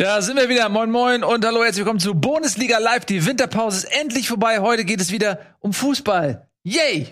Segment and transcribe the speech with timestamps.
[0.00, 0.70] Da sind wir wieder.
[0.70, 3.04] Moin, moin und hallo, herzlich willkommen zu Bundesliga Live.
[3.04, 4.60] Die Winterpause ist endlich vorbei.
[4.60, 6.48] Heute geht es wieder um Fußball.
[6.62, 7.08] Yay!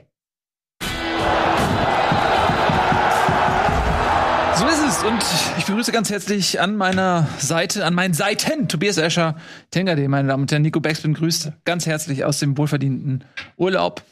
[4.54, 5.04] So ist es.
[5.04, 5.22] Und
[5.58, 9.36] ich begrüße ganz herzlich an meiner Seite, an meinen Seiten, Tobias Escher,
[9.70, 10.62] Tengade, meine Damen und Herren.
[10.62, 13.22] Nico Backspin grüßt ganz herzlich aus dem wohlverdienten
[13.58, 14.02] Urlaub.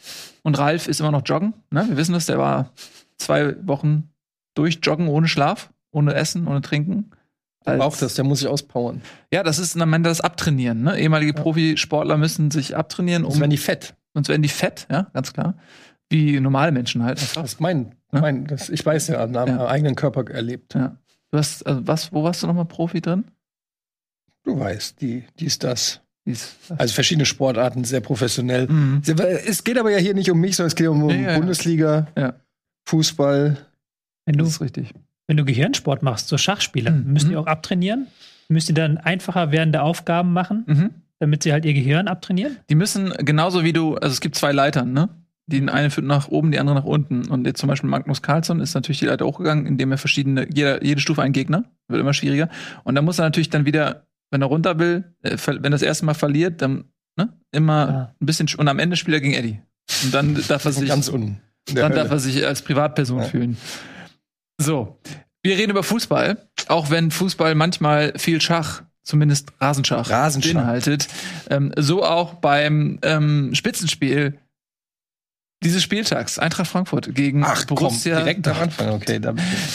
[0.42, 1.54] Und Ralf ist immer noch joggen.
[1.70, 1.86] Ne?
[1.88, 2.72] Wir wissen das, der war
[3.16, 4.10] zwei Wochen
[4.54, 7.10] durchjoggen ohne Schlaf, ohne Essen, ohne Trinken.
[7.66, 9.02] Der braucht das, der muss sich auspowern.
[9.32, 10.82] Ja, das ist, man das Abtrainieren.
[10.82, 10.98] Ne?
[10.98, 11.42] Ehemalige ja.
[11.42, 13.24] Profisportler müssen sich abtrainieren.
[13.24, 13.94] Um, sonst werden die fett.
[14.14, 15.54] Sonst werden die fett, ja, ganz klar.
[16.08, 17.20] Wie normale Menschen halt.
[17.20, 18.20] Das ist mein, ja?
[18.20, 19.66] mein das, ich weiß ja, am ja.
[19.66, 20.74] eigenen Körper erlebt.
[20.74, 20.96] Ja.
[21.30, 23.24] Du hast, also was, wo warst du nochmal Profi drin?
[24.44, 26.00] Du weißt, die, die ist das.
[26.76, 28.66] Also verschiedene Sportarten, sehr professionell.
[28.66, 29.02] Mhm.
[29.46, 32.06] Es geht aber ja hier nicht um mich, sondern es geht um, ja, Bundesliga,
[32.88, 33.56] Fußball.
[34.24, 34.92] Wenn du, das ist richtig.
[35.26, 37.12] Wenn du Gehirnsport machst, so Schachspieler, mhm.
[37.12, 37.40] müssen die mhm.
[37.40, 38.06] auch abtrainieren?
[38.48, 40.90] Müssen die dann einfacher werdende Aufgaben machen, mhm.
[41.18, 42.56] damit sie halt ihr Gehirn abtrainieren?
[42.70, 45.08] Die müssen genauso wie du, also es gibt zwei Leitern, ne?
[45.48, 47.28] Die eine führt nach oben, die andere nach unten.
[47.28, 50.82] Und jetzt zum Beispiel Magnus Carlsson ist natürlich die Leiter hochgegangen, indem er verschiedene, jeder,
[50.84, 52.48] jede Stufe ein Gegner, wird immer schwieriger.
[52.82, 55.82] Und da muss er natürlich dann wieder, wenn er runter will, äh, wenn er das
[55.82, 58.14] erste Mal verliert, dann ne, immer ja.
[58.20, 59.60] ein bisschen, und am Ende spielt er gegen Eddie.
[60.04, 61.40] Und dann darf er sich, ganz unten.
[61.72, 63.24] Dann darf er sich als Privatperson ja.
[63.24, 63.56] fühlen.
[64.58, 64.98] So,
[65.46, 70.54] wir reden über Fußball, auch wenn Fußball manchmal viel Schach zumindest Rasenschach, Rasenschach.
[70.54, 71.08] beinhaltet.
[71.48, 74.38] Ähm, so auch beim ähm, Spitzenspiel
[75.62, 78.16] dieses Spieltags, Eintracht Frankfurt gegen Ach, Borussia.
[78.16, 79.20] Komm, direkt am Anfang, okay.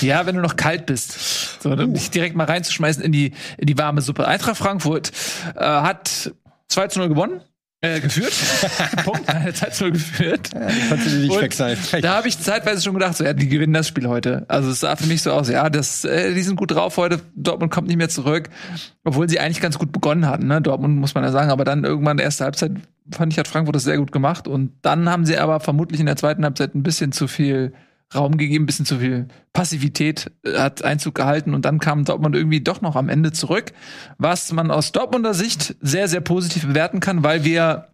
[0.01, 1.87] ja, wenn du noch kalt bist, so, uh.
[1.87, 4.27] dich direkt mal reinzuschmeißen in die, in die warme Suppe.
[4.27, 5.11] Eintracht Frankfurt
[5.55, 6.33] äh, hat
[6.67, 7.41] 2 zu 0 gewonnen.
[7.83, 8.33] Äh, geführt.
[9.03, 9.25] Punkt.
[9.55, 10.49] Zeit 0 geführt.
[10.53, 11.75] Ja, kannst du nicht weg sein.
[12.01, 14.45] Da habe ich zeitweise schon gedacht, so, ja, die gewinnen das Spiel heute.
[14.49, 17.21] Also es sah für mich so aus, ja, das, äh, die sind gut drauf heute.
[17.35, 18.49] Dortmund kommt nicht mehr zurück,
[19.03, 20.45] obwohl sie eigentlich ganz gut begonnen hatten.
[20.45, 20.61] Ne?
[20.61, 22.73] Dortmund muss man ja sagen, aber dann irgendwann der erste Halbzeit
[23.11, 26.05] fand ich hat Frankfurt das sehr gut gemacht und dann haben sie aber vermutlich in
[26.05, 27.73] der zweiten Halbzeit ein bisschen zu viel
[28.13, 32.61] Raum gegeben, bisschen zu viel Passivität äh, hat Einzug gehalten und dann kam Dortmund irgendwie
[32.61, 33.73] doch noch am Ende zurück,
[34.17, 37.87] was man aus Dortmunder Sicht sehr, sehr positiv bewerten kann, weil wir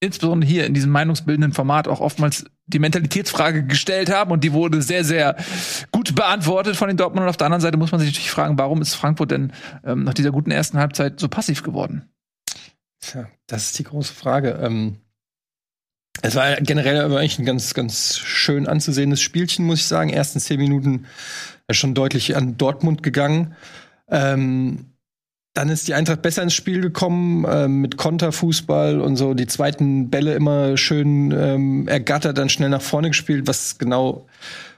[0.00, 4.82] insbesondere hier in diesem meinungsbildenden Format auch oftmals die Mentalitätsfrage gestellt haben und die wurde
[4.82, 5.36] sehr, sehr
[5.90, 7.30] gut beantwortet von den Dortmundern.
[7.30, 9.52] Auf der anderen Seite muss man sich natürlich fragen, warum ist Frankfurt denn
[9.84, 12.10] ähm, nach dieser guten ersten Halbzeit so passiv geworden?
[13.00, 14.58] Tja, das ist die große Frage.
[14.62, 14.98] Ähm
[16.22, 20.10] es war generell aber eigentlich ein ganz, ganz schön anzusehendes Spielchen, muss ich sagen.
[20.10, 21.06] Ersten zehn Minuten
[21.70, 23.54] schon deutlich an Dortmund gegangen.
[24.08, 24.92] Ähm,
[25.54, 30.10] dann ist die Eintracht besser ins Spiel gekommen äh, mit Konterfußball und so die zweiten
[30.10, 34.26] Bälle immer schön ähm, ergattert, dann schnell nach vorne gespielt, was genau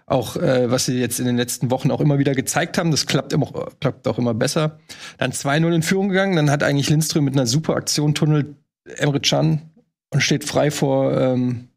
[0.07, 2.91] auch äh, was sie jetzt in den letzten Wochen auch immer wieder gezeigt haben.
[2.93, 4.79] Das klappt immer klappt auch immer besser.
[5.19, 8.55] Dann 2-0 in Führung gegangen, dann hat eigentlich Lindström mit einer super Aktion Tunnel
[8.97, 9.68] Emre Can
[10.11, 11.69] und steht frei vor ähm,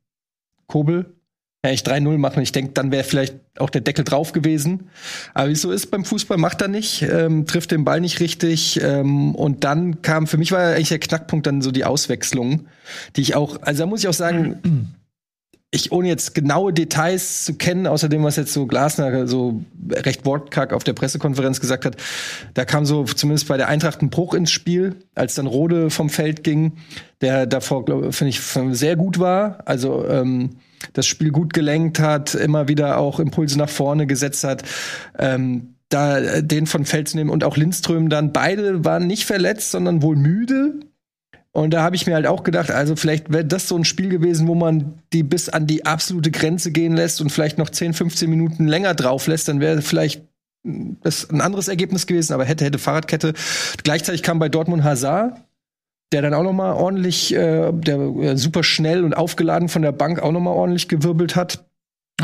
[0.67, 1.13] Kobel.
[1.63, 2.41] Ja, ich 3-0 machen.
[2.41, 4.89] Ich denke, dann wäre vielleicht auch der Deckel drauf gewesen.
[5.35, 8.19] Aber wie es so ist beim Fußball, macht er nicht, ähm, trifft den Ball nicht
[8.19, 8.81] richtig.
[8.81, 12.67] Ähm, und dann kam, für mich war eigentlich der Knackpunkt dann so die Auswechslung,
[13.15, 14.95] die ich auch, also da muss ich auch sagen,
[15.73, 20.25] ich ohne jetzt genaue Details zu kennen, außer dem, was jetzt so Glasner so recht
[20.25, 21.95] wortkack auf der Pressekonferenz gesagt hat,
[22.53, 26.09] da kam so zumindest bei der Eintracht ein Bruch ins Spiel, als dann Rode vom
[26.09, 26.73] Feld ging,
[27.21, 29.59] der davor, finde ich, sehr gut war.
[29.65, 30.57] Also ähm,
[30.91, 34.63] das Spiel gut gelenkt hat, immer wieder auch Impulse nach vorne gesetzt hat.
[35.17, 39.71] Ähm, da den von Feld zu nehmen und auch Lindström dann, beide waren nicht verletzt,
[39.71, 40.79] sondern wohl müde,
[41.53, 44.07] und da habe ich mir halt auch gedacht, also vielleicht wäre das so ein Spiel
[44.09, 47.93] gewesen, wo man die bis an die absolute Grenze gehen lässt und vielleicht noch 10,
[47.93, 50.23] 15 Minuten länger drauf lässt, dann wäre vielleicht
[50.63, 53.33] das ein anderes Ergebnis gewesen, aber hätte, hätte Fahrradkette.
[53.83, 55.41] Gleichzeitig kam bei Dortmund Hazard,
[56.13, 59.91] der dann auch noch mal ordentlich, äh, der äh, super schnell und aufgeladen von der
[59.91, 61.65] Bank auch noch mal ordentlich gewirbelt hat.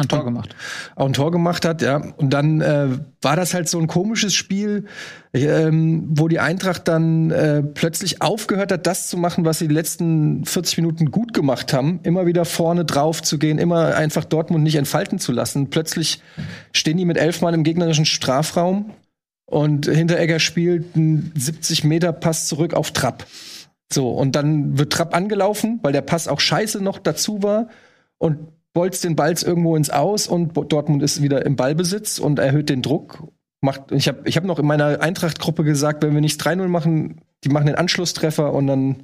[0.01, 0.55] Ein Tor gemacht.
[0.95, 1.97] Auch ein Tor gemacht hat, ja.
[2.17, 2.87] Und dann äh,
[3.21, 4.85] war das halt so ein komisches Spiel,
[5.33, 9.73] ähm, wo die Eintracht dann äh, plötzlich aufgehört hat, das zu machen, was sie die
[9.73, 11.99] letzten 40 Minuten gut gemacht haben.
[12.03, 15.69] Immer wieder vorne drauf zu gehen, immer einfach Dortmund nicht entfalten zu lassen.
[15.69, 16.21] Plötzlich
[16.73, 18.93] stehen die mit elf Mann im gegnerischen Strafraum
[19.45, 23.25] und Hinteregger spielt einen 70-Meter-Pass zurück auf Trapp.
[23.91, 27.69] So, und dann wird Trapp angelaufen, weil der Pass auch scheiße noch dazu war.
[28.17, 28.39] Und
[28.73, 32.81] bolzt den Ball irgendwo ins Aus und Dortmund ist wieder im Ballbesitz und erhöht den
[32.81, 33.23] Druck.
[33.61, 37.21] Macht, ich habe ich hab noch in meiner Eintracht-Gruppe gesagt, wenn wir nicht 3-0 machen,
[37.43, 39.03] die machen den Anschlusstreffer und dann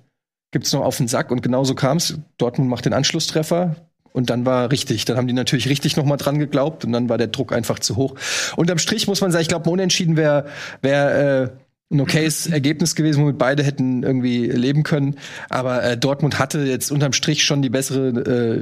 [0.52, 1.32] gibt es noch auf den Sack.
[1.32, 2.20] Und genauso kam es.
[2.38, 3.76] Dortmund macht den Anschlusstreffer.
[4.14, 5.06] Und dann war richtig.
[5.06, 7.80] Dann haben die natürlich richtig noch mal dran geglaubt und dann war der Druck einfach
[7.80, 8.16] zu hoch.
[8.56, 10.46] Unterm Strich muss man sagen, ich glaube, Unentschieden wäre
[10.82, 11.50] wär, äh,
[11.94, 15.16] ein okayes Ergebnis gewesen, womit beide hätten irgendwie leben können.
[15.50, 18.10] Aber äh, Dortmund hatte jetzt unterm Strich schon die bessere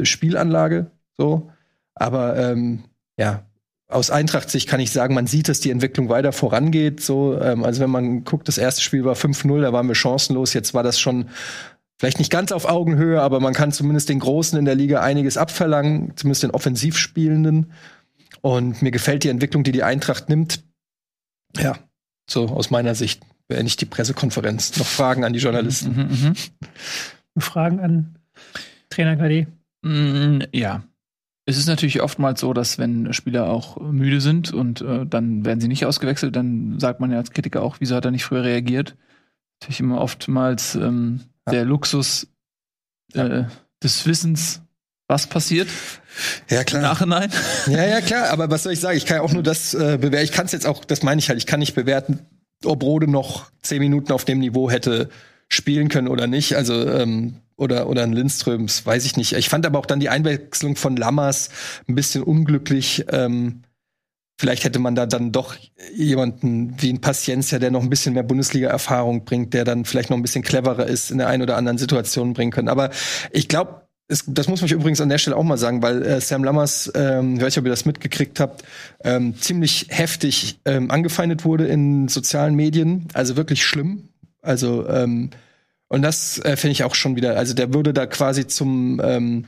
[0.01, 0.91] äh, Spielanlage.
[1.17, 1.49] So.
[1.95, 2.83] Aber ähm,
[3.17, 3.45] ja,
[3.87, 7.01] aus Eintracht-Sicht kann ich sagen, man sieht, dass die Entwicklung weiter vorangeht.
[7.01, 10.53] So, ähm, also wenn man guckt, das erste Spiel war 5-0, da waren wir chancenlos.
[10.53, 11.29] Jetzt war das schon
[11.99, 15.37] vielleicht nicht ganz auf Augenhöhe, aber man kann zumindest den Großen in der Liga einiges
[15.37, 17.73] abverlangen, zumindest den Offensivspielenden.
[18.41, 20.63] Und mir gefällt die Entwicklung, die die Eintracht nimmt.
[21.57, 21.77] Ja,
[22.31, 24.77] so aus meiner Sicht beende ich die Pressekonferenz.
[24.77, 25.95] Noch Fragen an die Journalisten?
[25.95, 26.27] Mhm,
[27.35, 27.41] mh.
[27.41, 28.15] Fragen an
[28.89, 29.47] Trainer Gadi?
[29.81, 30.83] Mm, ja.
[31.45, 35.59] Es ist natürlich oftmals so, dass wenn Spieler auch müde sind und äh, dann werden
[35.59, 38.43] sie nicht ausgewechselt, dann sagt man ja als Kritiker auch, wieso hat er nicht früher
[38.43, 38.95] reagiert?
[39.59, 41.53] Natürlich immer oftmals ähm, ja.
[41.53, 42.27] der Luxus
[43.13, 43.43] äh,
[43.83, 44.61] des Wissens,
[45.07, 45.67] was passiert.
[46.49, 46.81] Ja, klar.
[46.81, 47.31] Im Nachhinein.
[47.67, 48.29] Ja, ja, klar.
[48.29, 48.97] Aber was soll ich sagen?
[48.97, 50.25] Ich kann auch nur das äh, bewerten.
[50.25, 52.19] Ich kann es jetzt auch, das meine ich halt, ich kann nicht bewerten,
[52.65, 55.09] ob Rode noch zehn Minuten auf dem Niveau hätte
[55.47, 56.55] spielen können oder nicht.
[56.55, 59.33] Also, ähm, oder, oder ein Lindströms, weiß ich nicht.
[59.33, 61.49] Ich fand aber auch dann die Einwechslung von Lammers
[61.87, 63.05] ein bisschen unglücklich.
[63.09, 63.61] Ähm,
[64.39, 65.55] vielleicht hätte man da dann doch
[65.93, 70.17] jemanden wie ein Paciencia, der noch ein bisschen mehr Bundesliga-Erfahrung bringt, der dann vielleicht noch
[70.17, 72.67] ein bisschen cleverer ist, in der einen oder anderen Situation bringen können.
[72.69, 72.89] Aber
[73.31, 73.80] ich glaube,
[74.11, 76.91] es, das muss ich übrigens an der Stelle auch mal sagen, weil äh, Sam Lammers,
[76.95, 78.63] ähm, ich weiß nicht, ob ihr das mitgekriegt habt,
[79.03, 83.07] ähm, ziemlich heftig ähm, angefeindet wurde in sozialen Medien.
[83.13, 84.09] Also wirklich schlimm.
[84.41, 85.29] Also, ähm,
[85.87, 89.45] und das äh, finde ich auch schon wieder, also der würde da quasi zum ähm,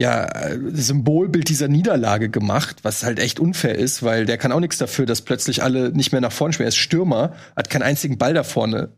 [0.00, 0.28] ja,
[0.72, 5.06] Symbolbild dieser Niederlage gemacht, was halt echt unfair ist, weil der kann auch nichts dafür,
[5.06, 6.66] dass plötzlich alle nicht mehr nach vorne spielen.
[6.66, 8.90] Er ist Stürmer, hat keinen einzigen Ball da vorne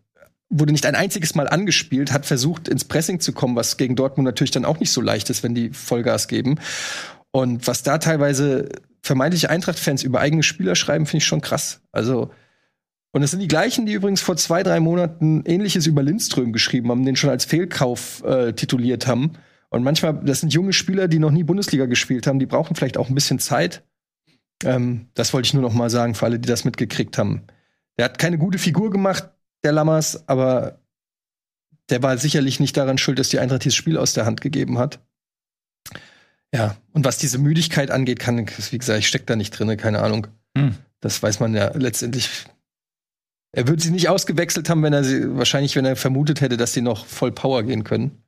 [0.48, 4.26] wurde nicht ein einziges Mal angespielt, hat versucht, ins Pressing zu kommen, was gegen Dortmund
[4.26, 6.60] natürlich dann auch nicht so leicht ist, wenn die Vollgas geben.
[7.32, 8.68] Und was da teilweise
[9.02, 11.80] vermeintliche Eintracht-Fans über eigene Spieler schreiben, finde ich schon krass.
[11.92, 12.30] Also,
[13.12, 16.90] und es sind die gleichen, die übrigens vor zwei, drei Monaten Ähnliches über Lindström geschrieben
[16.90, 19.32] haben, den schon als Fehlkauf äh, tituliert haben.
[19.70, 22.98] Und manchmal, das sind junge Spieler, die noch nie Bundesliga gespielt haben, die brauchen vielleicht
[22.98, 23.84] auch ein bisschen Zeit.
[24.64, 27.42] Ähm, das wollte ich nur noch mal sagen für alle, die das mitgekriegt haben.
[27.98, 29.30] Der hat keine gute Figur gemacht,
[29.66, 30.80] der Lammers, aber
[31.90, 34.78] der war sicherlich nicht daran schuld, dass die Eintracht dieses Spiel aus der Hand gegeben
[34.78, 35.00] hat.
[36.54, 40.00] Ja, und was diese Müdigkeit angeht, kann, wie gesagt, ich stecke da nicht drin, keine
[40.00, 40.28] Ahnung.
[40.56, 40.74] Hm.
[41.00, 42.46] Das weiß man ja letztendlich.
[43.52, 46.72] Er würde sie nicht ausgewechselt haben, wenn er sie, wahrscheinlich, wenn er vermutet hätte, dass
[46.72, 48.22] sie noch voll Power gehen können.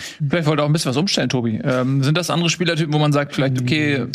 [0.00, 1.60] Vielleicht wollte auch ein bisschen was umstellen, Tobi.
[1.62, 4.06] Ähm, sind das andere Spielertypen, wo man sagt, vielleicht, okay,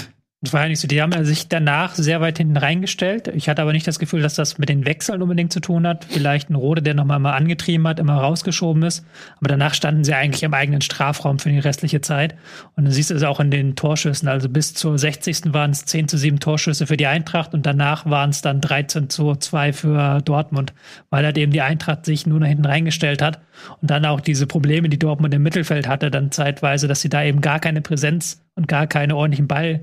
[0.41, 0.87] das war ja nicht so.
[0.87, 3.27] Die haben sich danach sehr weit hinten reingestellt.
[3.29, 6.05] Ich hatte aber nicht das Gefühl, dass das mit den Wechseln unbedingt zu tun hat.
[6.05, 9.03] Vielleicht ein Rode, der nochmal mal angetrieben hat, immer rausgeschoben ist.
[9.37, 12.35] Aber danach standen sie eigentlich im eigenen Strafraum für die restliche Zeit.
[12.75, 14.27] Und dann siehst du es auch in den Torschüssen.
[14.27, 15.53] Also bis zur 60.
[15.53, 19.09] waren es 10 zu 7 Torschüsse für die Eintracht und danach waren es dann 13
[19.09, 20.75] zu 2 für Dortmund,
[21.09, 23.41] weil halt eben die Eintracht sich nur nach hinten reingestellt hat.
[23.81, 27.23] Und dann auch diese Probleme, die Dortmund im Mittelfeld hatte, dann zeitweise, dass sie da
[27.23, 29.81] eben gar keine Präsenz und gar keine ordentlichen Ball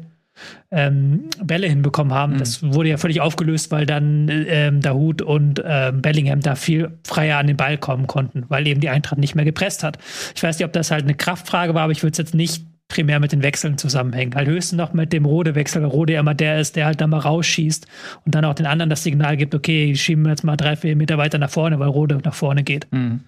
[0.71, 2.35] ähm, Bälle hinbekommen haben.
[2.35, 2.39] Mhm.
[2.39, 7.39] Das wurde ja völlig aufgelöst, weil dann ähm, Dahut und ähm, Bellingham da viel freier
[7.39, 9.99] an den Ball kommen konnten, weil eben die Eintracht nicht mehr gepresst hat.
[10.35, 12.65] Ich weiß nicht, ob das halt eine Kraftfrage war, aber ich würde es jetzt nicht
[12.89, 14.35] primär mit den Wechseln zusammenhängen.
[14.35, 17.11] Halt höchstens noch mit dem Rode-Wechsel, weil Rode ja immer der ist, der halt dann
[17.11, 17.87] mal rausschießt
[18.25, 20.95] und dann auch den anderen das Signal gibt, okay, schieben wir jetzt mal drei, vier
[20.95, 22.87] Meter weiter nach vorne, weil Rode nach vorne geht.
[22.93, 23.21] Mhm.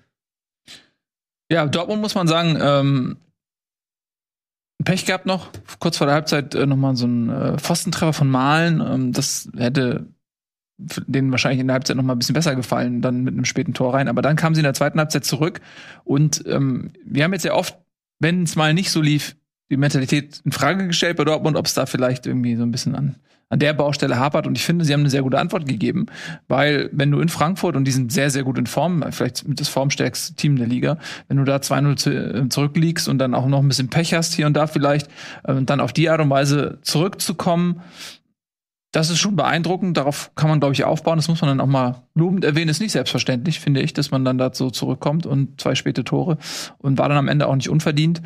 [1.51, 3.17] Ja, Dortmund muss man sagen, ähm,
[4.87, 5.51] Pech gehabt noch,
[5.81, 8.81] kurz vor der Halbzeit äh, nochmal so ein äh, Pfostentreffer von Malen.
[8.81, 10.07] Ähm, das hätte
[10.79, 13.75] denen wahrscheinlich in der Halbzeit noch mal ein bisschen besser gefallen, dann mit einem späten
[13.75, 14.07] Tor rein.
[14.07, 15.61] Aber dann kamen sie in der zweiten Halbzeit zurück
[16.05, 17.77] und ähm, wir haben jetzt ja oft,
[18.21, 19.37] wenn es mal nicht so lief,
[19.71, 22.95] die Mentalität in Frage gestellt bei Dortmund, ob es da vielleicht irgendwie so ein bisschen
[22.95, 23.17] an
[23.49, 24.47] an der Baustelle hapert.
[24.47, 26.07] Und ich finde, sie haben eine sehr gute Antwort gegeben,
[26.49, 29.69] weil wenn du in Frankfurt, und die sind sehr, sehr gut in Form, vielleicht das
[29.69, 30.99] formstärkste Team der Liga,
[31.29, 34.47] wenn du da 2-0 äh, zurückliegst und dann auch noch ein bisschen Pech hast hier
[34.47, 35.09] und da vielleicht,
[35.45, 37.83] äh, dann auf die Art und Weise zurückzukommen,
[38.97, 39.97] das ist schon beeindruckend.
[39.99, 41.19] Darauf kann man, glaube ich, aufbauen.
[41.19, 42.71] Das muss man dann auch mal lobend erwähnen.
[42.71, 46.39] Ist nicht selbstverständlich, finde ich, dass man dann dazu zurückkommt und zwei späte Tore
[46.79, 48.23] und war dann am Ende auch nicht unverdient.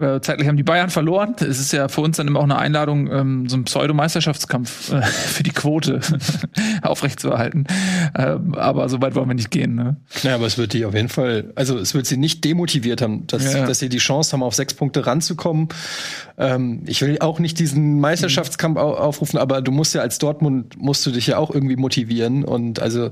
[0.00, 1.34] Äh, zeitlich haben die Bayern verloren.
[1.40, 5.02] Es ist ja für uns dann immer auch eine Einladung, ähm, so einen Pseudo-Meisterschaftskampf äh,
[5.02, 5.98] für die Quote
[6.82, 7.66] aufrechtzuerhalten.
[8.16, 9.74] Ähm, aber so weit wollen wir nicht gehen.
[9.74, 9.96] Ne?
[10.22, 13.26] Ja, aber es wird die auf jeden Fall, also es wird sie nicht demotiviert haben,
[13.26, 13.66] dass, ja.
[13.66, 15.68] dass sie die Chance haben, auf sechs Punkte ranzukommen.
[16.36, 20.80] Ähm, ich will auch nicht diesen Meisterschaftskampf au aufrufen, aber du musst ja als Dortmund,
[20.80, 22.44] musst du dich ja auch irgendwie motivieren.
[22.44, 23.10] Und also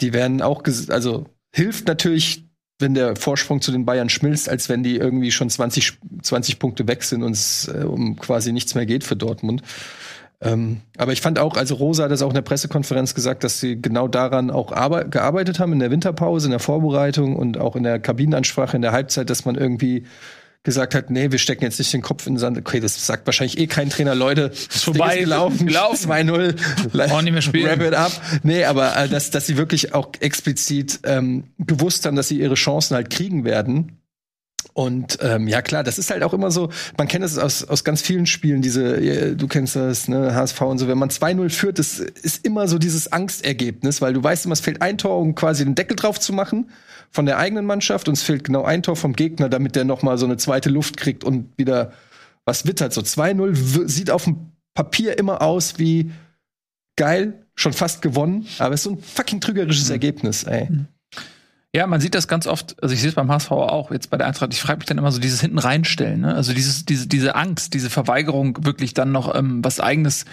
[0.00, 2.51] die werden auch, also hilft natürlich
[2.82, 6.86] wenn der Vorsprung zu den Bayern schmilzt, als wenn die irgendwie schon 20, 20 Punkte
[6.86, 9.62] weg sind und es äh, um quasi nichts mehr geht für Dortmund.
[10.42, 13.60] Ähm, aber ich fand auch, also Rosa hat das auch in der Pressekonferenz gesagt, dass
[13.60, 17.84] sie genau daran auch gearbeitet haben in der Winterpause, in der Vorbereitung und auch in
[17.84, 20.04] der Kabinenansprache in der Halbzeit, dass man irgendwie
[20.64, 22.56] gesagt hat, nee, wir stecken jetzt nicht den Kopf in den Sand.
[22.56, 24.52] Okay, das sagt wahrscheinlich eh kein Trainer, Leute.
[24.52, 26.10] Ist vorbei, gelaufen, gelaufen.
[26.10, 27.10] 2-0.
[27.10, 27.66] Auch nicht mehr spielen.
[27.66, 28.12] Wrap it up.
[28.44, 32.54] Nee, aber äh, dass, dass sie wirklich auch explizit ähm, gewusst haben, dass sie ihre
[32.54, 33.98] Chancen halt kriegen werden.
[34.74, 37.84] Und ähm, ja klar, das ist halt auch immer so, man kennt es aus, aus
[37.84, 41.78] ganz vielen Spielen, diese, du kennst das, ne, HSV und so, wenn man 2-0 führt,
[41.78, 45.34] das ist immer so dieses Angstergebnis, weil du weißt immer, es fehlt ein Tor, um
[45.34, 46.70] quasi den Deckel drauf zu machen
[47.12, 50.02] von der eigenen Mannschaft und es fehlt genau ein Tor vom Gegner, damit der noch
[50.02, 51.92] mal so eine zweite Luft kriegt und wieder
[52.44, 52.92] was wittert.
[52.92, 56.10] So 2-0 sieht auf dem Papier immer aus wie
[56.96, 59.92] geil, schon fast gewonnen, aber es ist so ein fucking trügerisches mhm.
[59.92, 60.68] Ergebnis, ey.
[60.70, 60.86] Mhm.
[61.74, 64.18] Ja, man sieht das ganz oft, also ich sehe es beim HSV auch, jetzt bei
[64.18, 66.34] der Eintracht, ich frage mich dann immer so dieses hinten reinstellen, ne?
[66.34, 70.26] Also dieses, diese, diese Angst, diese Verweigerung, wirklich dann noch ähm, was eigenes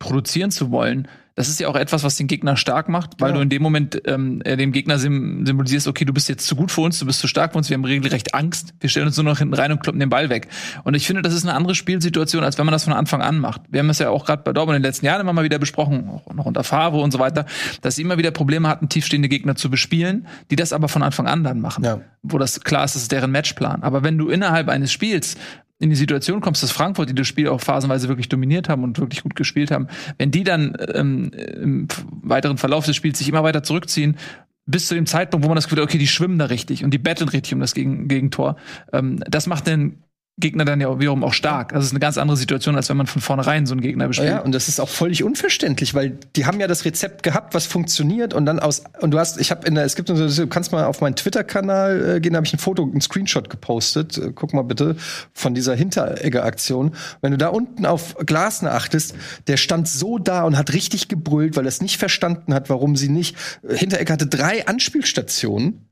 [0.00, 3.36] produzieren zu wollen das ist ja auch etwas, was den Gegner stark macht, weil ja.
[3.36, 6.72] du in dem Moment ähm, dem Gegner sim symbolisierst, okay, du bist jetzt zu gut
[6.72, 9.16] für uns, du bist zu stark für uns, wir haben regelrecht Angst, wir stellen uns
[9.18, 10.48] nur noch hinten rein und kloppen den Ball weg.
[10.84, 13.38] Und ich finde, das ist eine andere Spielsituation, als wenn man das von Anfang an
[13.38, 13.60] macht.
[13.68, 15.58] Wir haben es ja auch gerade bei Dortmund in den letzten Jahren immer mal wieder
[15.58, 17.44] besprochen, auch noch unter Favre und so weiter,
[17.82, 21.26] dass sie immer wieder Probleme hatten, tiefstehende Gegner zu bespielen, die das aber von Anfang
[21.26, 21.84] an dann machen.
[21.84, 22.00] Ja.
[22.22, 23.82] Wo das klar ist, das ist deren Matchplan.
[23.82, 25.36] Aber wenn du innerhalb eines Spiels
[25.78, 28.98] in die Situation kommst, dass Frankfurt, die das Spiel auch phasenweise wirklich dominiert haben und
[28.98, 31.88] wirklich gut gespielt haben, wenn die dann ähm, im
[32.22, 34.16] weiteren Verlauf des Spiels sich immer weiter zurückziehen,
[34.64, 36.92] bis zu dem Zeitpunkt, wo man das Gefühl hat, okay, die schwimmen da richtig und
[36.92, 38.56] die betteln richtig um das Gegentor,
[38.92, 40.02] ähm, das macht den
[40.38, 41.72] Gegner dann ja wiederum auch stark.
[41.72, 44.06] Also es ist eine ganz andere Situation, als wenn man von vornherein so einen Gegner
[44.06, 44.28] bespielt.
[44.28, 47.64] Ja, und das ist auch völlig unverständlich, weil die haben ja das Rezept gehabt, was
[47.64, 50.46] funktioniert und dann aus und du hast, ich habe in der, es gibt so, du
[50.46, 54.18] kannst mal auf meinen Twitter-Kanal äh, gehen, da habe ich ein Foto, ein Screenshot gepostet.
[54.18, 54.96] Äh, guck mal bitte
[55.32, 56.92] von dieser Hinteregger-Aktion.
[57.22, 59.14] Wenn du da unten auf Glasner achtest,
[59.46, 62.94] der stand so da und hat richtig gebrüllt, weil er es nicht verstanden hat, warum
[62.96, 63.36] sie nicht.
[63.66, 65.86] Hinteregger hatte drei Anspielstationen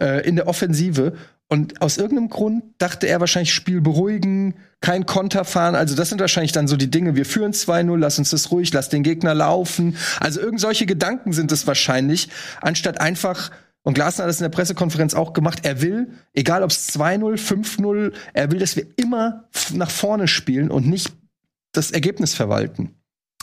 [0.00, 1.14] äh, in der Offensive
[1.48, 5.74] und aus irgendeinem Grund dachte er wahrscheinlich Spiel beruhigen, kein Konter fahren.
[5.74, 7.14] Also das sind wahrscheinlich dann so die Dinge.
[7.14, 9.96] Wir führen 2-0, lass uns das ruhig, lass den Gegner laufen.
[10.18, 12.30] Also irgend solche Gedanken sind es wahrscheinlich,
[12.62, 13.50] anstatt einfach
[13.82, 15.60] und Glasner hat das in der Pressekonferenz auch gemacht.
[15.64, 20.70] Er will, egal ob es 2-0, 5-0, er will, dass wir immer nach vorne spielen
[20.70, 21.12] und nicht
[21.72, 22.94] das Ergebnis verwalten.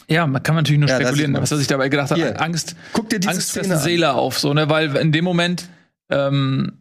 [0.08, 2.18] Ja, man kann natürlich nur ja, spekulieren, was er sich dabei gedacht hat.
[2.18, 5.70] Hier, Angst, guck dir diese Angst Szene Seele auf, so, ne, weil in dem Moment
[6.10, 6.79] ähm,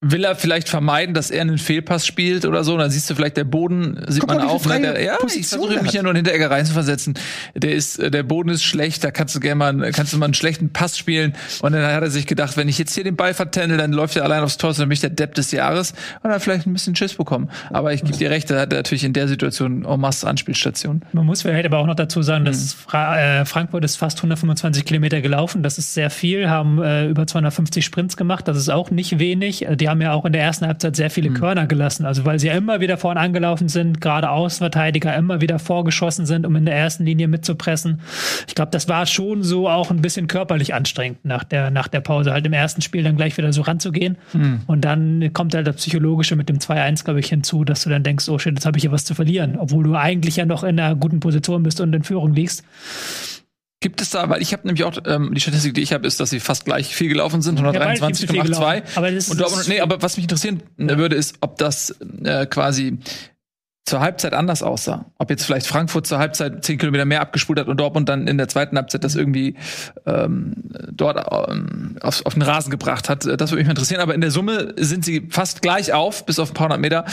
[0.00, 2.74] will er vielleicht vermeiden, dass er einen Fehlpass spielt oder so.
[2.74, 4.64] Und dann siehst du vielleicht der Boden, sieht Guck man mal, auch.
[4.64, 7.14] Ne, der, ja, ich versuche mich ja nur in Hinteregger reinzuversetzen.
[7.56, 10.26] Der ist, äh, der Boden ist schlecht, da kannst du gerne mal, kannst du mal
[10.26, 11.34] einen schlechten Pass spielen.
[11.62, 14.14] Und dann hat er sich gedacht, wenn ich jetzt hier den Ball vertändel, dann läuft
[14.14, 15.94] er allein aufs Tor, dann bin ich der Depp des Jahres.
[16.22, 17.50] Und dann vielleicht ein bisschen Schiss bekommen.
[17.70, 21.02] Aber ich gebe dir recht, er hat natürlich in der Situation en masse Anspielstation.
[21.12, 22.78] Man muss vielleicht aber auch noch dazu sagen, dass mhm.
[22.88, 25.64] Fra äh, Frankfurt ist fast 125 Kilometer gelaufen.
[25.64, 28.46] Das ist sehr viel, haben äh, über 250 Sprints gemacht.
[28.46, 29.66] Das ist auch nicht wenig.
[29.68, 31.34] Die die haben ja auch in der ersten Halbzeit sehr viele mhm.
[31.34, 32.04] Körner gelassen.
[32.04, 36.44] Also weil sie ja immer wieder vorn angelaufen sind, gerade Außenverteidiger immer wieder vorgeschossen sind,
[36.44, 38.00] um in der ersten Linie mitzupressen.
[38.46, 42.00] Ich glaube, das war schon so auch ein bisschen körperlich anstrengend nach der, nach der
[42.00, 44.18] Pause, halt im ersten Spiel dann gleich wieder so ranzugehen.
[44.34, 44.60] Mhm.
[44.66, 48.02] Und dann kommt halt das Psychologische mit dem 2-1, glaube ich, hinzu, dass du dann
[48.02, 50.64] denkst, oh shit, jetzt habe ich hier was zu verlieren, obwohl du eigentlich ja noch
[50.64, 52.62] in einer guten Position bist und in Führung liegst.
[53.80, 56.18] Gibt es da, weil ich habe nämlich auch ähm, die Statistik, die ich habe, ist,
[56.18, 58.82] dass sie fast gleich viel gelaufen sind, 123 ja, 2.
[58.96, 60.98] Aber das und, nee, aber was mich interessieren ja.
[60.98, 61.94] würde, ist, ob das
[62.24, 62.98] äh, quasi
[63.88, 65.06] zur Halbzeit anders aussah.
[65.16, 68.36] Ob jetzt vielleicht Frankfurt zur Halbzeit 10 Kilometer mehr abgespult hat und Dortmund dann in
[68.36, 69.56] der zweiten Halbzeit das irgendwie
[70.06, 70.54] ähm,
[70.92, 73.24] dort ähm, auf, auf den Rasen gebracht hat.
[73.24, 74.00] Das würde mich interessieren.
[74.00, 77.04] Aber in der Summe sind sie fast gleich auf, bis auf ein paar hundert Meter,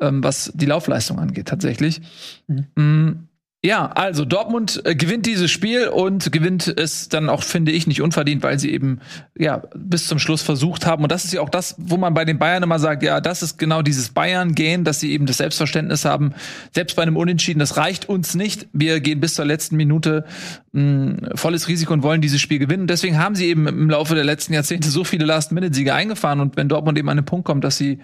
[0.00, 2.00] ähm, was die Laufleistung angeht, tatsächlich.
[2.48, 3.27] Mhm.
[3.68, 8.00] Ja, also Dortmund äh, gewinnt dieses Spiel und gewinnt es dann auch, finde ich, nicht
[8.00, 9.00] unverdient, weil sie eben
[9.36, 11.02] ja bis zum Schluss versucht haben.
[11.02, 13.42] Und das ist ja auch das, wo man bei den Bayern immer sagt, ja, das
[13.42, 16.32] ist genau dieses Bayern-Gehen, dass sie eben das Selbstverständnis haben,
[16.72, 18.68] selbst bei einem Unentschieden, das reicht uns nicht.
[18.72, 20.24] Wir gehen bis zur letzten Minute
[20.72, 22.86] mh, volles Risiko und wollen dieses Spiel gewinnen.
[22.86, 26.40] Deswegen haben sie eben im Laufe der letzten Jahrzehnte so viele Last-Minute-Siege eingefahren.
[26.40, 27.98] Und wenn Dortmund eben an den Punkt kommt, dass sie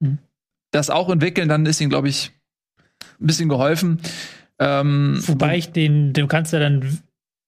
[0.00, 0.16] mhm.
[0.70, 2.30] das auch entwickeln, dann ist ihnen, glaube ich,
[3.20, 4.00] ein bisschen geholfen.
[4.62, 7.00] Ähm, Wobei ich den, du kannst ja dann,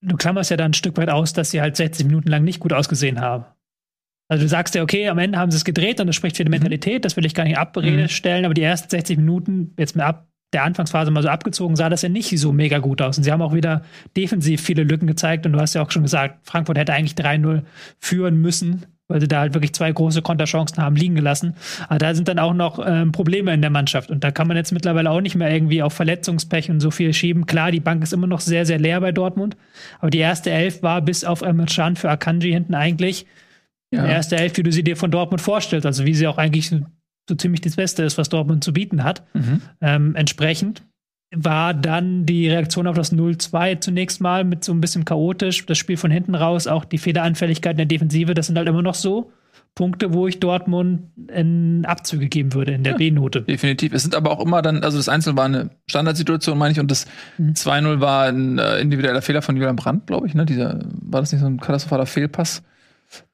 [0.02, 2.60] du klammerst ja dann ein Stück weit aus, dass sie halt 60 Minuten lang nicht
[2.60, 3.44] gut ausgesehen haben.
[4.28, 6.44] Also du sagst ja, okay, am Ende haben sie es gedreht und das spricht für
[6.44, 6.56] die mhm.
[6.56, 8.08] Mentalität, das will ich gar nicht abrede mhm.
[8.08, 11.88] stellen, aber die ersten 60 Minuten, jetzt mal ab der Anfangsphase mal so abgezogen, sah
[11.88, 13.18] das ja nicht so mega gut aus.
[13.18, 13.82] Und sie haben auch wieder
[14.16, 17.62] defensiv viele Lücken gezeigt und du hast ja auch schon gesagt, Frankfurt hätte eigentlich 3-0
[17.98, 21.54] führen müssen weil sie da halt wirklich zwei große Konterchancen haben liegen gelassen.
[21.88, 24.10] Aber da sind dann auch noch ähm, Probleme in der Mannschaft.
[24.10, 27.12] Und da kann man jetzt mittlerweile auch nicht mehr irgendwie auf Verletzungspech und so viel
[27.12, 27.46] schieben.
[27.46, 29.56] Klar, die Bank ist immer noch sehr, sehr leer bei Dortmund.
[30.00, 33.26] Aber die erste Elf war bis auf Emre für Akanji hinten eigentlich
[33.90, 34.04] ja.
[34.04, 35.86] die erste Elf, wie du sie dir von Dortmund vorstellst.
[35.86, 36.80] Also wie sie auch eigentlich so,
[37.28, 39.22] so ziemlich das Beste ist, was Dortmund zu bieten hat.
[39.34, 39.60] Mhm.
[39.82, 40.82] Ähm, entsprechend
[41.32, 45.66] war dann die Reaktion auf das 0-2 zunächst mal mit so ein bisschen chaotisch.
[45.66, 48.82] Das Spiel von hinten raus, auch die Fehleranfälligkeit in der Defensive, das sind halt immer
[48.82, 49.32] noch so
[49.74, 51.02] Punkte, wo ich Dortmund
[51.32, 53.42] in Abzüge geben würde in der ja, B-Note.
[53.42, 53.92] Definitiv.
[53.92, 56.90] Es sind aber auch immer dann, also das Einzel war eine Standardsituation, meine ich, und
[56.90, 57.06] das
[57.38, 57.54] mhm.
[57.54, 60.34] 2-0 war ein äh, individueller Fehler von Julian Brandt, glaube ich.
[60.34, 60.46] Ne?
[60.46, 62.62] Dieser, war das nicht so ein katastrophaler Fehlpass,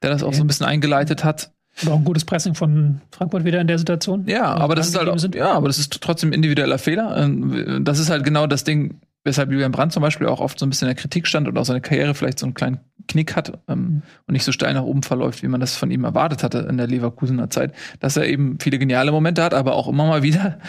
[0.01, 0.29] der das okay.
[0.29, 1.51] auch so ein bisschen eingeleitet hat?
[1.83, 4.25] Aber auch ein gutes Pressing von Frankfurt wieder in der Situation.
[4.27, 5.35] Ja, aber das ist halt sind.
[5.35, 7.17] ja, aber das ist trotzdem individueller Fehler.
[7.17, 10.65] Ähm, das ist halt genau das Ding, weshalb Julian Brandt zum Beispiel auch oft so
[10.65, 13.35] ein bisschen in der Kritik stand und auch seine Karriere vielleicht so einen kleinen Knick
[13.35, 14.01] hat ähm, mhm.
[14.27, 16.77] und nicht so steil nach oben verläuft, wie man das von ihm erwartet hatte in
[16.77, 20.59] der Leverkusener Zeit, dass er eben viele geniale Momente hat, aber auch immer mal wieder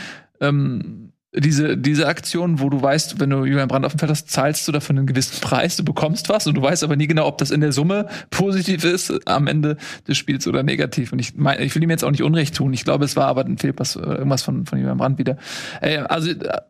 [0.41, 4.31] ähm, diese, diese Aktion, wo du weißt, wenn du Julian Brandt auf dem Feld hast,
[4.31, 7.27] zahlst du dafür einen gewissen Preis, du bekommst was und du weißt aber nie genau,
[7.27, 11.13] ob das in der Summe positiv ist am Ende des Spiels oder negativ.
[11.13, 12.75] Und ich meine, ich will ihm jetzt auch nicht Unrecht tun.
[12.75, 15.39] Ich glaube, es war aber ein Fehlpass, äh, irgendwas von, von Julian Brandt wieder.
[15.81, 16.61] Äh, also, äh,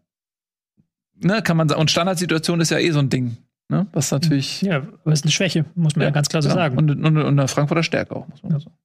[1.21, 1.81] ne, kann man sagen.
[1.81, 3.37] Und Standardsituation ist ja eh so ein Ding.
[3.69, 3.89] Ne?
[3.93, 4.63] Was natürlich.
[4.63, 6.55] Ja, aber ist eine Schwäche, muss man ja, ja ganz klar so ja.
[6.55, 6.79] sagen.
[6.79, 8.61] Und, und, und eine Frankfurter Stärke auch, muss man ja.
[8.61, 8.77] sagen.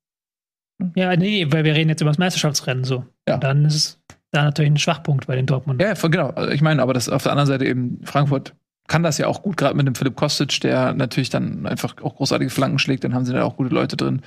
[0.96, 3.06] Ja, nee, weil wir reden jetzt über das Meisterschaftsrennen so.
[3.28, 3.36] Ja.
[3.36, 4.00] Und dann ist es
[4.38, 5.82] da natürlich ein Schwachpunkt bei den Dortmund.
[5.82, 6.34] Ja, genau.
[6.52, 8.54] Ich meine, aber das auf der anderen Seite eben Frankfurt
[8.88, 12.16] kann das ja auch gut, gerade mit dem Philipp Kostic, der natürlich dann einfach auch
[12.16, 13.04] großartige Flanken schlägt.
[13.04, 14.22] Dann haben sie da auch gute Leute drin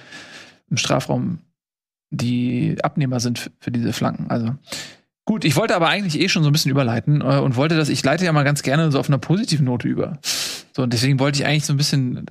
[0.71, 1.39] im Strafraum,
[2.11, 4.31] die Abnehmer sind für diese Flanken.
[4.31, 4.55] Also
[5.25, 7.89] gut, ich wollte aber eigentlich eh schon so ein bisschen überleiten äh, und wollte das,
[7.89, 10.19] ich leite ja mal ganz gerne so auf einer positiven Note über.
[10.77, 12.27] So, und deswegen wollte ich eigentlich so ein bisschen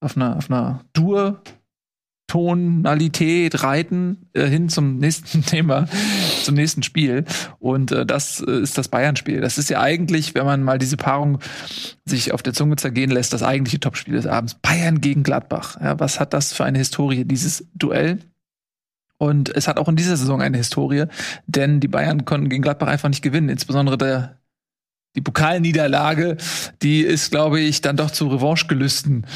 [0.00, 1.42] auf einer, auf einer Dur
[2.28, 5.86] Tonalität reiten äh, hin zum nächsten Thema,
[6.44, 7.24] zum nächsten Spiel.
[7.58, 9.40] Und äh, das äh, ist das Bayern-Spiel.
[9.40, 11.40] Das ist ja eigentlich, wenn man mal diese Paarung
[12.04, 14.54] sich auf der Zunge zergehen lässt, das eigentliche Topspiel des Abends.
[14.54, 15.80] Bayern gegen Gladbach.
[15.80, 18.18] Ja, was hat das für eine Historie, dieses Duell?
[19.16, 21.06] Und es hat auch in dieser Saison eine Historie,
[21.46, 23.48] denn die Bayern konnten gegen Gladbach einfach nicht gewinnen.
[23.48, 24.37] Insbesondere der
[25.18, 26.36] die Pokalniederlage,
[26.80, 29.26] die ist, glaube ich, dann doch zu Revanchegelüsten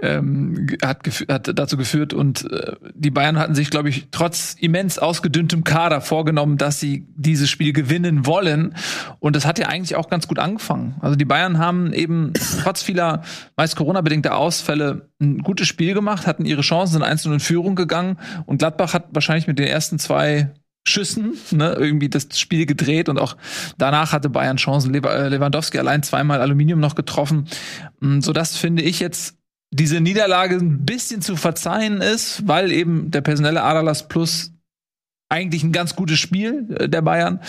[0.00, 2.14] ähm, hat, hat dazu geführt.
[2.14, 7.06] Und äh, die Bayern hatten sich, glaube ich, trotz immens ausgedünntem Kader vorgenommen, dass sie
[7.16, 8.74] dieses Spiel gewinnen wollen.
[9.18, 10.94] Und das hat ja eigentlich auch ganz gut angefangen.
[11.00, 13.20] Also die Bayern haben eben trotz vieler
[13.58, 18.16] meist Corona-bedingter Ausfälle ein gutes Spiel gemacht, hatten ihre Chancen, in Führung gegangen.
[18.46, 20.54] Und Gladbach hat wahrscheinlich mit den ersten zwei
[20.88, 23.36] Schüssen, ne, irgendwie das Spiel gedreht und auch
[23.78, 24.94] danach hatte Bayern Chancen.
[24.94, 27.48] Äh, Lewandowski allein zweimal Aluminium noch getroffen,
[28.00, 29.36] mm, so dass finde ich jetzt
[29.70, 34.52] diese Niederlage ein bisschen zu verzeihen ist, weil eben der personelle Adalas Plus
[35.28, 37.40] eigentlich ein ganz gutes Spiel äh, der Bayern.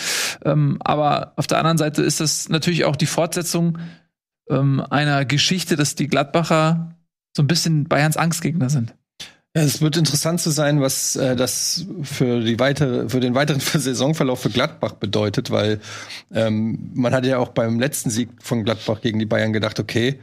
[0.44, 3.78] Ähm, aber auf der anderen Seite ist das natürlich auch die Fortsetzung
[4.50, 6.96] ähm, einer Geschichte, dass die Gladbacher
[7.36, 8.94] so ein bisschen Bayerns Angstgegner sind.
[9.54, 14.40] Es wird interessant zu sein, was äh, das für die weitere, für den weiteren Saisonverlauf
[14.40, 15.80] für Gladbach bedeutet, weil
[16.32, 20.20] ähm, man hatte ja auch beim letzten Sieg von Gladbach gegen die Bayern gedacht, okay,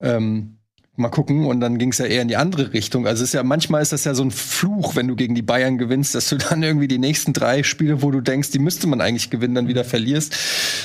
[0.00, 0.58] ähm,
[0.96, 3.06] mal gucken, und dann ging es ja eher in die andere Richtung.
[3.06, 5.42] Also es ist ja manchmal ist das ja so ein Fluch, wenn du gegen die
[5.42, 8.86] Bayern gewinnst, dass du dann irgendwie die nächsten drei Spiele, wo du denkst, die müsste
[8.86, 10.36] man eigentlich gewinnen, dann wieder verlierst.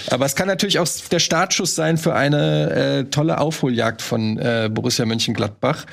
[0.10, 4.70] Aber es kann natürlich auch der Startschuss sein für eine äh, tolle Aufholjagd von äh,
[4.72, 5.86] Borussia Mönchengladbach.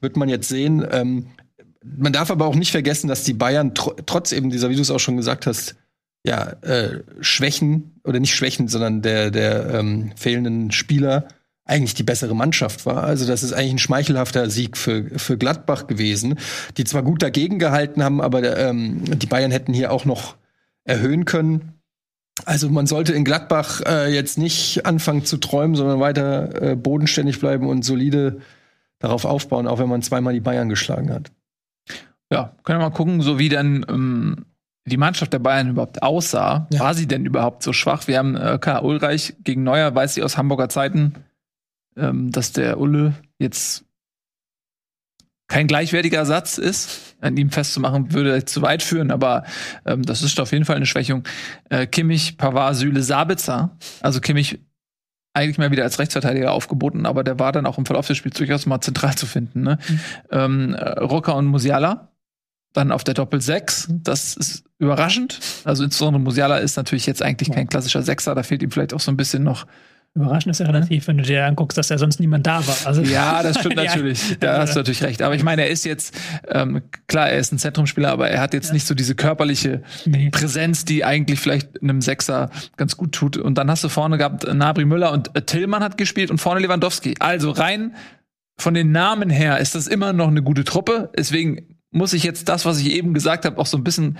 [0.00, 0.86] Wird man jetzt sehen.
[0.90, 1.26] Ähm,
[1.82, 4.82] man darf aber auch nicht vergessen, dass die Bayern tr trotz eben dieser, wie du
[4.82, 5.76] es auch schon gesagt hast,
[6.24, 11.28] ja, äh, Schwächen oder nicht Schwächen, sondern der, der ähm, fehlenden Spieler
[11.70, 13.04] eigentlich die bessere Mannschaft war.
[13.04, 16.38] Also das ist eigentlich ein schmeichelhafter Sieg für, für Gladbach gewesen,
[16.76, 20.36] die zwar gut dagegen gehalten haben, aber ähm, die Bayern hätten hier auch noch
[20.84, 21.74] erhöhen können.
[22.44, 27.38] Also man sollte in Gladbach äh, jetzt nicht anfangen zu träumen, sondern weiter äh, bodenständig
[27.38, 28.40] bleiben und solide
[28.98, 31.30] darauf aufbauen, auch wenn man zweimal die Bayern geschlagen hat.
[32.32, 34.46] Ja, können wir mal gucken, so wie denn ähm,
[34.86, 36.66] die Mannschaft der Bayern überhaupt aussah.
[36.72, 36.80] Ja.
[36.80, 38.08] War sie denn überhaupt so schwach?
[38.08, 41.14] Wir haben äh, Karl Ulreich gegen Neuer, weiß sie aus Hamburger Zeiten,
[41.96, 43.84] ähm, dass der Ulle jetzt
[45.48, 47.16] kein gleichwertiger Ersatz ist.
[47.20, 49.44] An ihm festzumachen, würde zu weit führen, aber
[49.84, 51.24] ähm, das ist auf jeden Fall eine Schwächung.
[51.68, 53.76] Äh, Kimmich, Pavard, Süle, Sabitzer.
[54.00, 54.60] Also Kimmich
[55.34, 58.36] eigentlich mal wieder als Rechtsverteidiger aufgeboten, aber der war dann auch im Verlauf des Spiels
[58.36, 59.62] durchaus mal zentral zu finden.
[59.62, 59.78] Ne?
[59.88, 60.00] Mhm.
[60.30, 62.10] Ähm, äh, Rocker und Musiala
[62.72, 63.88] dann auf der Doppel 6.
[64.02, 65.40] Das ist überraschend.
[65.64, 68.34] Also insbesondere Musiala ist natürlich jetzt eigentlich kein klassischer Sechser.
[68.34, 69.66] Da fehlt ihm vielleicht auch so ein bisschen noch
[70.14, 72.76] Überraschend ist ja relativ, wenn du dir anguckst, dass ja sonst niemand da war.
[72.84, 73.84] Also, Ja, das stimmt Ja.
[73.84, 74.38] natürlich.
[74.40, 75.22] Da hast du natürlich recht.
[75.22, 76.18] Aber ich meine, er ist jetzt,
[76.48, 80.30] ähm, klar, er ist ein Zentrumspieler, aber er hat jetzt nicht so diese körperliche Nee.
[80.30, 83.36] Präsenz, die eigentlich vielleicht einem Sechser ganz gut tut.
[83.36, 86.38] Und dann hast du vorne gehabt äh, Nabri Müller und äh, Tillmann hat gespielt und
[86.38, 87.14] vorne Lewandowski.
[87.20, 87.94] Also rein
[88.58, 91.10] von den Namen her ist das immer noch eine gute Truppe.
[91.16, 94.18] Deswegen muss ich jetzt das, was ich eben gesagt habe, auch so ein bisschen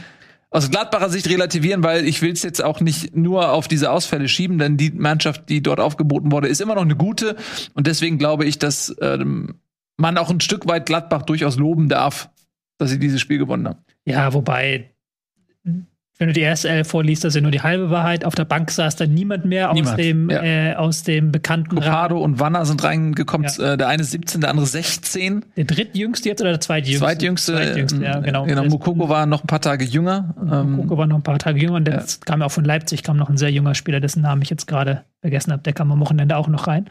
[0.51, 4.29] aus Gladbacher Sicht relativieren, weil ich will es jetzt auch nicht nur auf diese Ausfälle
[4.29, 7.37] schieben, denn die Mannschaft, die dort aufgeboten wurde, ist immer noch eine gute.
[7.75, 9.61] Und deswegen glaube ich, dass ähm,
[9.97, 12.31] man auch ein Stück weit Gladbach durchaus loben darf,
[12.79, 13.79] dass sie dieses Spiel gewonnen haben.
[14.05, 14.91] Ja, wobei,
[16.21, 18.27] wenn du die erste Elf vorliest, das ist ja nur die halbe Wahrheit.
[18.27, 20.43] Auf der Bank saß dann niemand mehr aus Niemand, dem, ja.
[20.43, 21.77] äh, aus dem bekannten.
[21.77, 23.51] Copado und Wanner sind reingekommen.
[23.57, 23.73] Ja.
[23.73, 25.47] Äh, der eine 17, der andere 16.
[25.57, 27.03] Der drittjüngste jetzt oder der zweitjüngste?
[27.07, 28.45] Zweitjüngste, Zweitjüngste, ja, äh, genau.
[28.45, 28.65] genau.
[28.65, 30.35] Mukoko war noch ein paar Tage jünger.
[30.43, 31.95] Ähm, Mukoko war noch ein paar Tage jünger und ja.
[31.95, 34.51] jetzt kam ja auch von Leipzig, kam noch ein sehr junger Spieler, dessen Namen ich
[34.51, 35.63] jetzt gerade vergessen habe.
[35.63, 36.91] Der kam am Wochenende auch noch rein.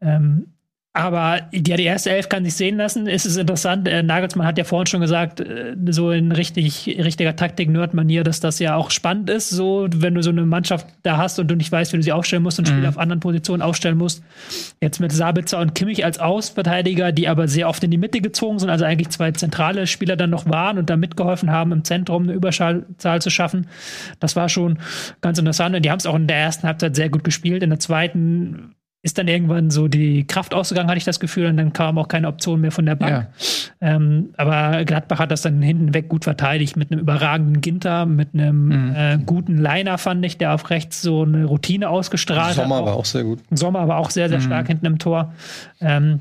[0.00, 0.46] Ähm,
[0.94, 3.06] aber ja, die erste Elf kann sich sehen lassen.
[3.06, 3.88] Es ist interessant.
[3.88, 8.58] Äh, Nagelsmann hat ja vorhin schon gesagt, äh, so in richtig, richtiger Taktik-Nerd-Manier, dass das
[8.58, 11.72] ja auch spannend ist, so wenn du so eine Mannschaft da hast und du nicht
[11.72, 14.22] weißt, wie du sie aufstellen musst und Spieler auf anderen Positionen aufstellen musst.
[14.82, 18.58] Jetzt mit Sabitzer und Kimmich als Außenverteidiger, die aber sehr oft in die Mitte gezogen
[18.58, 22.24] sind, also eigentlich zwei zentrale Spieler dann noch waren und da mitgeholfen haben, im Zentrum
[22.24, 23.66] eine Überzahl zu schaffen.
[24.20, 24.78] Das war schon
[25.22, 25.74] ganz interessant.
[25.74, 27.62] Und die haben es auch in der ersten Halbzeit sehr gut gespielt.
[27.62, 28.74] In der zweiten
[29.04, 32.06] ist dann irgendwann so die Kraft ausgegangen, hatte ich das Gefühl, und dann kam auch
[32.06, 33.10] keine Option mehr von der Bank.
[33.80, 33.96] Ja.
[33.96, 38.28] Ähm, aber Gladbach hat das dann hinten weg gut verteidigt mit einem überragenden Ginter, mit
[38.32, 38.94] einem Mhm.
[38.94, 42.84] äh, guten Liner, fand ich, der auf rechts so eine Routine ausgestrahlt Sommer hat.
[42.86, 43.40] war auch sehr gut.
[43.50, 44.30] Sommer war auch sehr, Mhm.
[44.30, 45.32] sehr stark hinten im Tor.
[45.80, 46.20] Ähm,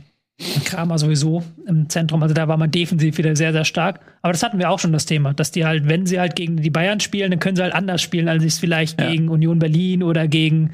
[0.65, 3.99] Kramer sowieso im Zentrum, also da war man defensiv wieder sehr, sehr stark.
[4.21, 6.57] Aber das hatten wir auch schon das Thema, dass die halt, wenn sie halt gegen
[6.57, 9.09] die Bayern spielen, dann können sie halt anders spielen, als sie es vielleicht Ja.
[9.09, 10.71] gegen Union Berlin oder gegen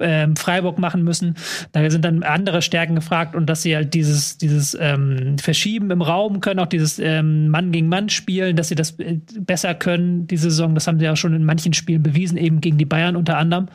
[0.00, 1.34] ähm, Freiburg machen müssen.
[1.72, 6.02] Da sind dann andere Stärken gefragt und dass sie halt dieses, dieses ähm, Verschieben im
[6.02, 10.26] Raum können, auch dieses ähm, Mann gegen Mann spielen, dass sie das äh, besser können,
[10.26, 10.74] die Saison.
[10.74, 13.68] Das haben sie ja schon in manchen Spielen bewiesen, eben gegen die Bayern unter anderem.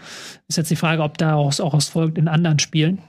[0.48, 3.00] Ist jetzt die Frage, ob daraus auch was folgt in anderen Spielen.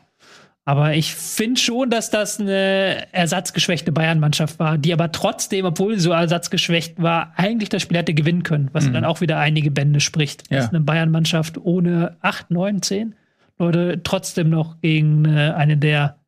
[0.69, 6.01] Aber ich finde schon, dass das eine ersatzgeschwächte Bayern-Mannschaft war, die aber trotzdem, obwohl sie
[6.01, 10.01] so ersatzgeschwächt war, eigentlich das Spiel hätte gewinnen können, was dann auch wieder einige Bände
[10.01, 10.51] spricht.
[10.51, 10.59] Ja.
[10.59, 13.15] Dass eine Bayern-Mannschaft ohne 8, 9, 10
[13.59, 16.19] Leute trotzdem noch gegen äh, eine der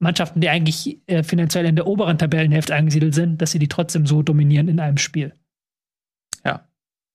[0.00, 4.06] Mannschaften, die eigentlich äh, finanziell in der oberen Tabellenhälfte angesiedelt sind, dass sie die trotzdem
[4.06, 5.32] so dominieren in einem Spiel.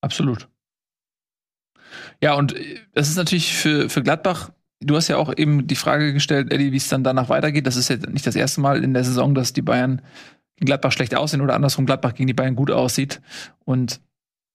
[0.01, 0.49] Absolut.
[2.21, 4.51] Ja, und äh, das ist natürlich für, für Gladbach,
[4.81, 7.67] du hast ja auch eben die Frage gestellt, Eddie, wie es dann danach weitergeht.
[7.67, 10.01] Das ist ja nicht das erste Mal in der Saison, dass die Bayern
[10.59, 13.21] Gladbach schlecht aussehen oder andersrum Gladbach gegen die Bayern gut aussieht.
[13.63, 14.01] Und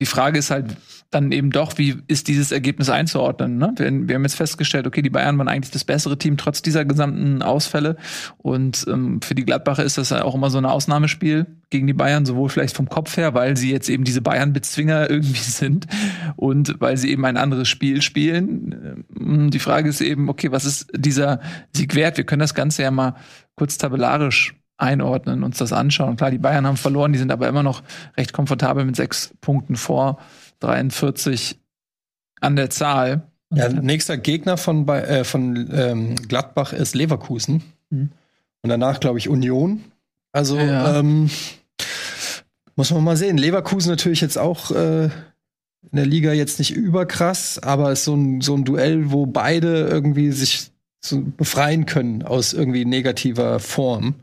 [0.00, 0.76] die Frage ist halt
[1.10, 3.56] dann eben doch, wie ist dieses Ergebnis einzuordnen?
[3.56, 3.72] Ne?
[3.76, 6.84] Wir, wir haben jetzt festgestellt, okay, die Bayern waren eigentlich das bessere Team trotz dieser
[6.84, 7.96] gesamten Ausfälle.
[8.36, 12.26] Und ähm, für die Gladbacher ist das auch immer so ein Ausnahmespiel gegen die Bayern,
[12.26, 15.86] sowohl vielleicht vom Kopf her, weil sie jetzt eben diese Bayern-Bezwinger irgendwie sind
[16.36, 19.06] und weil sie eben ein anderes Spiel spielen.
[19.18, 21.40] Ähm, Die Frage ist eben, okay, was ist dieser
[21.74, 22.18] Sieg wert?
[22.18, 23.14] Wir können das Ganze ja mal
[23.54, 26.16] kurz tabellarisch einordnen, uns das anschauen.
[26.16, 27.82] Klar, die Bayern haben verloren, die sind aber immer noch
[28.16, 30.18] recht komfortabel mit sechs Punkten vor
[30.60, 31.58] 43
[32.40, 33.22] an der Zahl.
[33.54, 37.62] Ja, nächster Gegner von, äh, von ähm, Gladbach ist Leverkusen.
[37.90, 38.10] Mhm.
[38.62, 39.84] Und danach, glaube ich, Union.
[40.32, 40.98] Also Ja.
[40.98, 41.30] ähm,
[42.74, 43.38] muss man mal sehen.
[43.38, 45.10] Leverkusen natürlich jetzt auch äh, in
[45.92, 50.32] der Liga jetzt nicht überkrass, aber ist so ein, so ein Duell, wo beide irgendwie
[50.32, 50.70] sich
[51.08, 54.14] so befreien können aus irgendwie negativer Form.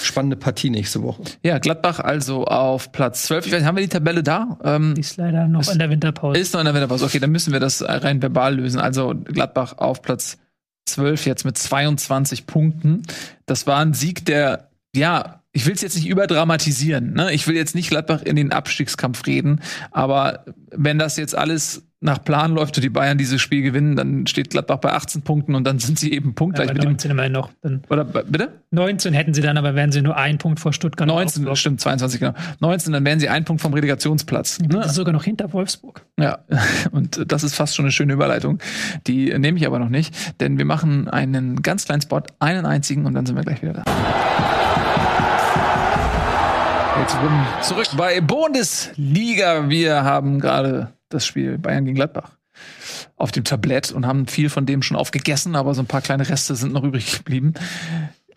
[0.00, 1.22] Spannende Partie nächste Woche.
[1.42, 3.46] Ja, Gladbach also auf Platz 12.
[3.46, 4.58] Ich weiß, nicht, haben wir die Tabelle da?
[4.64, 6.38] Ähm, Die ist leider noch Ist- in der Winterpause.
[6.38, 7.04] Ist noch in der Winterpause.
[7.06, 8.80] Okay, dann müssen wir das rein verbal lösen.
[8.80, 10.38] Also Gladbach auf Platz
[10.86, 13.02] 12 jetzt mit 22 Punkten.
[13.46, 17.14] Das war ein Sieg, der, ja, ich will es jetzt nicht überdramatisieren.
[17.14, 17.32] Ne?
[17.32, 19.60] Ich will jetzt nicht Gladbach in den Abstiegskampf reden.
[19.90, 24.26] Aber wenn das jetzt alles nach Plan läuft und die Bayern dieses Spiel gewinnen, dann
[24.26, 26.90] steht Gladbach bei 18 Punkten und dann sind sie eben ja, punktgleich bei mit dem.
[26.92, 27.50] 19 immerhin noch.
[27.60, 28.48] Dann Oder bitte?
[28.70, 31.06] 19 hätten sie dann, aber wären sie nur einen Punkt vor Stuttgart.
[31.06, 31.58] 19, Augsburg.
[31.58, 32.32] stimmt, 22, genau.
[32.60, 34.58] 19, dann wären sie ein Punkt vom Relegationsplatz.
[34.58, 34.84] Das Ne?
[34.86, 36.02] ist sogar noch hinter Wolfsburg.
[36.18, 36.38] Ja,
[36.92, 38.58] und das ist fast schon eine schöne Überleitung.
[39.06, 43.04] Die nehme ich aber noch nicht, denn wir machen einen ganz kleinen Spot, einen einzigen
[43.06, 43.82] und dann sind wir gleich wieder da.
[47.00, 49.68] Jetzt zurück bei Bundesliga.
[49.68, 52.36] Wir haben gerade das Spiel Bayern gegen Gladbach
[53.16, 56.28] auf dem Tablett und haben viel von dem schon aufgegessen, aber so ein paar kleine
[56.28, 57.54] Reste sind noch übrig geblieben.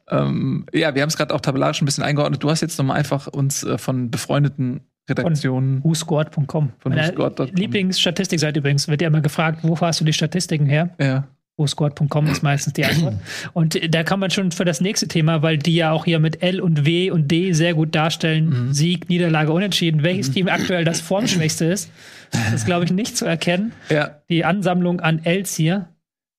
[0.10, 2.44] Ähm, ja, wir haben es gerade auch tabellarisch ein bisschen eingeordnet.
[2.44, 6.72] Du hast jetzt nochmal einfach uns äh, von befreundeten Redaktionen whoscored.com.
[6.78, 7.56] Von whoscored.com.
[7.56, 10.90] Lieblingsstatistikseite übrigens wird ja immer gefragt, wo hast du die Statistiken her?
[11.00, 11.28] ja.
[11.60, 13.16] WoSquad.com ist meistens die Antwort.
[13.54, 16.42] Und da kann man schon für das nächste Thema, weil die ja auch hier mit
[16.42, 18.74] L und W und D sehr gut darstellen, mhm.
[18.74, 20.34] Sieg, Niederlage, Unentschieden, welches mhm.
[20.34, 21.92] Team aktuell das formschwächste ist.
[22.32, 23.74] Das ist, glaube ich, nicht zu erkennen.
[23.90, 24.22] Ja.
[24.30, 25.90] Die Ansammlung an Ls hier.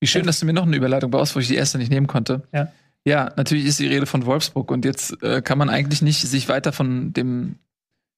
[0.00, 2.06] Wie schön, dass du mir noch eine Überleitung baust, wo ich die erste nicht nehmen
[2.06, 2.42] konnte.
[2.52, 2.72] Ja.
[3.04, 6.48] Ja, natürlich ist die Rede von Wolfsburg und jetzt äh, kann man eigentlich nicht sich
[6.48, 7.56] weiter von dem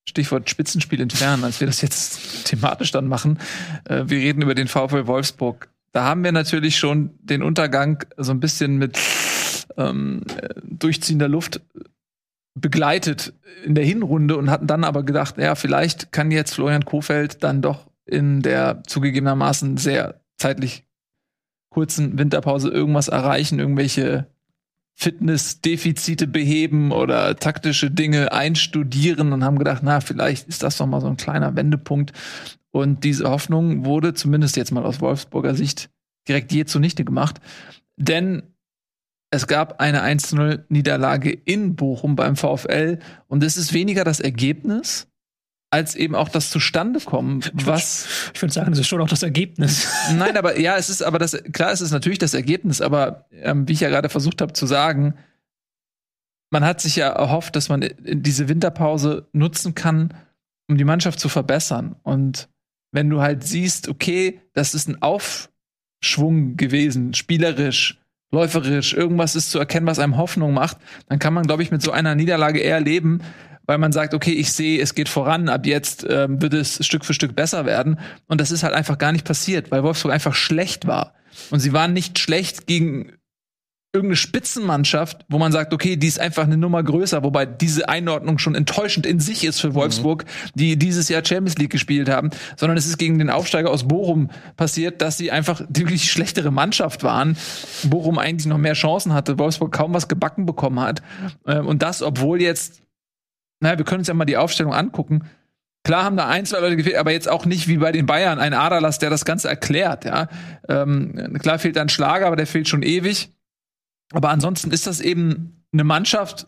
[0.08, 3.38] Stichwort Spitzenspiel entfernen, als wir das jetzt thematisch dann machen.
[3.84, 5.68] Äh, wir reden über den VfL Wolfsburg.
[5.92, 8.98] Da haben wir natürlich schon den Untergang so ein bisschen mit
[9.76, 10.22] ähm,
[10.64, 11.60] durchziehender Luft
[12.54, 17.42] begleitet in der Hinrunde und hatten dann aber gedacht, ja, vielleicht kann jetzt Florian Kofeld
[17.42, 20.84] dann doch in der zugegebenermaßen sehr zeitlich
[21.70, 24.26] kurzen Winterpause irgendwas erreichen, irgendwelche
[24.94, 31.00] Fitnessdefizite beheben oder taktische Dinge einstudieren und haben gedacht, na, vielleicht ist das doch mal
[31.00, 32.12] so ein kleiner Wendepunkt.
[32.72, 35.90] Und diese Hoffnung wurde zumindest jetzt mal aus Wolfsburger Sicht
[36.26, 37.40] direkt je zunichte gemacht.
[37.96, 38.42] Denn
[39.30, 45.08] es gab eine 1-0-Niederlage in Bochum beim VfL und es ist weniger das Ergebnis,
[45.70, 48.30] als eben auch das Zustandekommen, was.
[48.34, 49.88] Ich würde sagen, das ist schon auch das Ergebnis.
[50.14, 53.66] Nein, aber ja, es ist aber das, klar, es ist natürlich das Ergebnis, aber ähm,
[53.66, 55.14] wie ich ja gerade versucht habe zu sagen,
[56.50, 60.12] man hat sich ja erhofft, dass man diese Winterpause nutzen kann,
[60.68, 61.96] um die Mannschaft zu verbessern.
[62.02, 62.50] Und
[62.92, 67.98] wenn du halt siehst, okay, das ist ein Aufschwung gewesen, spielerisch,
[68.30, 70.78] läuferisch, irgendwas ist zu erkennen, was einem Hoffnung macht,
[71.08, 73.20] dann kann man, glaube ich, mit so einer Niederlage eher leben,
[73.66, 77.04] weil man sagt, okay, ich sehe, es geht voran, ab jetzt ähm, wird es Stück
[77.04, 77.98] für Stück besser werden.
[78.26, 81.14] Und das ist halt einfach gar nicht passiert, weil Wolfsburg einfach schlecht war.
[81.50, 83.12] Und sie waren nicht schlecht gegen
[83.92, 88.38] irgendeine Spitzenmannschaft, wo man sagt, okay, die ist einfach eine Nummer größer, wobei diese Einordnung
[88.38, 90.50] schon enttäuschend in sich ist für Wolfsburg, mhm.
[90.54, 94.30] die dieses Jahr Champions League gespielt haben, sondern es ist gegen den Aufsteiger aus Bochum
[94.56, 97.36] passiert, dass sie einfach die wirklich schlechtere Mannschaft waren.
[97.84, 101.02] Bochum eigentlich noch mehr Chancen hatte, Wolfsburg kaum was gebacken bekommen hat.
[101.46, 102.82] Ähm, und das, obwohl jetzt
[103.62, 105.22] naja, wir können uns ja mal die Aufstellung angucken.
[105.84, 108.38] Klar haben da ein, zwei Leute gefehlt, aber jetzt auch nicht wie bei den Bayern
[108.38, 110.04] ein Aderlass, der das Ganze erklärt.
[110.04, 110.28] Ja,
[110.68, 113.32] ähm, klar fehlt ein Schlager, aber der fehlt schon ewig.
[114.12, 116.46] Aber ansonsten ist das eben eine Mannschaft,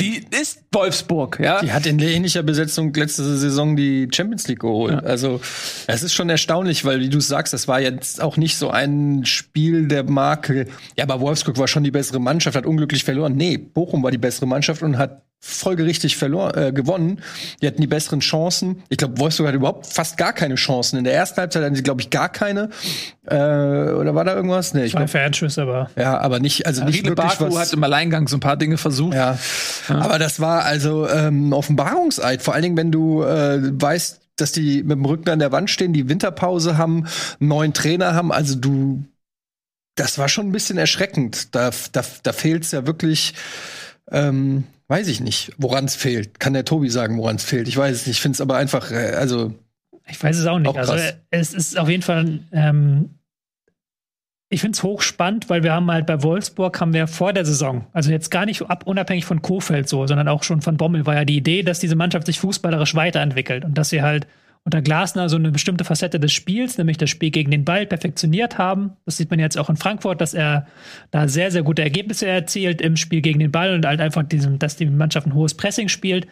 [0.00, 1.60] die ist Wolfsburg, ja.
[1.62, 4.92] Die hat in ähnlicher Besetzung letzte Saison die Champions League geholt.
[4.92, 4.98] Ja.
[5.00, 5.40] Also,
[5.86, 9.24] es ist schon erstaunlich, weil, wie du sagst, das war jetzt auch nicht so ein
[9.24, 10.66] Spiel der Marke.
[10.96, 13.34] Ja, aber Wolfsburg war schon die bessere Mannschaft, hat unglücklich verloren.
[13.34, 17.20] Nee, Bochum war die bessere Mannschaft und hat folgerichtig verloren, äh, gewonnen.
[17.62, 18.82] Die hatten die besseren Chancen.
[18.88, 20.98] Ich glaube, Wolfsburg hat überhaupt fast gar keine Chancen.
[20.98, 22.70] In der ersten Halbzeit hatten sie, glaube ich, gar keine.
[23.24, 24.74] Äh, oder war da irgendwas?
[24.74, 25.90] Nee, ich Zwei Fernschüsse, aber.
[25.96, 27.68] Ja, aber nicht, also nicht Riedle wirklich Baku was.
[27.68, 29.14] hat im Alleingang so ein paar Dinge versucht.
[29.14, 29.38] Ja.
[29.88, 29.94] ja.
[29.98, 32.42] Aber das war also ähm, Offenbarungseid.
[32.42, 35.70] Vor allen Dingen, wenn du äh, weißt, dass die mit dem Rücken an der Wand
[35.70, 37.06] stehen, die Winterpause haben,
[37.40, 38.32] einen neuen Trainer haben.
[38.32, 39.04] Also du,
[39.94, 41.54] das war schon ein bisschen erschreckend.
[41.54, 43.34] Da, da, da fehlt's ja wirklich.
[44.10, 46.40] Ähm, Weiß ich nicht, woran es fehlt.
[46.40, 47.68] Kann der Tobi sagen, woran es fehlt?
[47.68, 48.16] Ich weiß es nicht.
[48.16, 49.54] Ich finde es aber einfach, äh, also.
[50.08, 50.68] Ich weiß es auch nicht.
[50.68, 50.94] Auch also
[51.30, 53.10] es ist auf jeden Fall, ähm,
[54.48, 57.86] ich finde es hochspannend, weil wir haben halt bei Wolfsburg haben wir vor der Saison,
[57.92, 61.14] also jetzt gar nicht ab, unabhängig von Kofeld so, sondern auch schon von Bommel, war
[61.14, 64.26] ja die Idee, dass diese Mannschaft sich fußballerisch weiterentwickelt und dass sie halt
[64.64, 68.58] unter Glasner so eine bestimmte Facette des Spiels, nämlich das Spiel gegen den Ball, perfektioniert
[68.58, 68.92] haben.
[69.04, 70.66] Das sieht man jetzt auch in Frankfurt, dass er
[71.10, 74.58] da sehr, sehr gute Ergebnisse erzielt im Spiel gegen den Ball und halt einfach diesem,
[74.58, 76.26] dass die Mannschaft ein hohes Pressing spielt.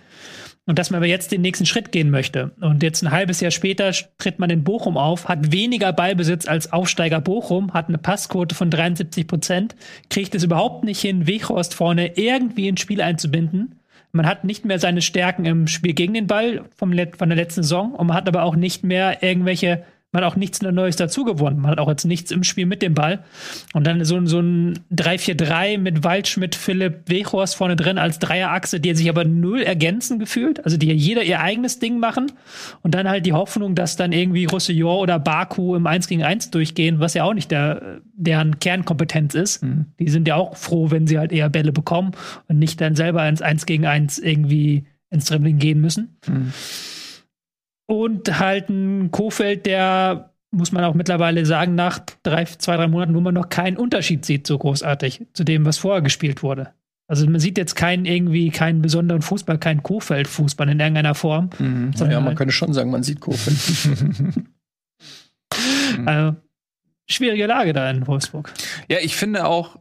[0.68, 2.50] Und dass man aber jetzt den nächsten Schritt gehen möchte.
[2.60, 6.72] Und jetzt ein halbes Jahr später tritt man in Bochum auf, hat weniger Ballbesitz als
[6.72, 9.76] Aufsteiger Bochum, hat eine Passquote von 73 Prozent,
[10.10, 13.75] kriegt es überhaupt nicht hin, Weghorst vorne irgendwie ins Spiel einzubinden
[14.16, 17.62] man hat nicht mehr seine Stärken im Spiel gegen den Ball vom von der letzten
[17.62, 19.84] Saison und man hat aber auch nicht mehr irgendwelche
[20.16, 21.60] man hat auch nichts Neues dazu gewonnen.
[21.60, 23.18] Man hat auch jetzt nichts im Spiel mit dem Ball.
[23.74, 28.94] Und dann so, so ein 3-4-3 mit Waldschmidt, Philipp, Wechhorst vorne drin als Dreierachse, die
[28.94, 30.64] sich aber null ergänzen gefühlt.
[30.64, 32.32] Also die jeder ihr eigenes Ding machen.
[32.82, 36.50] Und dann halt die Hoffnung, dass dann irgendwie Roussillon oder Baku im 1 gegen 1
[36.50, 39.62] durchgehen, was ja auch nicht der, deren Kernkompetenz ist.
[39.62, 39.84] Mhm.
[40.00, 42.12] Die sind ja auch froh, wenn sie halt eher Bälle bekommen
[42.48, 46.16] und nicht dann selber ins 1 gegen 1 irgendwie ins Dribbling gehen müssen.
[46.26, 46.54] Mhm.
[47.86, 53.14] Und halt ein Kofeld, der, muss man auch mittlerweile sagen, nach drei, zwei, drei Monaten,
[53.14, 56.72] wo man noch keinen Unterschied sieht, so großartig zu dem, was vorher gespielt wurde.
[57.08, 61.50] Also man sieht jetzt keinen irgendwie keinen besonderen Fußball, keinen Kofeld-Fußball in irgendeiner Form.
[61.58, 61.92] Mhm.
[61.96, 63.56] Ja, man halt könnte schon sagen, man sieht Kofeld.
[66.04, 66.36] also,
[67.08, 68.52] schwierige Lage da in Wolfsburg.
[68.88, 69.78] Ja, ich finde auch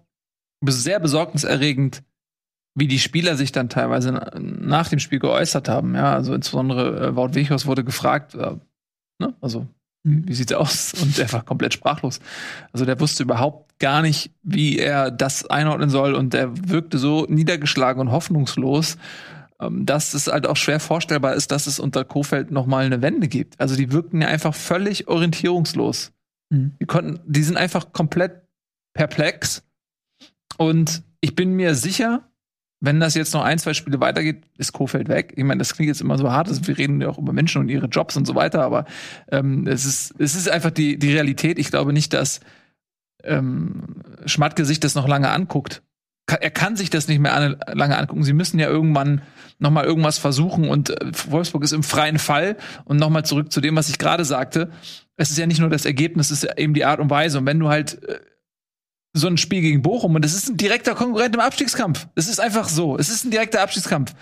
[0.64, 2.04] sehr besorgniserregend,
[2.76, 5.96] wie die Spieler sich dann teilweise nach dem Spiel geäußert haben.
[5.96, 8.58] Ja, also insbesondere äh, Wout Wechos wurde gefragt, äh,
[9.20, 9.34] ne?
[9.42, 9.68] also
[10.04, 10.94] wie sieht's aus?
[11.02, 12.20] Und er war komplett sprachlos.
[12.72, 17.26] Also der wusste überhaupt gar nicht, wie er das einordnen soll und der wirkte so
[17.28, 18.96] niedergeschlagen und hoffnungslos,
[19.60, 23.02] ähm, dass es halt auch schwer vorstellbar ist, dass es unter Kofeld noch mal eine
[23.02, 23.60] Wende gibt.
[23.60, 26.14] Also die wirkten ja einfach völlig orientierungslos.
[26.52, 26.76] Mhm.
[26.80, 28.44] Die konnten, die sind einfach komplett
[28.94, 29.64] perplex
[30.58, 32.30] und ich bin mir sicher,
[32.80, 35.34] wenn das jetzt noch ein, zwei Spiele weitergeht, ist Kofeld weg.
[35.36, 37.62] Ich meine, das klingt jetzt immer so hart, also wir reden ja auch über Menschen
[37.62, 38.86] und ihre Jobs und so weiter, aber
[39.32, 41.58] ähm, es, ist, es ist einfach die, die Realität.
[41.58, 42.42] Ich glaube nicht, dass
[43.24, 45.82] ähm, Schmatke sich das noch lange anguckt.
[46.28, 48.24] Er kann sich das nicht mehr an, lange angucken.
[48.24, 49.22] Sie müssen ja irgendwann
[49.60, 52.58] noch mal irgendwas versuchen und äh, Wolfsburg ist im freien Fall.
[52.84, 54.72] Und noch mal zurück zu dem, was ich gerade sagte.
[55.18, 57.38] Es ist ja nicht nur das Ergebnis, es ist eben die Art und Weise.
[57.38, 58.20] Und wenn du halt äh,
[59.16, 62.08] so ein Spiel gegen Bochum und es ist ein direkter Konkurrent im Abstiegskampf.
[62.16, 62.98] Es ist einfach so.
[62.98, 64.14] Es ist ein direkter Abstiegskampf.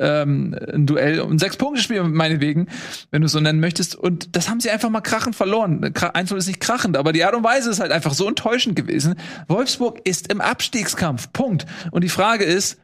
[0.00, 2.68] Ähm, ein Duell, ein Sechs-Punkte-Spiel meinetwegen,
[3.10, 3.94] wenn du es so nennen möchtest.
[3.94, 5.92] Und das haben sie einfach mal krachend verloren.
[6.14, 9.16] Eins ist nicht krachend, aber die Art und Weise ist halt einfach so enttäuschend gewesen.
[9.48, 11.30] Wolfsburg ist im Abstiegskampf.
[11.32, 11.66] Punkt.
[11.90, 12.78] Und die Frage ist,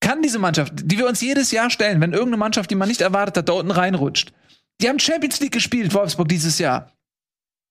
[0.00, 3.00] kann diese Mannschaft, die wir uns jedes Jahr stellen, wenn irgendeine Mannschaft, die man nicht
[3.00, 4.32] erwartet hat, da unten reinrutscht,
[4.80, 6.92] die haben Champions League gespielt, Wolfsburg dieses Jahr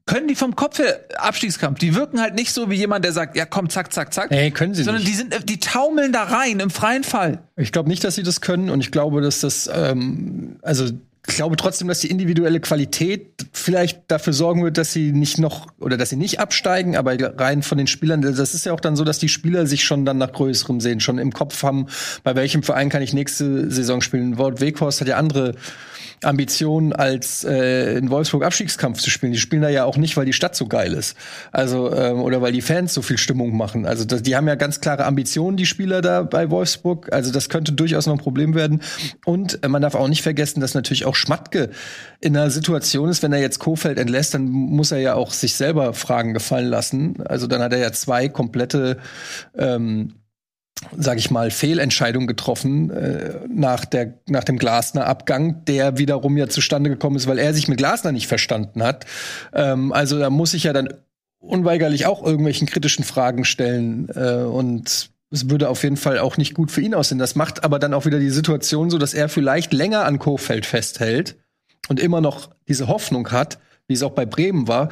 [0.06, 1.80] können die vom Kopf her Abstiegskampf.
[1.80, 4.30] Die wirken halt nicht so wie jemand, der sagt, ja komm, zack, zack, zack.
[4.30, 5.14] Nee, können sie sondern nicht.
[5.14, 7.40] die sind, die taumeln da rein im freien Fall.
[7.56, 10.90] Ich glaube nicht, dass sie das können und ich glaube, dass das, ähm, also
[11.28, 15.98] glaube trotzdem, dass die individuelle Qualität vielleicht dafür sorgen wird, dass sie nicht noch oder
[15.98, 19.04] dass sie nicht absteigen, aber rein von den Spielern, das ist ja auch dann so,
[19.04, 21.88] dass die Spieler sich schon dann nach größerem sehen, schon im Kopf haben,
[22.24, 24.38] bei welchem Verein kann ich nächste Saison spielen.
[24.38, 25.56] Wort Weghorst hat ja andere
[26.24, 29.34] Ambitionen, als äh, in Wolfsburg Abstiegskampf zu spielen.
[29.34, 31.16] Die spielen da ja auch nicht, weil die Stadt so geil ist.
[31.52, 33.86] Also, ähm, oder weil die Fans so viel Stimmung machen.
[33.86, 37.12] Also das, die haben ja ganz klare Ambitionen, die Spieler da bei Wolfsburg.
[37.12, 38.82] Also das könnte durchaus noch ein Problem werden.
[39.26, 41.72] Und äh, man darf auch nicht vergessen, dass natürlich auch Schmatke
[42.20, 45.56] in einer Situation ist, wenn er jetzt Kofeld entlässt, dann muss er ja auch sich
[45.56, 47.22] selber Fragen gefallen lassen.
[47.26, 48.98] Also dann hat er ja zwei komplette
[49.58, 50.14] ähm,
[50.98, 56.90] sage ich mal, Fehlentscheidung getroffen äh, nach, der, nach dem Glasner-Abgang, der wiederum ja zustande
[56.90, 59.06] gekommen ist, weil er sich mit Glasner nicht verstanden hat.
[59.54, 60.90] Ähm, also da muss ich ja dann
[61.40, 66.54] unweigerlich auch irgendwelchen kritischen Fragen stellen äh, und es würde auf jeden Fall auch nicht
[66.54, 67.20] gut für ihn aussehen.
[67.20, 70.66] Das macht aber dann auch wieder die Situation so, dass er vielleicht länger an Kofeld
[70.66, 71.36] festhält
[71.88, 74.90] und immer noch diese Hoffnung hat, wie es auch bei Bremen war,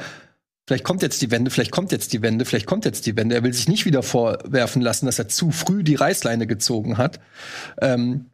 [0.66, 3.34] Vielleicht kommt jetzt die Wende, vielleicht kommt jetzt die Wende, vielleicht kommt jetzt die Wende.
[3.34, 7.20] Er will sich nicht wieder vorwerfen lassen, dass er zu früh die Reißleine gezogen hat.
[7.82, 8.30] Ähm,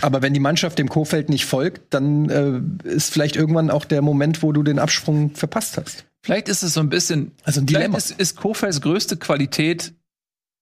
[0.00, 4.00] aber wenn die Mannschaft dem Kofeld nicht folgt, dann äh, ist vielleicht irgendwann auch der
[4.00, 6.06] Moment, wo du den Absprung verpasst hast.
[6.22, 9.92] Vielleicht ist es so ein bisschen, also ein vielleicht ist, ist Kofelds größte Qualität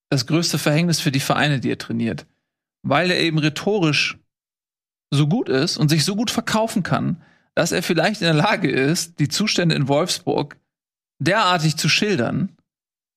[0.09, 2.25] das größte Verhängnis für die Vereine, die er trainiert.
[2.83, 4.17] Weil er eben rhetorisch
[5.11, 7.21] so gut ist und sich so gut verkaufen kann,
[7.55, 10.57] dass er vielleicht in der Lage ist, die Zustände in Wolfsburg
[11.19, 12.55] derartig zu schildern,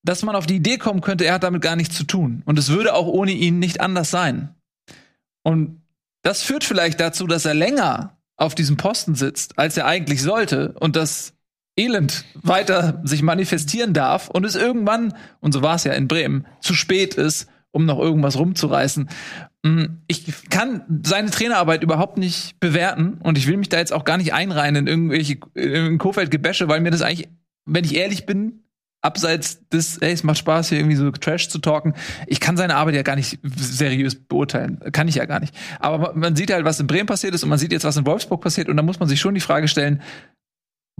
[0.04, 2.42] dass man auf die Idee kommen könnte, er hat damit gar nichts zu tun.
[2.44, 4.54] Und es würde auch ohne ihn nicht anders sein.
[5.42, 5.82] Und
[6.22, 10.72] das führt vielleicht dazu, dass er länger auf diesem Posten sitzt, als er eigentlich sollte
[10.72, 11.31] und das
[11.76, 16.46] Elend weiter sich manifestieren darf und es irgendwann, und so war es ja in Bremen,
[16.60, 19.08] zu spät ist, um noch irgendwas rumzureißen.
[19.62, 24.04] Mm, ich kann seine Trainerarbeit überhaupt nicht bewerten und ich will mich da jetzt auch
[24.04, 27.28] gar nicht einreihen in irgendwelche in Kofeld-Gebäsche, weil mir das eigentlich
[27.64, 28.60] wenn ich ehrlich bin,
[29.00, 31.94] abseits des, ey, es macht Spaß, hier irgendwie so Trash zu talken.
[32.26, 34.78] Ich kann seine Arbeit ja gar nicht seriös beurteilen.
[34.92, 35.54] Kann ich ja gar nicht.
[35.80, 38.06] Aber man sieht halt, was in Bremen passiert ist und man sieht jetzt, was in
[38.06, 40.02] Wolfsburg passiert und da muss man sich schon die Frage stellen,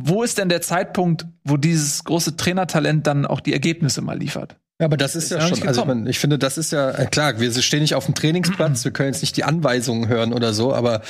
[0.04, 4.56] wo ist denn der Zeitpunkt, wo dieses große Trainertalent dann auch die Ergebnisse mal liefert?
[4.80, 7.06] Ja, aber das ist, ist ja schon, also man, ich finde, das ist ja äh,
[7.06, 10.52] klar, wir stehen nicht auf dem Trainingsplatz, wir können jetzt nicht die Anweisungen hören oder
[10.52, 11.02] so, aber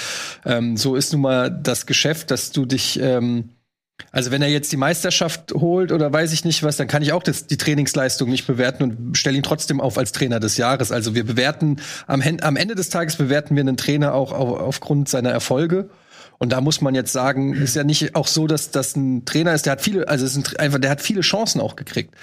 [0.45, 3.51] ähm, so ist nun mal das Geschäft, dass du dich ähm,
[4.11, 7.13] also wenn er jetzt die Meisterschaft holt oder weiß ich nicht was, dann kann ich
[7.13, 10.91] auch das, die Trainingsleistung nicht bewerten und stelle ihn trotzdem auf als Trainer des Jahres.
[10.91, 11.77] Also wir bewerten
[12.07, 15.89] am, am Ende des Tages bewerten wir einen Trainer auch auf, aufgrund seiner Erfolge.
[16.43, 19.55] Und da muss man jetzt sagen, ist ja nicht auch so, dass das ein Trainer
[19.55, 22.17] ist, der hat viele, also ist einfach, der hat viele Chancen auch gekriegt.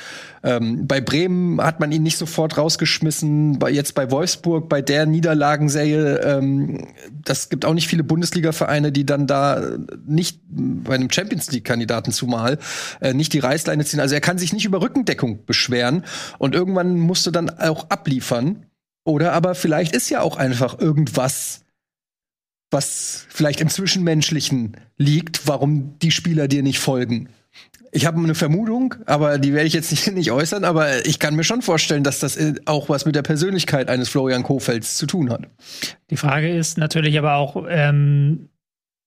[0.44, 3.60] Ähm, bei Bremen hat man ihn nicht sofort rausgeschmissen.
[3.60, 6.86] Bei, jetzt bei Wolfsburg, bei der Niederlagenserie, ähm,
[7.24, 9.62] das gibt auch nicht viele Bundesliga-Vereine, die dann da
[10.06, 12.60] nicht bei einem Champions League-Kandidaten zumal
[13.00, 14.02] äh, nicht die Reißleine ziehen.
[14.02, 16.04] Also er kann sich nicht über Rückendeckung beschweren
[16.40, 18.66] und irgendwann musst du dann auch abliefern.
[19.06, 21.62] Oder aber vielleicht ist ja auch einfach irgendwas
[22.72, 27.30] was vielleicht im Zwischenmenschlichen liegt, warum die Spieler dir nicht folgen.
[27.92, 31.36] Ich habe eine Vermutung, aber die werde ich jetzt nicht, nicht, äußern, aber ich kann
[31.36, 35.32] mir schon vorstellen, dass das auch was mit der Persönlichkeit eines Florian Kofelds zu tun
[35.32, 35.48] hat.
[36.10, 38.50] Die Frage ist natürlich aber auch, ähm,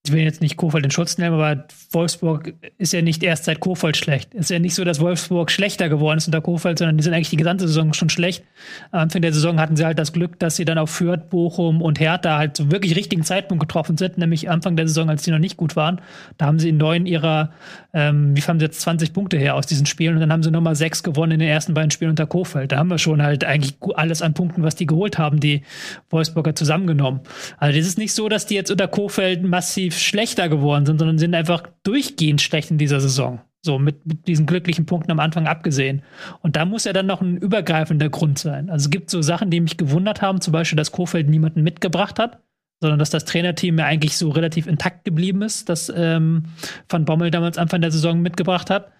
[0.04, 3.60] ich will jetzt nicht Kofeld in Schutz nehmen, aber Wolfsburg ist ja nicht erst seit
[3.60, 4.34] Kofeld schlecht.
[4.34, 7.14] Es ist ja nicht so, dass Wolfsburg schlechter geworden ist unter Kofeld, sondern die sind
[7.14, 8.42] eigentlich die gesamte Saison schon schlecht.
[8.90, 11.80] Am Anfang der Saison hatten sie halt das Glück, dass sie dann auf Fürth, Bochum
[11.80, 15.30] und Hertha halt zum wirklich richtigen Zeitpunkt getroffen sind, nämlich Anfang der Saison, als die
[15.30, 16.00] noch nicht gut waren.
[16.36, 17.52] Da haben sie in neun ihrer,
[17.94, 20.50] ähm, wie haben sie jetzt 20 Punkte her aus diesen Spielen und dann haben sie
[20.50, 22.72] nochmal sechs gewonnen in den ersten beiden Spielen unter Kofeld.
[22.72, 25.62] Da haben wir schon halt eigentlich alles an Punkten, was die geholt haben, die
[26.10, 27.20] Wolfsburger zusammengenommen.
[27.58, 31.18] Also das ist nicht so, dass die jetzt unter Kofeld massiv schlechter geworden sind, sondern
[31.18, 33.40] sind einfach durchgehend schlecht in dieser Saison.
[33.64, 36.02] So, mit, mit, diesen glücklichen Punkten am Anfang abgesehen.
[36.40, 38.68] Und da muss ja dann noch ein übergreifender Grund sein.
[38.70, 42.18] Also es gibt so Sachen, die mich gewundert haben, zum Beispiel, dass Kofeld niemanden mitgebracht
[42.18, 42.40] hat,
[42.80, 46.46] sondern dass das Trainerteam ja eigentlich so relativ intakt geblieben ist, das ähm,
[46.88, 48.90] Van Bommel damals Anfang der Saison mitgebracht hat.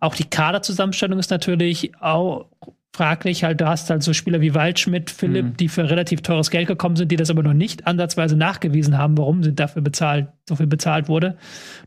[0.00, 2.46] Auch die Kaderzusammenstellung ist natürlich auch
[2.96, 3.44] fraglich.
[3.44, 5.56] Halt, du hast halt so Spieler wie Waldschmidt, Philipp, mhm.
[5.56, 9.16] die für relativ teures Geld gekommen sind, die das aber noch nicht ansatzweise nachgewiesen haben,
[9.18, 11.36] warum sie dafür bezahlt, so viel bezahlt wurde.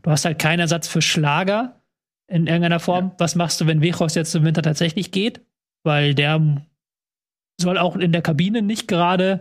[0.02, 1.80] Du hast halt keinen Ersatz für Schlager
[2.28, 3.06] in irgendeiner Form.
[3.06, 3.14] Ja.
[3.18, 5.40] Was machst du, wenn Wechos jetzt im Winter tatsächlich geht?
[5.82, 6.40] Weil der
[7.60, 9.40] soll auch in der Kabine nicht gerade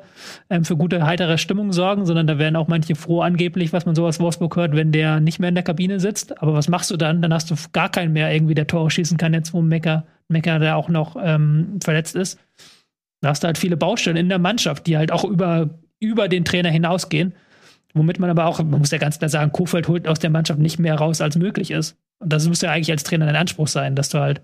[0.50, 3.96] ähm, für gute, heitere Stimmung sorgen, sondern da werden auch manche froh angeblich, was man
[3.96, 6.42] so aus Wolfsburg hört, wenn der nicht mehr in der Kabine sitzt.
[6.42, 7.22] Aber was machst du dann?
[7.22, 10.60] Dann hast du gar keinen mehr irgendwie, der Tore schießen kann, jetzt wo Mecker, Mecker
[10.60, 12.40] der auch noch ähm, verletzt ist.
[13.22, 16.46] Da hast du halt viele Baustellen in der Mannschaft, die halt auch über, über den
[16.46, 17.34] Trainer hinausgehen.
[17.94, 20.60] Womit man aber auch, man muss ja ganz klar sagen, Kofeld holt aus der Mannschaft
[20.60, 21.98] nicht mehr raus, als möglich ist.
[22.20, 24.42] Und das muss ja eigentlich als Trainer dein Anspruch sein, dass du halt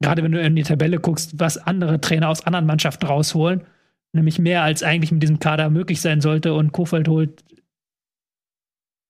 [0.00, 3.66] Gerade wenn du in die Tabelle guckst, was andere Trainer aus anderen Mannschaften rausholen,
[4.12, 7.44] nämlich mehr als eigentlich mit diesem Kader möglich sein sollte und Kofeld holt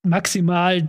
[0.03, 0.89] maximal,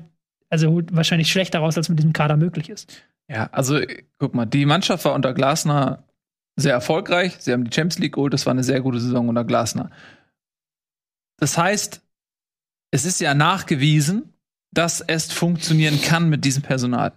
[0.50, 3.04] also holt wahrscheinlich schlechter raus, als mit diesem Kader möglich ist.
[3.30, 3.80] Ja, also
[4.20, 6.04] guck mal, die Mannschaft war unter Glasner
[6.56, 7.38] sehr erfolgreich.
[7.40, 9.92] Sie haben die Champions League geholt, das war eine sehr gute Saison unter Glasner.
[11.40, 12.02] Das heißt,
[12.92, 14.34] es ist ja nachgewiesen,
[14.72, 17.14] dass es funktionieren kann mit diesem Personal.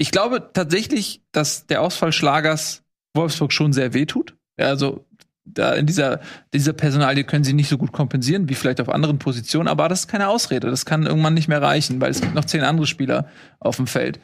[0.00, 2.82] Ich glaube tatsächlich, dass der Ausfall Schlagers
[3.14, 4.34] Wolfsburg schon sehr wehtut.
[4.56, 5.04] Also
[5.44, 6.20] da in dieser,
[6.54, 10.00] dieser Personalie können sie nicht so gut kompensieren wie vielleicht auf anderen Positionen, aber das
[10.00, 10.70] ist keine Ausrede.
[10.70, 13.28] Das kann irgendwann nicht mehr reichen, weil es gibt noch zehn andere Spieler
[13.58, 14.20] auf dem Feld.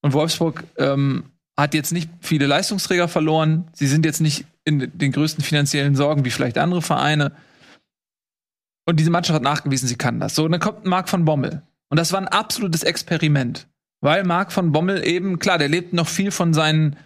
[0.00, 3.68] Und Wolfsburg ähm, hat jetzt nicht viele Leistungsträger verloren.
[3.74, 7.32] Sie sind jetzt nicht in den größten finanziellen Sorgen wie vielleicht andere Vereine.
[8.86, 10.34] Und diese Mannschaft hat nachgewiesen, sie kann das.
[10.34, 11.60] So, und dann kommt Marc von Bommel.
[11.90, 13.66] Und das war ein absolutes Experiment.
[14.00, 16.96] Weil Marc von Bommel eben, klar, der lebt noch viel von seinen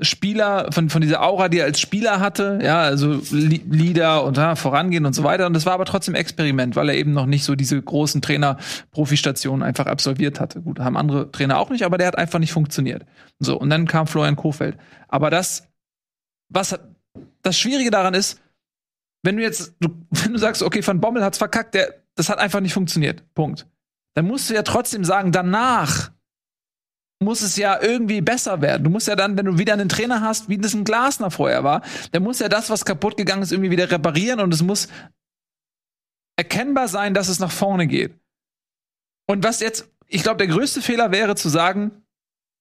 [0.00, 4.54] Spieler, von, von dieser Aura, die er als Spieler hatte, ja, also Lieder und ja,
[4.54, 5.46] vorangehen und so weiter.
[5.46, 9.64] Und das war aber trotzdem Experiment, weil er eben noch nicht so diese großen Trainer-Profi-Stationen
[9.64, 10.62] einfach absolviert hatte.
[10.62, 13.04] Gut, haben andere Trainer auch nicht, aber der hat einfach nicht funktioniert.
[13.40, 14.76] So, und dann kam Florian Kofeld.
[15.08, 15.66] Aber das,
[16.48, 16.78] was
[17.42, 18.40] das Schwierige daran ist,
[19.24, 19.74] wenn du jetzt,
[20.10, 23.24] wenn du sagst, okay, Van Bommel hat's verkackt, der, das hat einfach nicht funktioniert.
[23.34, 23.66] Punkt
[24.14, 26.10] dann musst du ja trotzdem sagen, danach
[27.20, 28.84] muss es ja irgendwie besser werden.
[28.84, 31.64] Du musst ja dann, wenn du wieder einen Trainer hast, wie das ein Glasner vorher
[31.64, 31.82] war,
[32.12, 34.88] dann muss ja das, was kaputt gegangen ist, irgendwie wieder reparieren und es muss
[36.36, 38.14] erkennbar sein, dass es nach vorne geht.
[39.26, 42.02] Und was jetzt, ich glaube, der größte Fehler wäre zu sagen,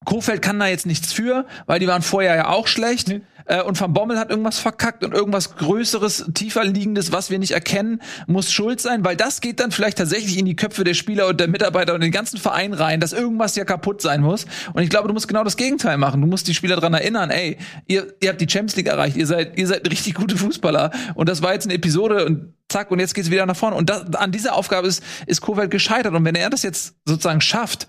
[0.05, 3.07] Kofeld kann da jetzt nichts für, weil die waren vorher ja auch schlecht.
[3.09, 3.21] Nee.
[3.45, 7.51] Äh, und Van Bommel hat irgendwas verkackt und irgendwas Größeres, tiefer liegendes, was wir nicht
[7.51, 11.27] erkennen, muss schuld sein, weil das geht dann vielleicht tatsächlich in die Köpfe der Spieler
[11.27, 14.45] und der Mitarbeiter und den ganzen Verein rein, dass irgendwas ja kaputt sein muss.
[14.73, 16.21] Und ich glaube, du musst genau das Gegenteil machen.
[16.21, 19.27] Du musst die Spieler daran erinnern, ey, ihr, ihr habt die Champions League erreicht, ihr
[19.27, 20.91] seid, ihr seid richtig gute Fußballer.
[21.15, 23.75] Und das war jetzt eine Episode und zack, und jetzt geht's wieder nach vorne.
[23.75, 26.13] Und das, an dieser Aufgabe ist, ist Kowald gescheitert.
[26.13, 27.87] Und wenn er das jetzt sozusagen schafft,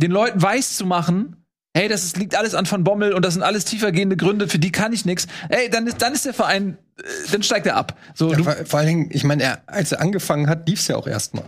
[0.00, 1.36] den Leuten weiß zu machen,
[1.76, 4.58] hey, das ist, liegt alles an Van Bommel und das sind alles tiefergehende Gründe, für
[4.58, 5.26] die kann ich nichts.
[5.48, 7.96] Ey, dann ist, dann ist der Verein, äh, dann steigt er ab.
[8.14, 10.96] So, ja, vor, vor, allen Dingen, ich meine, er, als er angefangen hat, lief's ja
[10.96, 11.44] auch erstmal.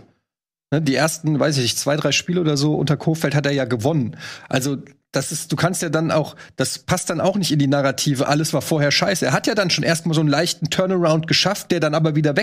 [0.71, 3.51] Ne, die ersten, weiß ich nicht, zwei, drei Spiele oder so unter Kofeld hat er
[3.51, 4.17] ja gewonnen.
[4.49, 4.77] Also
[5.11, 8.27] das ist, du kannst ja dann auch, das passt dann auch nicht in die Narrative,
[8.27, 9.25] alles war vorher scheiße.
[9.25, 12.35] Er hat ja dann schon erstmal so einen leichten Turnaround geschafft, der dann aber wieder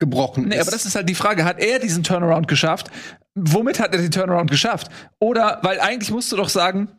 [0.00, 0.62] weggebrochen nee, ist.
[0.62, 2.90] aber das ist halt die Frage, hat er diesen Turnaround geschafft?
[3.34, 4.88] Womit hat er den Turnaround geschafft?
[5.18, 6.92] Oder, weil eigentlich musst du doch sagen,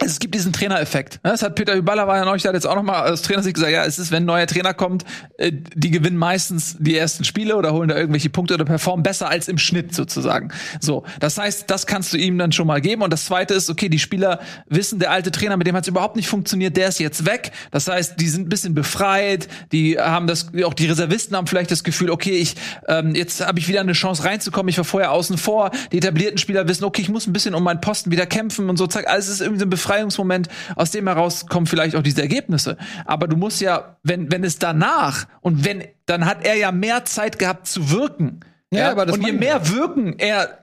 [0.00, 1.20] es gibt diesen Trainereffekt.
[1.22, 3.54] Das hat Peter Hüballer war ja neulich, hat jetzt auch noch mal als Trainer sich
[3.54, 5.04] gesagt, ja, es ist, wenn ein neuer Trainer kommt,
[5.36, 9.28] äh, die gewinnen meistens die ersten Spiele oder holen da irgendwelche Punkte oder performen besser
[9.28, 10.50] als im Schnitt sozusagen.
[10.80, 13.02] So, das heißt, das kannst du ihm dann schon mal geben.
[13.02, 15.88] Und das Zweite ist, okay, die Spieler wissen, der alte Trainer, mit dem hat es
[15.88, 17.52] überhaupt nicht funktioniert, der ist jetzt weg.
[17.70, 21.70] Das heißt, die sind ein bisschen befreit, die haben das, auch die Reservisten haben vielleicht
[21.70, 22.56] das Gefühl, okay, ich
[22.88, 24.68] ähm, jetzt habe ich wieder eine Chance reinzukommen.
[24.68, 25.70] Ich war vorher außen vor.
[25.92, 28.76] Die etablierten Spieler wissen, okay, ich muss ein bisschen um meinen Posten wieder kämpfen und
[28.76, 28.86] so.
[28.86, 32.76] Zack, alles ist irgendwie so ein Befreiungsmoment, aus dem heraus kommen vielleicht auch diese Ergebnisse.
[33.04, 37.04] Aber du musst ja, wenn, wenn es danach und wenn, dann hat er ja mehr
[37.04, 38.40] Zeit gehabt zu wirken.
[38.70, 40.61] Ja, aber das und je mehr Wirken er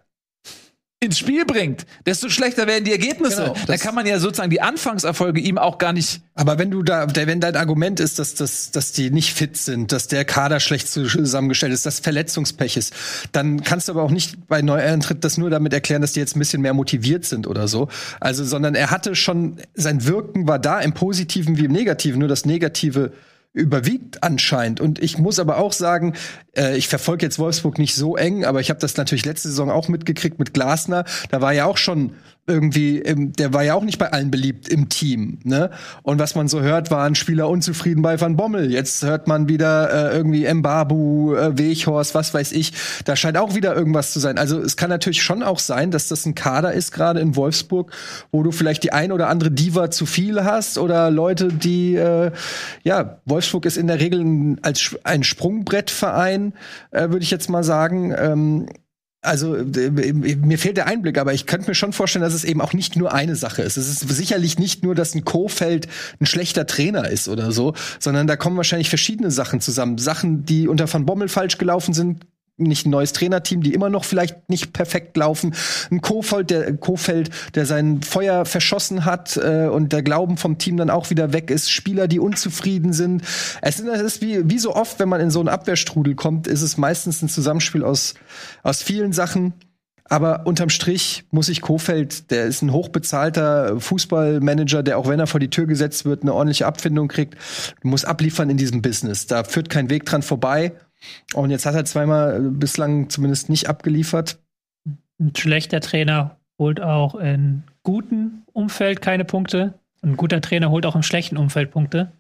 [1.02, 3.54] ins Spiel bringt, desto schlechter werden die Ergebnisse.
[3.54, 6.22] Genau, da kann man ja sozusagen die Anfangserfolge ihm auch gar nicht.
[6.36, 9.94] Aber wenn du da, wenn dein Argument ist, dass, dass, dass die nicht fit sind,
[9.94, 12.94] dass der Kader schlecht zusammengestellt ist, dass Verletzungspech ist,
[13.32, 16.36] dann kannst du aber auch nicht bei Neueintritt das nur damit erklären, dass die jetzt
[16.36, 17.88] ein bisschen mehr motiviert sind oder so.
[18.20, 22.28] Also, sondern er hatte schon, sein Wirken war da im Positiven wie im Negativen, nur
[22.28, 23.14] das Negative
[23.54, 24.80] überwiegt anscheinend.
[24.80, 26.14] Und ich muss aber auch sagen,
[26.56, 29.70] äh, ich verfolge jetzt Wolfsburg nicht so eng, aber ich habe das natürlich letzte Saison
[29.70, 31.06] auch mitgekriegt mit Glasner.
[31.30, 32.14] Da war ja auch schon
[32.50, 35.38] irgendwie, der war ja auch nicht bei allen beliebt im Team.
[35.44, 35.70] Ne?
[36.02, 38.72] Und was man so hört, waren Spieler unzufrieden bei Van Bommel.
[38.72, 42.74] Jetzt hört man wieder äh, irgendwie Mbabu, äh, Weghorst, was weiß ich.
[43.06, 44.40] Da scheint auch wieder irgendwas zu sein.
[44.40, 47.92] Also es kann natürlich schon auch sein, dass das ein Kader ist, gerade in Wolfsburg,
[48.32, 52.32] wo du vielleicht die ein oder andere Diva zu viel hast oder Leute, die äh,
[52.84, 56.49] ja, Wolfsburg ist in der Regel ein, als ein Sprungbrettverein,
[56.92, 58.14] äh, würde ich jetzt mal sagen.
[58.18, 58.68] Ähm,
[59.22, 62.62] also äh, mir fehlt der Einblick, aber ich könnte mir schon vorstellen, dass es eben
[62.62, 63.76] auch nicht nur eine Sache ist.
[63.76, 65.88] Es ist sicherlich nicht nur, dass ein Kofeld
[66.22, 69.98] ein schlechter Trainer ist oder so, sondern da kommen wahrscheinlich verschiedene Sachen zusammen.
[69.98, 72.26] Sachen, die unter Van Bommel falsch gelaufen sind,
[72.60, 75.54] nicht ein neues Trainerteam, die immer noch vielleicht nicht perfekt laufen.
[75.92, 80.78] Ein Kofeld, der Kofeld, der sein Feuer verschossen hat äh, und der Glauben vom Team
[80.78, 81.72] dann auch wieder weg ist.
[81.72, 83.24] Spieler, die unzufrieden sind.
[83.62, 86.78] Es ist, wie, wie so oft, wenn man in so einen Abwehrstrudel kommt, ist es
[86.78, 88.16] meistens ein Zusammenspiel aus,
[88.64, 89.54] aus vielen Sachen.
[90.10, 95.28] Aber unterm Strich muss ich Kofeld, der ist ein hochbezahlter Fußballmanager, der auch wenn er
[95.28, 97.36] vor die Tür gesetzt wird, eine ordentliche Abfindung kriegt,
[97.84, 99.28] muss abliefern in diesem Business.
[99.28, 100.74] Da führt kein Weg dran vorbei.
[101.34, 104.40] Und jetzt hat er zweimal äh, bislang zumindest nicht abgeliefert.
[105.20, 109.74] Ein schlechter Trainer holt auch in gutem Umfeld keine Punkte.
[110.02, 112.12] Ein guter Trainer holt auch im schlechten Umfeld Punkte.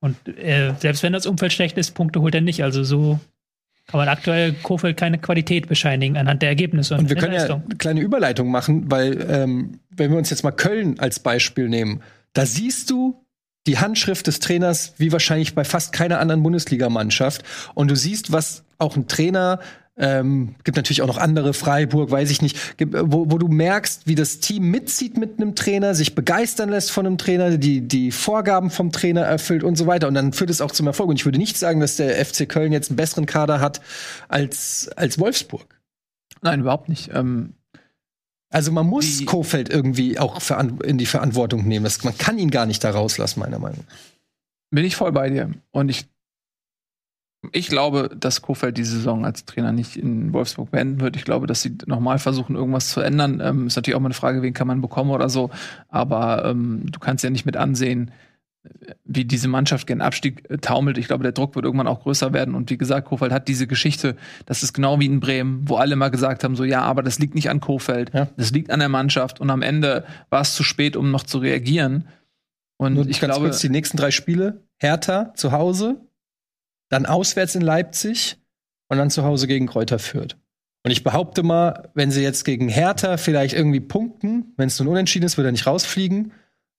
[0.00, 2.62] Und äh, selbst wenn das Umfeld schlecht ist, Punkte holt er nicht.
[2.62, 3.18] Also so
[3.86, 7.54] kann man aktuell Kofeld keine Qualität bescheinigen anhand der Ergebnisse Und wir der können ja
[7.54, 12.02] eine kleine Überleitung machen, weil ähm, wenn wir uns jetzt mal Köln als Beispiel nehmen,
[12.32, 13.23] da siehst du
[13.66, 17.42] die Handschrift des Trainers wie wahrscheinlich bei fast keiner anderen Bundesligamannschaft.
[17.74, 19.60] Und du siehst, was auch ein Trainer
[19.96, 24.06] ähm, gibt natürlich auch noch andere, Freiburg, weiß ich nicht, äh, wo, wo du merkst,
[24.06, 28.10] wie das Team mitzieht mit einem Trainer, sich begeistern lässt von einem Trainer, die, die
[28.10, 30.08] Vorgaben vom Trainer erfüllt und so weiter.
[30.08, 31.10] Und dann führt es auch zum Erfolg.
[31.10, 33.80] Und ich würde nicht sagen, dass der FC Köln jetzt einen besseren Kader hat
[34.28, 35.66] als, als Wolfsburg.
[36.42, 37.10] Nein, überhaupt nicht.
[37.14, 37.54] Ähm,
[38.54, 40.40] Also man muss Die- Kofeld irgendwie auch
[40.84, 41.82] in die Verantwortung nehmen.
[41.84, 43.94] Das, man kann ihn gar nicht da rauslassen, meiner Meinung nach.
[44.70, 45.50] bin ich voll bei dir.
[45.72, 46.06] Und ich,
[47.52, 51.16] ich glaube, dass Kofeld die Saison als Trainer nicht in Wolfsburg beenden wird.
[51.16, 53.40] Ich glaube, dass sie nochmal versuchen, irgendwas zu ändern.
[53.42, 55.50] Ähm, ist natürlich auch mal eine Frage, wen kann man bekommen oder so.
[55.88, 58.12] Aber ähm, du kannst ja nicht mit ansehen,
[59.04, 60.98] wie diese Mannschaft gegen Abstieg äh, taumelt.
[60.98, 62.54] Ich glaube, der Druck wird irgendwann auch größer werden.
[62.54, 65.96] Und wie gesagt, Kofeld hat diese Geschichte, das ist genau wie in Bremen, wo alle
[65.96, 68.28] mal gesagt haben, so ja, aber das liegt nicht an Kofeld, Ja.
[68.36, 69.40] das liegt an der Mannschaft.
[69.40, 72.08] Und am Ende war es zu spät, um noch zu reagieren.
[72.76, 74.62] Und Nur ich ganz glaube, kurz die nächsten drei Spiele.
[74.78, 76.00] Hertha zu Hause,
[76.88, 78.38] dann auswärts in Leipzig
[78.88, 80.36] und dann zu Hause gegen Kräuter Fürth.
[80.84, 84.88] Und ich behaupte mal, wenn sie jetzt gegen Hertha vielleicht irgendwie punkten, wenn es nun
[84.88, 86.32] unentschieden ist, wird er nicht rausfliegen.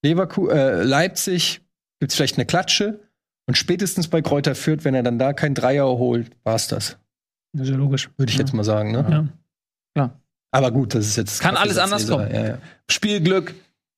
[0.04, 1.62] Leverku äh, Leipzig
[2.00, 3.00] gibt es vielleicht eine Klatsche.
[3.48, 6.98] Und spätestens bei Kräuter Fürth, wenn er dann da kein Dreier holt, war's das.
[7.54, 8.10] Das ist ja logisch.
[8.18, 8.43] Würde ich Ja.
[8.43, 8.91] jetzt mal sagen.
[8.91, 9.30] Ne?
[9.96, 10.12] Ja.
[10.52, 11.41] Aber gut, das ist jetzt.
[11.41, 12.34] Kann alles anders kommen.
[12.34, 12.58] Ja, ja.
[12.89, 13.54] Spielglück,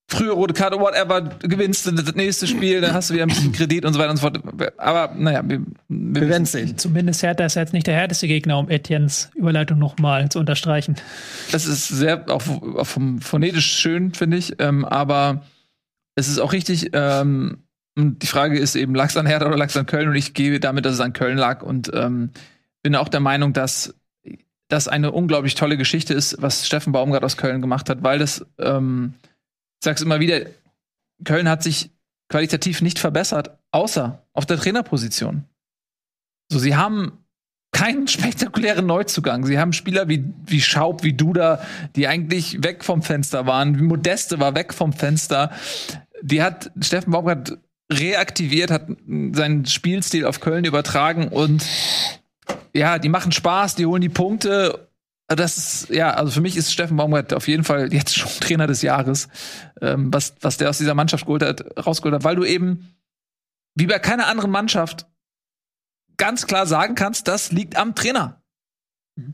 [0.10, 3.52] frühe rote Karte, whatever, gewinnst du das nächste Spiel, dann hast du wieder ein bisschen
[3.52, 4.39] Kredit und so weiter und so fort.
[4.78, 6.76] Aber naja, wir, wir, Wir werden sehen.
[6.78, 10.95] Zumindest Hertha ist jetzt nicht der härteste Gegner, um Etiennes Überleitung nochmal zu unterstreichen.
[11.52, 14.56] Das ist sehr auch, auch vom phonetisch schön, finde ich.
[14.60, 15.43] Ähm, aber
[16.16, 16.89] es ist auch richtig.
[16.93, 17.60] Ähm,
[17.98, 20.08] und die Frage ist eben, lag es an Hertha oder lag es an Köln?
[20.08, 22.30] Und ich gehe damit, dass es an Köln lag und ähm,
[22.84, 23.95] bin auch der Meinung, dass
[24.68, 28.45] das eine unglaublich tolle Geschichte ist, was Steffen Baumgart aus Köln gemacht hat, weil das,
[28.60, 30.41] ähm, ich sag's immer wieder,
[31.24, 31.89] Köln hat sich
[32.30, 35.45] qualitativ nicht verbessert, außer auf der Trainerposition.
[36.52, 37.14] So, sie haben
[37.72, 39.45] keinen spektakulären Neuzugang.
[39.45, 41.62] Sie haben Spieler wie, wie Schaub, wie Duda,
[41.95, 43.84] die eigentlich weg vom Fenster waren.
[43.86, 45.52] Modeste war weg vom Fenster.
[46.22, 47.58] Die hat Steffen Baumgart
[47.92, 48.88] reaktiviert, hat
[49.32, 51.66] seinen Spielstil auf Köln übertragen und
[52.74, 54.90] ja, die machen Spaß, die holen die Punkte.
[55.28, 58.68] Das ist, ja, also für mich ist Steffen Baumgart auf jeden Fall jetzt schon Trainer
[58.68, 59.28] des Jahres,
[59.82, 62.96] ähm, was, was der aus dieser Mannschaft geholt hat, rausgeholt hat, weil du eben,
[63.76, 65.06] wie bei keiner anderen Mannschaft,
[66.18, 68.42] ganz klar sagen kannst, das liegt am Trainer.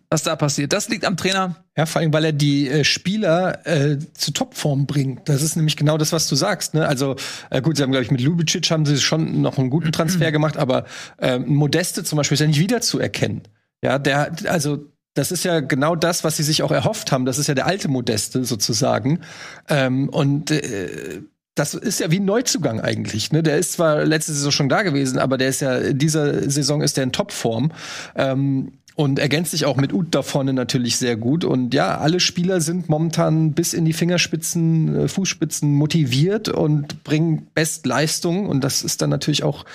[0.09, 0.73] Was da passiert.
[0.73, 1.55] Das liegt am Trainer.
[1.75, 5.27] Ja, vor allem, weil er die äh, Spieler äh, zu Topform bringt.
[5.27, 6.73] Das ist nämlich genau das, was du sagst.
[6.73, 6.87] Ne?
[6.87, 7.15] Also
[7.49, 10.31] äh, gut, sie haben, glaube ich, mit Lubicic haben sie schon noch einen guten Transfer
[10.31, 10.85] gemacht, aber
[11.17, 13.41] äh, Modeste zum Beispiel ist ja nicht wiederzuerkennen.
[13.83, 17.25] Ja, der, also das ist ja genau das, was sie sich auch erhofft haben.
[17.25, 19.19] Das ist ja der alte Modeste sozusagen.
[19.67, 21.21] Ähm, und äh,
[21.55, 23.31] das ist ja wie ein Neuzugang eigentlich.
[23.31, 23.43] Ne?
[23.43, 26.81] Der ist zwar letzte Saison schon da gewesen, aber der ist ja in dieser Saison
[26.81, 27.71] ist der in Topform.
[28.15, 31.43] Ähm, und ergänzt sich auch mit Ut da vorne natürlich sehr gut.
[31.43, 37.47] Und ja, alle Spieler sind momentan bis in die Fingerspitzen, äh, Fußspitzen motiviert und bringen
[37.53, 38.47] Bestleistung.
[38.47, 39.65] Und das ist dann natürlich auch,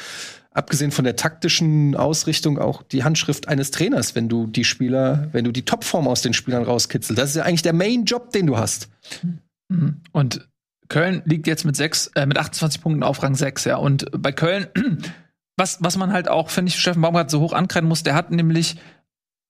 [0.52, 5.44] abgesehen von der taktischen Ausrichtung, auch die Handschrift eines Trainers, wenn du die Spieler, wenn
[5.44, 7.18] du die Topform aus den Spielern rauskitzelst.
[7.18, 8.88] Das ist ja eigentlich der Main-Job, den du hast.
[10.12, 10.48] Und
[10.88, 13.76] Köln liegt jetzt mit sechs, äh, mit 28 Punkten auf Rang 6, ja.
[13.76, 14.68] Und bei Köln,
[15.56, 18.30] was, was man halt auch, finde ich, Steffen Baumgart so hoch ankreiden muss, der hat
[18.30, 18.76] nämlich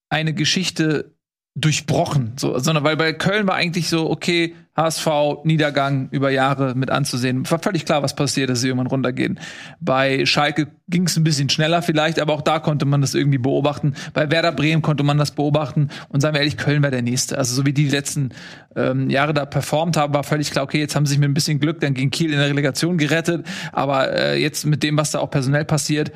[0.08, 1.14] eine Geschichte
[1.60, 5.08] durchbrochen, so, sondern weil bei Köln war eigentlich so, okay, HSV,
[5.42, 7.50] Niedergang über Jahre mit anzusehen.
[7.50, 9.40] War völlig klar, was passiert, dass sie irgendwann runtergehen.
[9.80, 13.38] Bei Schalke ging es ein bisschen schneller vielleicht, aber auch da konnte man das irgendwie
[13.38, 13.94] beobachten.
[14.14, 15.88] Bei Werder Bremen konnte man das beobachten.
[16.10, 17.38] Und sagen wir ehrlich, Köln war der Nächste.
[17.38, 18.30] Also so wie die, die letzten
[18.76, 21.34] ähm, Jahre da performt haben, war völlig klar, okay, jetzt haben sie sich mit ein
[21.34, 23.44] bisschen Glück dann gegen Kiel in der Relegation gerettet.
[23.72, 26.12] Aber äh, jetzt mit dem, was da auch personell passiert,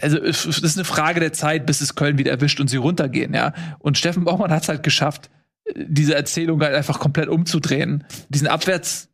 [0.00, 3.34] also es ist eine Frage der Zeit, bis es Köln wieder erwischt und sie runtergehen,
[3.34, 3.52] ja.
[3.78, 5.30] Und Steffen Baumann hat es halt geschafft,
[5.74, 9.10] diese Erzählung halt einfach komplett umzudrehen, diesen Abwärtstrend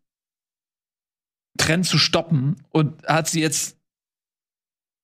[1.84, 3.78] zu stoppen und hat sie jetzt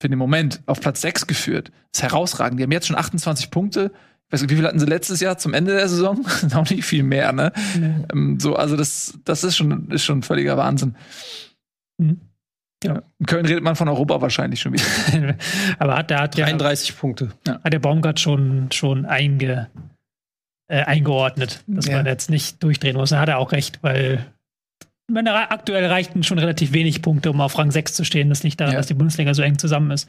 [0.00, 1.72] für den Moment auf Platz 6 geführt.
[1.92, 2.60] Das ist herausragend.
[2.60, 3.90] Die haben jetzt schon 28 Punkte.
[4.26, 6.24] Ich weiß nicht, wie viel hatten sie letztes Jahr zum Ende der Saison?
[6.54, 7.52] Auch nicht viel mehr, ne?
[7.78, 8.36] Nee.
[8.38, 10.96] So, also das, das ist schon, ist schon völliger Wahnsinn.
[11.96, 12.20] Mhm.
[12.84, 13.02] Ja.
[13.18, 15.34] In Köln redet man von Europa wahrscheinlich schon wieder.
[15.78, 17.30] Aber hat der hat 33 ja, Punkte.
[17.48, 19.68] Hat der Baumgart schon, schon einge,
[20.68, 21.96] äh, eingeordnet, dass ja.
[21.96, 23.10] man jetzt nicht durchdrehen muss.
[23.10, 24.24] Da hat er auch recht, weil
[25.10, 28.28] meine, aktuell reichten schon relativ wenig Punkte, um auf Rang 6 zu stehen.
[28.28, 28.78] Das liegt daran, ja.
[28.78, 30.08] dass die Bundesliga so eng zusammen ist.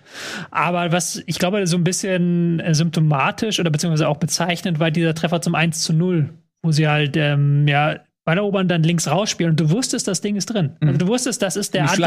[0.51, 5.15] Aber was ich glaube, so ein bisschen äh, symptomatisch oder beziehungsweise auch bezeichnend war dieser
[5.15, 6.29] Treffer zum 1 zu 0,
[6.61, 7.99] wo sie halt ähm, ja
[8.29, 10.73] Ballerobern dann links rausspielen und du wusstest, das Ding ist drin.
[10.81, 10.97] Also mhm.
[10.99, 11.97] du wusstest, das ist der, das,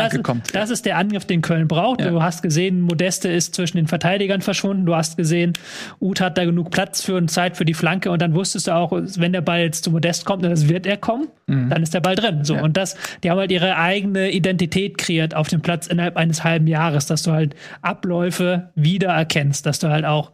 [0.52, 2.00] das, ist der Angriff, den Köln braucht.
[2.00, 2.10] Ja.
[2.10, 4.86] Du hast gesehen, Modeste ist zwischen den Verteidigern verschwunden.
[4.86, 5.54] Du hast gesehen,
[6.00, 8.72] Uth hat da genug Platz für und Zeit für die Flanke und dann wusstest du
[8.72, 11.70] auch, wenn der Ball jetzt zu Modest kommt, und das wird er kommen, mhm.
[11.70, 12.44] dann ist der Ball drin.
[12.44, 12.62] So ja.
[12.62, 16.68] und das, die haben halt ihre eigene Identität kreiert auf dem Platz innerhalb eines halben
[16.68, 20.30] Jahres, dass du halt Abläufe wiedererkennst, dass du halt auch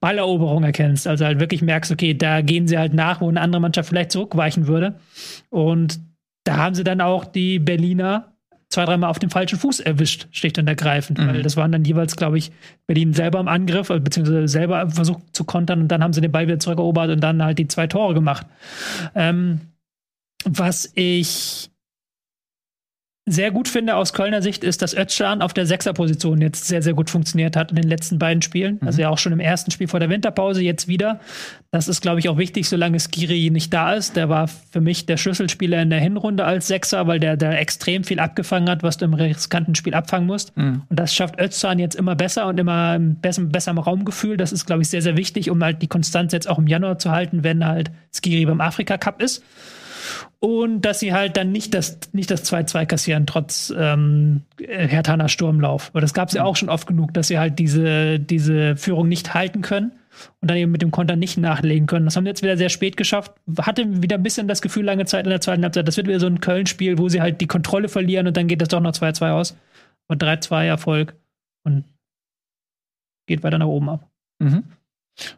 [0.00, 1.06] Balleroberung erkennst.
[1.06, 4.12] Also halt wirklich merkst, okay, da gehen sie halt nach, wo eine andere Mannschaft vielleicht
[4.12, 4.94] zurückweichen würde.
[5.48, 6.00] Und
[6.44, 8.30] da haben sie dann auch die Berliner
[8.70, 11.18] zwei, dreimal auf dem falschen Fuß erwischt, schlicht und ergreifend.
[11.18, 11.26] Mhm.
[11.26, 12.52] Weil das waren dann jeweils, glaube ich,
[12.86, 16.46] Berlin selber im Angriff, beziehungsweise selber versucht zu kontern und dann haben sie den Ball
[16.46, 18.46] wieder zurückerobert und dann halt die zwei Tore gemacht.
[19.14, 19.60] Ähm,
[20.44, 21.70] was ich
[23.26, 26.94] sehr gut finde aus Kölner Sicht ist, dass Özcan auf der Sechserposition jetzt sehr, sehr
[26.94, 28.78] gut funktioniert hat in den letzten beiden Spielen.
[28.80, 28.86] Mhm.
[28.86, 31.20] Also ja auch schon im ersten Spiel vor der Winterpause, jetzt wieder.
[31.70, 34.16] Das ist, glaube ich, auch wichtig, solange Skiri nicht da ist.
[34.16, 38.04] Der war für mich der Schlüsselspieler in der Hinrunde als Sechser, weil der da extrem
[38.04, 40.56] viel abgefangen hat, was du im riskanten Spiel abfangen musst.
[40.56, 40.82] Mhm.
[40.88, 44.38] Und das schafft Özcan jetzt immer besser und immer besser, besser im Raumgefühl.
[44.38, 46.98] Das ist, glaube ich, sehr, sehr wichtig, um halt die Konstanz jetzt auch im Januar
[46.98, 49.44] zu halten, wenn halt Skiri beim Afrika Cup ist
[50.38, 55.90] und dass sie halt dann nicht das nicht das 2-2 kassieren, trotz ähm, Hertaner Sturmlauf.
[55.90, 59.08] Aber das gab es ja auch schon oft genug, dass sie halt diese, diese Führung
[59.08, 59.92] nicht halten können
[60.40, 62.06] und dann eben mit dem Konter nicht nachlegen können.
[62.06, 63.32] Das haben sie jetzt wieder sehr spät geschafft.
[63.58, 66.20] Hatte wieder ein bisschen das Gefühl lange Zeit in der zweiten Halbzeit, das wird wieder
[66.20, 68.92] so ein Köln-Spiel, wo sie halt die Kontrolle verlieren und dann geht das doch noch
[68.92, 69.56] 2-2 aus.
[70.08, 71.14] Und 3-2 Erfolg
[71.64, 71.84] und
[73.26, 74.10] geht weiter nach oben ab.
[74.40, 74.64] Mhm.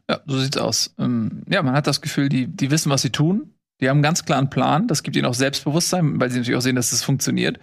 [0.09, 0.95] Ja, so sieht's aus.
[0.99, 3.52] Ähm, ja, man hat das Gefühl, die, die wissen, was sie tun.
[3.81, 4.87] Die haben einen ganz klaren Plan.
[4.87, 7.59] Das gibt ihnen auch Selbstbewusstsein, weil sie natürlich auch sehen, dass das funktioniert.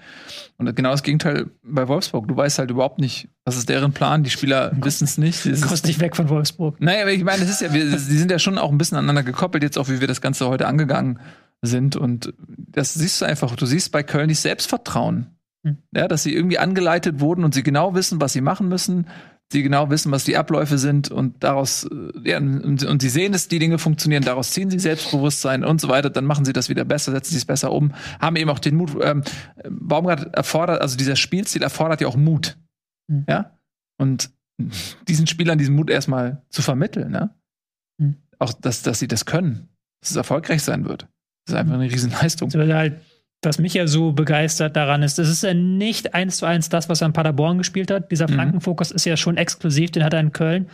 [0.58, 2.28] Und genau das Gegenteil bei Wolfsburg.
[2.28, 4.24] Du weißt halt überhaupt nicht, was ist deren Plan.
[4.24, 5.46] Die Spieler wissen es nicht.
[5.46, 6.82] Du kommst nicht weg von Wolfsburg.
[6.82, 8.98] Naja, aber ich meine, das ist ja, wir, die sind ja schon auch ein bisschen
[8.98, 11.20] aneinander gekoppelt, jetzt auch, wie wir das Ganze heute angegangen
[11.62, 11.96] sind.
[11.96, 13.56] Und das siehst du einfach.
[13.56, 15.28] Du siehst bei Köln nicht Selbstvertrauen.
[15.64, 15.78] Hm.
[15.94, 19.08] Ja, dass sie irgendwie angeleitet wurden und sie genau wissen, was sie machen müssen
[19.52, 23.32] sie genau wissen, was die Abläufe sind und daraus, äh, ja, und, und, sie sehen,
[23.32, 26.70] dass die Dinge funktionieren, daraus ziehen sie Selbstbewusstsein und so weiter, dann machen sie das
[26.70, 29.24] wieder besser, setzen sie es besser um, haben eben auch den Mut, ähm,
[29.70, 32.58] Baumgart erfordert, also dieser Spielstil erfordert ja auch Mut.
[33.08, 33.26] Mhm.
[33.28, 33.58] Ja?
[33.98, 34.32] Und
[35.08, 37.34] diesen Spielern diesen Mut erstmal zu vermitteln, ne?
[37.98, 38.18] Mhm.
[38.38, 39.70] Auch, dass, dass sie das können,
[40.02, 41.04] dass es erfolgreich sein wird.
[41.46, 42.50] Das ist einfach eine Riesenleistung.
[42.50, 43.02] Das halt
[43.42, 46.90] was mich ja so begeistert daran ist, es ist ja nicht eins zu eins das,
[46.90, 48.12] was er in Paderborn gespielt hat.
[48.12, 48.34] Dieser mhm.
[48.34, 50.70] Flankenfokus ist ja schon exklusiv, den hat er in Köln.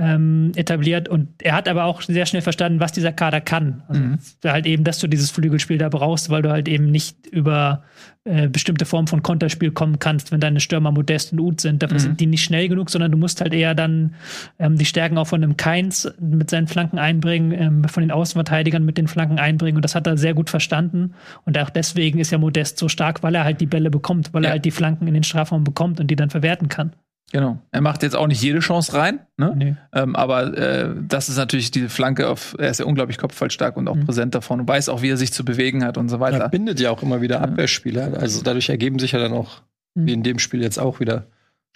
[0.00, 3.82] Ähm, etabliert und er hat aber auch sehr schnell verstanden, was dieser Kader kann.
[3.88, 4.18] Also Mhm.
[4.46, 7.82] halt eben, dass du dieses Flügelspiel da brauchst, weil du halt eben nicht über
[8.24, 11.82] äh, bestimmte Formen von Konterspiel kommen kannst, wenn deine Stürmer Modest und Uth sind.
[11.82, 12.00] Dafür Mhm.
[12.00, 14.14] sind die nicht schnell genug, sondern du musst halt eher dann
[14.58, 18.84] ähm, die Stärken auch von einem Keins mit seinen Flanken einbringen, ähm, von den Außenverteidigern
[18.84, 21.14] mit den Flanken einbringen und das hat er sehr gut verstanden
[21.46, 24.44] und auch deswegen ist ja Modest so stark, weil er halt die Bälle bekommt, weil
[24.44, 24.50] Ja.
[24.50, 26.92] er halt die Flanken in den Strafraum bekommt und die dann verwerten kann.
[27.30, 27.58] Genau.
[27.72, 29.52] Er macht jetzt auch nicht jede Chance rein, ne?
[29.54, 29.76] Nee.
[29.92, 33.86] Ähm, aber äh, das ist natürlich die Flanke auf, er ist ja unglaublich kopfballstark und
[33.86, 34.06] auch Mhm.
[34.06, 36.48] präsent davon und weiß auch, wie er sich zu bewegen hat und so Er weiter.
[36.48, 38.18] bindet ja auch immer wieder Abwehrspieler.
[38.18, 39.60] Also dadurch ergeben sich ja dann auch,
[39.94, 40.06] Mhm.
[40.06, 41.26] wie in dem Spiel jetzt auch wieder,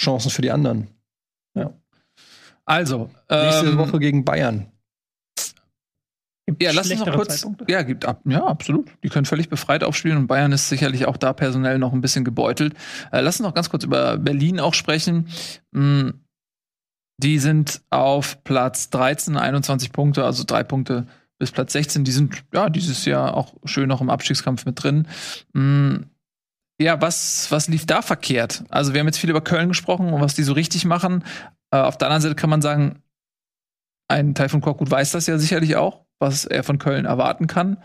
[0.00, 0.88] Chancen für die anderen.
[2.64, 4.68] Also, Nächste ähm, Woche gegen Bayern.
[6.46, 7.28] Gibt Ja, lass uns noch kurz.
[7.40, 7.66] Zeitpunkte.
[7.68, 8.20] Ja, gibt ab.
[8.24, 8.90] Ja, absolut.
[9.04, 12.24] Die können völlig befreit aufspielen und Bayern ist sicherlich auch da personell noch ein bisschen
[12.24, 12.74] gebeutelt.
[13.12, 15.28] Äh, lass uns noch ganz kurz über Berlin auch sprechen.
[15.72, 16.10] Mm,
[17.18, 21.06] Die sind auf Platz 13, 21 Punkte, also drei Punkte
[21.38, 22.02] bis Platz 16.
[22.04, 25.06] Die sind ja dieses Jahr auch schön noch im Abstiegskampf mit drin.
[25.52, 25.98] Mm,
[26.80, 28.64] Ja, was, was lief da verkehrt?
[28.68, 31.22] Also, wir haben jetzt viel über Köln gesprochen und was die so richtig machen.
[31.70, 33.00] Äh, auf der anderen Seite kann man sagen,
[34.08, 37.76] ein Teil von Korkut weiß das ja sicherlich auch, was er von Köln erwarten kann.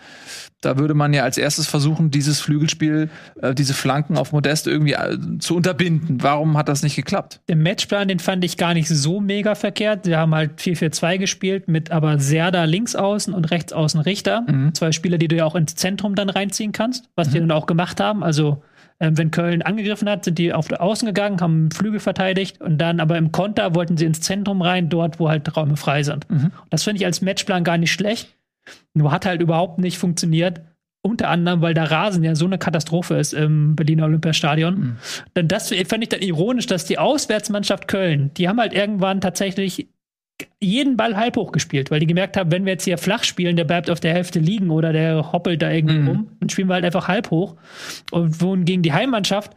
[0.61, 3.09] Da würde man ja als erstes versuchen, dieses Flügelspiel,
[3.41, 6.23] äh, diese Flanken auf Modest irgendwie äh, zu unterbinden.
[6.23, 7.41] Warum hat das nicht geklappt?
[7.49, 10.07] Den Matchplan, den fand ich gar nicht so mega verkehrt.
[10.07, 14.45] Wir haben halt 4-4-2 gespielt mit aber Serda links außen und rechts außen Richter.
[14.47, 14.73] Mhm.
[14.73, 17.65] Zwei Spieler, die du ja auch ins Zentrum dann reinziehen kannst, was die dann auch
[17.65, 18.23] gemacht haben.
[18.23, 18.63] Also,
[18.99, 22.79] ähm, wenn Köln angegriffen hat, sind die auf der Außen gegangen, haben Flügel verteidigt und
[22.79, 26.29] dann aber im Konter wollten sie ins Zentrum rein, dort, wo halt Räume frei sind.
[26.29, 26.51] Mhm.
[26.69, 28.35] Das finde ich als Matchplan gar nicht schlecht.
[28.93, 30.61] Nur hat halt überhaupt nicht funktioniert.
[31.03, 34.79] Unter anderem, weil der Rasen ja so eine Katastrophe ist im Berliner Olympiastadion.
[34.79, 34.97] Mhm.
[35.35, 39.87] Denn das fand ich dann ironisch, dass die Auswärtsmannschaft Köln, die haben halt irgendwann tatsächlich
[40.59, 43.55] jeden Ball halb hoch gespielt, weil die gemerkt haben, wenn wir jetzt hier flach spielen,
[43.55, 46.07] der bleibt auf der Hälfte liegen oder der hoppelt da irgendwie Mhm.
[46.07, 47.55] rum, dann spielen wir halt einfach halb hoch.
[48.11, 49.53] Und wohingegen die Heimmannschaft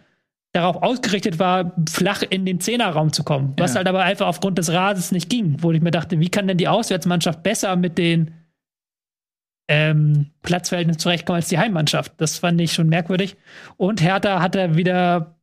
[0.53, 3.78] darauf ausgerichtet war, flach in den Zehnerraum zu kommen, was Ja.
[3.78, 6.57] halt aber einfach aufgrund des Rasens nicht ging, wo ich mir dachte, wie kann denn
[6.59, 8.33] die Auswärtsmannschaft besser mit den
[9.68, 12.12] ähm, Platzverhältnissen zurechtkommen als die Heimmannschaft?
[12.16, 13.37] Das fand ich schon merkwürdig.
[13.76, 15.39] Und Hertha hatte wieder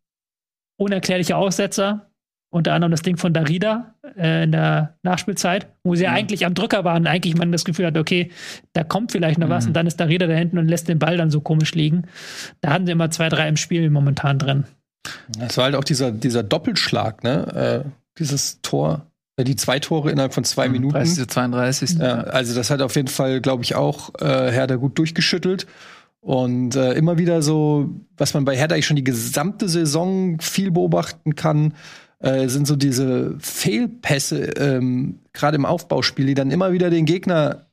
[0.78, 2.07] unerklärliche Aussetzer,
[2.58, 6.18] unter anderem das Ding von Darida äh, in der Nachspielzeit, wo sie ja Mhm.
[6.18, 8.32] eigentlich am Drücker waren, eigentlich man das Gefühl hat, okay,
[8.74, 9.70] da kommt vielleicht noch was Mhm.
[9.70, 12.04] und dann ist Darida da hinten und lässt den Ball dann so komisch liegen.
[12.62, 14.66] Da hatten sie immer zwei, drei im Spiel momentan drin.
[15.40, 17.84] Es war halt auch dieser, dieser Doppelschlag, ne?
[17.86, 17.90] Äh,
[18.20, 19.06] dieses Tor,
[19.38, 20.94] äh, die zwei Tore innerhalb von zwei Minuten.
[20.96, 21.28] 30.
[21.28, 21.92] 32.
[22.00, 25.68] Ja, also das hat auf jeden Fall, glaube ich, auch äh, Hertha gut durchgeschüttelt.
[26.20, 30.72] Und äh, immer wieder so, was man bei Hertha eigentlich schon die gesamte Saison viel
[30.72, 31.74] beobachten kann,
[32.20, 37.68] äh, sind so diese Fehlpässe, ähm, gerade im Aufbauspiel, die dann immer wieder den Gegner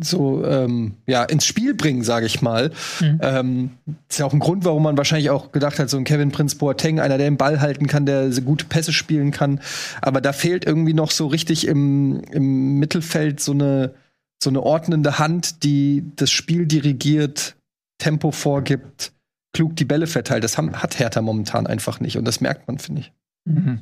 [0.00, 2.70] so ähm, ja ins Spiel bringen, sage ich mal.
[3.00, 3.20] Mhm.
[3.22, 3.70] Ähm,
[4.08, 6.56] ist ja auch ein Grund, warum man wahrscheinlich auch gedacht hat, so ein Kevin Prince
[6.56, 9.60] Boateng, einer, der den Ball halten kann, der so gute Pässe spielen kann.
[10.00, 13.94] Aber da fehlt irgendwie noch so richtig im, im Mittelfeld so eine,
[14.42, 17.56] so eine ordnende Hand, die das Spiel dirigiert,
[17.98, 19.12] Tempo vorgibt,
[19.52, 20.44] klug die Bälle verteilt.
[20.44, 22.16] Das haben, hat Hertha momentan einfach nicht.
[22.16, 23.12] Und das merkt man, finde ich.
[23.46, 23.80] Mhm.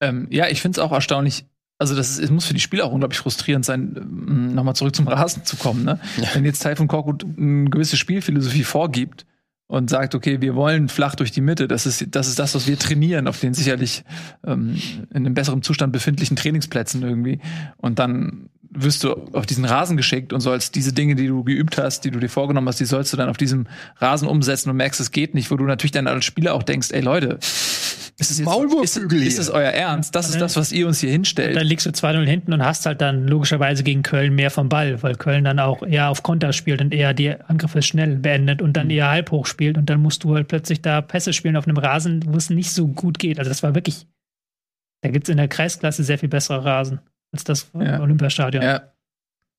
[0.00, 1.46] Ähm, ja, ich finde es auch erstaunlich.
[1.78, 4.94] Also, das ist, es muss für die Spieler auch unglaublich frustrierend sein, ähm, nochmal zurück
[4.94, 5.84] zum Rasen zu kommen.
[5.84, 6.00] Ne?
[6.18, 6.28] Ja.
[6.34, 9.26] Wenn jetzt von Korkut eine gewisse Spielphilosophie vorgibt
[9.68, 12.66] und sagt, okay, wir wollen flach durch die Mitte, das ist das, ist das was
[12.66, 14.04] wir trainieren auf den sicherlich
[14.44, 17.40] ähm, in einem besseren Zustand befindlichen Trainingsplätzen irgendwie.
[17.76, 21.78] Und dann wirst du auf diesen Rasen geschickt und sollst diese Dinge, die du geübt
[21.78, 23.66] hast, die du dir vorgenommen hast, die sollst du dann auf diesem
[23.96, 26.90] Rasen umsetzen und merkst, es geht nicht, wo du natürlich dann als Spieler auch denkst,
[26.92, 27.38] ey Leute,
[28.18, 28.48] ist es jetzt,
[28.82, 30.14] ist, ist es euer Ernst?
[30.14, 31.54] Das ist das, was ihr uns hier hinstellt.
[31.54, 35.02] Dann liegst du 2-0 hinten und hast halt dann logischerweise gegen Köln mehr vom Ball,
[35.02, 38.74] weil Köln dann auch eher auf Konter spielt und eher die Angriffe schnell beendet und
[38.74, 41.66] dann eher halb hoch spielt und dann musst du halt plötzlich da Pässe spielen auf
[41.66, 43.38] einem Rasen, wo es nicht so gut geht.
[43.38, 44.06] Also das war wirklich,
[45.02, 47.00] da gibt es in der Kreisklasse sehr viel bessere Rasen
[47.32, 48.00] als das Ja.
[48.00, 48.62] Olympiastadion.
[48.62, 48.82] Ja.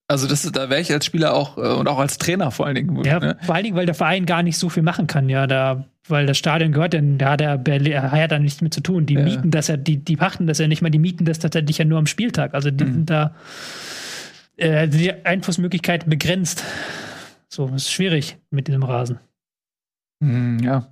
[0.10, 2.66] Also das ist, da wäre ich als Spieler auch äh, und auch als Trainer vor
[2.66, 3.04] allen Dingen.
[3.04, 3.38] Ja, ne?
[3.42, 6.26] vor allen Dingen, weil der Verein gar nicht so viel machen kann, ja, da, weil
[6.26, 9.06] das Stadion gehört, denn da hat er Berlin, er hat da nichts mit zu tun.
[9.06, 9.24] Die Ja.
[9.26, 11.84] mieten das ja, die, die pachten das ja nicht mal, die mieten das tatsächlich ja
[11.84, 12.54] nur am Spieltag.
[12.54, 12.94] Also die Mhm.
[12.94, 13.36] sind da
[14.56, 16.64] äh, die Einflussmöglichkeiten begrenzt.
[17.50, 19.20] So, es ist schwierig mit diesem Rasen.
[20.24, 20.88] Hm, ja,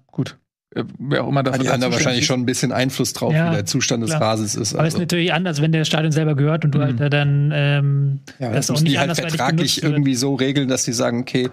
[0.99, 3.55] Wer auch immer dafür die haben da wahrscheinlich schon ein bisschen Einfluss drauf, Ja, wie
[3.55, 4.21] der Zustand des klar.
[4.21, 4.73] Rasens ist.
[4.75, 6.83] Aber es ist Also, natürlich anders, wenn der Stadion selber gehört und du Mhm.
[6.83, 9.93] halt da dann ähm, ja, das das auch müssen nicht die halt vertraglich wird.
[9.93, 11.49] irgendwie so regeln, dass sie sagen, okay,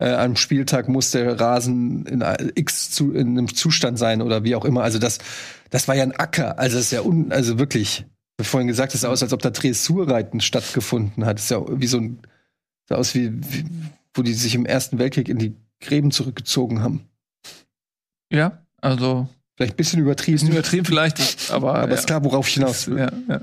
[0.00, 4.42] äh, am Spieltag muss der Rasen in äh, X zu, in einem Zustand sein oder
[4.42, 4.82] wie auch immer.
[4.82, 5.18] Also das,
[5.70, 6.58] das war ja ein Acker.
[6.58, 8.04] Also das ist ja un, also wirklich.
[8.36, 11.38] Du vorhin gesagt, es sah aus, als ob da Dressurreiten stattgefunden hat.
[11.38, 12.18] Es ist ja wie so ein,
[12.88, 13.64] sah aus wie, wie,
[14.14, 17.02] wo die sich im Ersten Weltkrieg in die Gräben zurückgezogen haben.
[18.32, 19.28] Ja, also.
[19.56, 20.38] Vielleicht ein bisschen übertrieben.
[20.38, 21.76] Bisschen übertrieben vielleicht, aber.
[21.76, 21.94] aber ja.
[21.94, 22.98] ist klar, worauf ich hinaus will.
[22.98, 23.40] Ja, ja.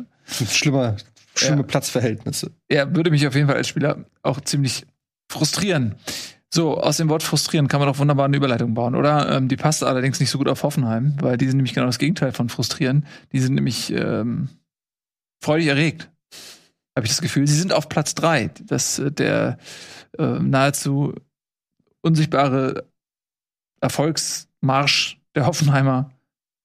[0.50, 0.98] Schlimmer,
[1.36, 2.52] schlimme Platzverhältnisse.
[2.68, 4.86] Er würde mich auf jeden Fall als Spieler auch ziemlich
[5.32, 5.96] frustrieren.
[6.54, 9.38] So, aus dem Wort frustrieren kann man doch wunderbar eine Überleitung bauen, oder?
[9.38, 11.98] Ähm, die passt allerdings nicht so gut auf Hoffenheim, weil die sind nämlich genau das
[11.98, 13.06] Gegenteil von frustrieren.
[13.32, 14.50] Die sind nämlich ähm,
[15.42, 16.10] freudig erregt,
[16.96, 17.48] habe ich das Gefühl.
[17.48, 18.52] Sie sind auf Platz drei.
[18.66, 19.60] Das, äh, der
[20.18, 21.16] äh, nahezu
[22.02, 22.86] unsichtbare
[23.80, 26.12] Erfolgsmarsch der Hoffenheimer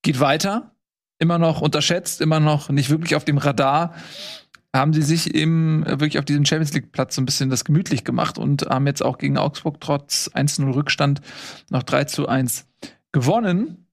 [0.01, 0.71] geht weiter.
[1.19, 3.95] Immer noch unterschätzt, immer noch nicht wirklich auf dem Radar.
[4.75, 8.03] Haben sie sich eben wirklich auf diesen Champions League Platz so ein bisschen das gemütlich
[8.03, 11.21] gemacht und haben jetzt auch gegen Augsburg trotz 1-0 Rückstand
[11.69, 12.67] noch 3 zu 1
[13.11, 13.87] gewonnen.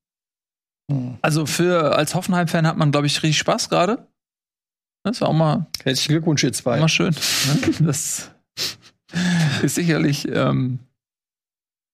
[0.91, 1.16] Hm.
[1.22, 4.07] Also für als Hoffenheim-Fan hat man, glaube ich, richtig Spaß gerade.
[5.05, 6.81] Das war auch mal, Herzlichen Glückwunsch, ihr zwei.
[6.81, 7.14] mal schön.
[7.14, 7.75] Ne?
[7.87, 8.31] Das
[9.62, 10.81] ist sicherlich ähm,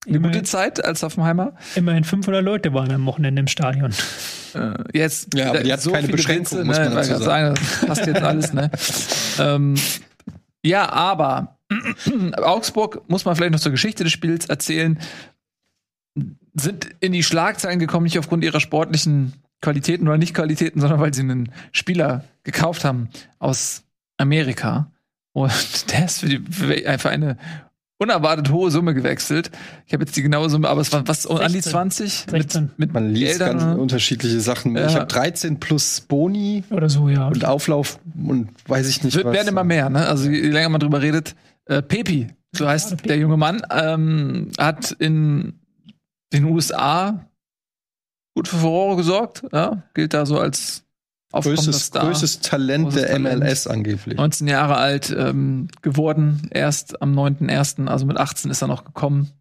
[0.05, 0.39] eine Immerhin.
[0.39, 1.53] gute Zeit als Hoffenheimer.
[1.75, 3.93] Immerhin 500 Leute waren am Wochenende im Stadion.
[4.55, 7.23] Äh, jetzt Ja, aber die hat keine viele Beschränkung, Grenze, muss ne, man weil dazu
[7.23, 7.55] sagen.
[7.55, 8.71] Das passt jetzt alles, ne?
[9.39, 9.75] ähm,
[10.63, 11.57] ja, aber
[12.37, 14.99] Augsburg muss man vielleicht noch zur Geschichte des Spiels erzählen.
[16.53, 21.21] Sind in die Schlagzeilen gekommen, nicht aufgrund ihrer sportlichen Qualitäten oder Nicht-Qualitäten, sondern weil sie
[21.21, 23.83] einen Spieler gekauft haben aus
[24.17, 24.91] Amerika.
[25.33, 27.37] Und der ist für, die, für einfach eine
[28.01, 29.51] unerwartet hohe Summe gewechselt.
[29.85, 31.71] Ich habe jetzt die genaue Summe, aber es waren was an die 16.
[31.71, 32.63] 20 16.
[32.63, 34.75] mit, mit Man liest Geldern, ganz unterschiedliche Sachen.
[34.75, 34.87] Ja.
[34.87, 37.27] Ich habe 13 plus Boni Oder so, ja.
[37.27, 39.33] und Auflauf und weiß ich nicht wird, was.
[39.33, 40.07] werden immer mehr, ne?
[40.07, 41.35] Also je länger man drüber redet.
[41.65, 43.07] Äh, Pepi, so heißt Pepi.
[43.07, 45.53] der junge Mann, ähm, hat in
[46.33, 47.27] den USA
[48.35, 49.43] gut für Furore gesorgt.
[49.53, 49.83] Ja?
[49.93, 50.83] Gilt da so als
[51.31, 52.05] größtes, Star.
[52.05, 53.39] größtes Talent der Talent.
[53.39, 54.17] MLS angeblich.
[54.17, 59.31] 19 Jahre alt ähm, geworden, erst am 9.1., also mit 18 ist er noch gekommen.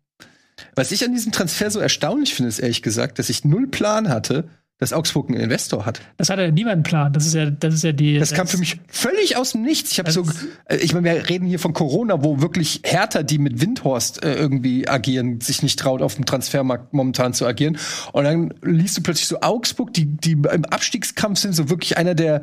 [0.74, 4.08] Was ich an diesem Transfer so erstaunlich finde, ist ehrlich gesagt, dass ich null Plan
[4.08, 4.48] hatte,
[4.80, 6.00] dass Augsburg einen Investor hat.
[6.16, 7.12] Das hatte niemand einen Plan.
[7.12, 8.18] Das ist ja, das ist ja die.
[8.18, 9.92] Das kam für mich völlig aus dem Nichts.
[9.92, 10.24] Ich habe Das so,
[10.64, 14.34] äh, ich meine, wir reden hier von Corona, wo wirklich Hertha, die mit Windhorst äh,
[14.34, 17.76] irgendwie agieren, sich nicht traut, auf dem Transfermarkt momentan zu agieren.
[18.12, 22.14] Und dann liest du plötzlich so Augsburg, die, die im Abstiegskampf sind, so wirklich einer
[22.14, 22.42] der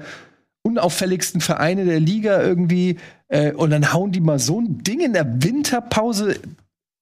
[0.62, 2.98] unauffälligsten Vereine der Liga irgendwie.
[3.30, 6.36] Äh, und dann hauen die mal so ein Ding in der Winterpause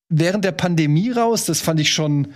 [0.07, 1.43] während der Pandemie raus.
[1.43, 2.29] Das fand ich schon.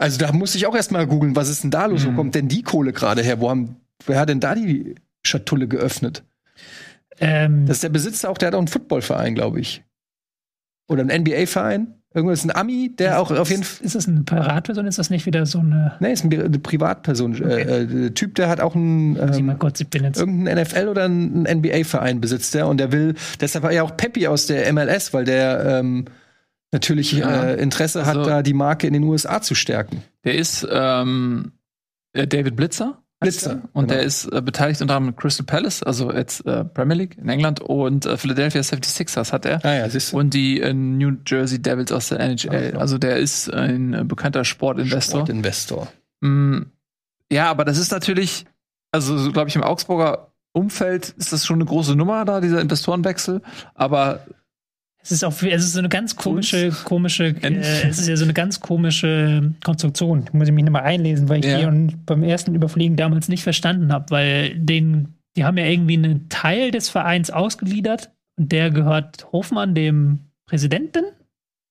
[0.00, 2.06] Also da musste ich auch erst mal googeln, was ist denn da los?
[2.06, 2.16] Wo Mhm.
[2.16, 3.38] kommt denn die Kohle gerade her?
[3.40, 3.76] Wo haben,
[4.06, 6.24] wer hat denn da die Schatulle geöffnet?
[7.20, 9.84] ähm, Das ist der Besitzer auch, der hat auch einen Footballverein, glaube ich.
[10.88, 11.94] Oder einen NBA-Verein.
[12.12, 13.86] Irgendwas ein Ami, der auch auf jeden Fall.
[13.86, 14.84] Ist das eine Privatperson?
[14.88, 15.92] Ist das nicht wieder so eine.
[16.00, 17.40] Nee, ist ein, eine Privatperson.
[17.40, 19.14] Äh, äh, der Typ, der hat auch einen.
[19.16, 19.22] Ähm,
[19.58, 20.18] jetzt.
[20.18, 24.26] irgendeinen NFL oder einen NBA-Verein besitzt der und der will, deshalb war ja auch Peppy
[24.26, 26.06] aus der MLS, weil der ähm,
[26.72, 27.44] natürlich Ja.
[27.44, 30.02] äh, Interesse Also- hat, da die Marke in den USA zu stärken.
[30.24, 31.52] Der ist ähm,
[32.12, 33.02] äh, David Blitzer.
[33.22, 33.54] Blitzer, er.
[33.74, 33.98] Und genau.
[33.98, 37.28] der ist äh, beteiligt unter anderem mit Crystal Palace, also jetzt äh, Premier League in
[37.28, 39.62] England und äh, Philadelphia 76ers hat er.
[39.62, 40.18] Ah ja, siehst du.
[40.18, 42.48] Und die äh, New Jersey Devils aus der NHL.
[42.50, 42.78] Ah, ja.
[42.78, 45.20] Also der ist ein äh, bekannter Sportinvestor.
[45.20, 45.88] Sportinvestor.
[46.22, 46.60] Mm,
[47.30, 48.46] ja, aber das ist natürlich,
[48.90, 52.62] also so, glaube ich, im Augsburger Umfeld ist das schon eine große Nummer da, dieser
[52.62, 53.42] Investorenwechsel.
[53.74, 54.20] Aber
[55.02, 57.54] Es ist auch, es ist so eine ganz komische, komische, äh,
[57.88, 60.26] es ist ja so eine ganz komische Konstruktion.
[60.26, 61.60] Da muss ich mich nochmal einlesen, weil ich Ja.
[61.60, 65.94] die und beim ersten Überfliegen damals nicht verstanden habe, weil den, die haben ja irgendwie
[65.94, 71.04] einen Teil des Vereins ausgegliedert und der gehört Hofmann, dem Präsidenten.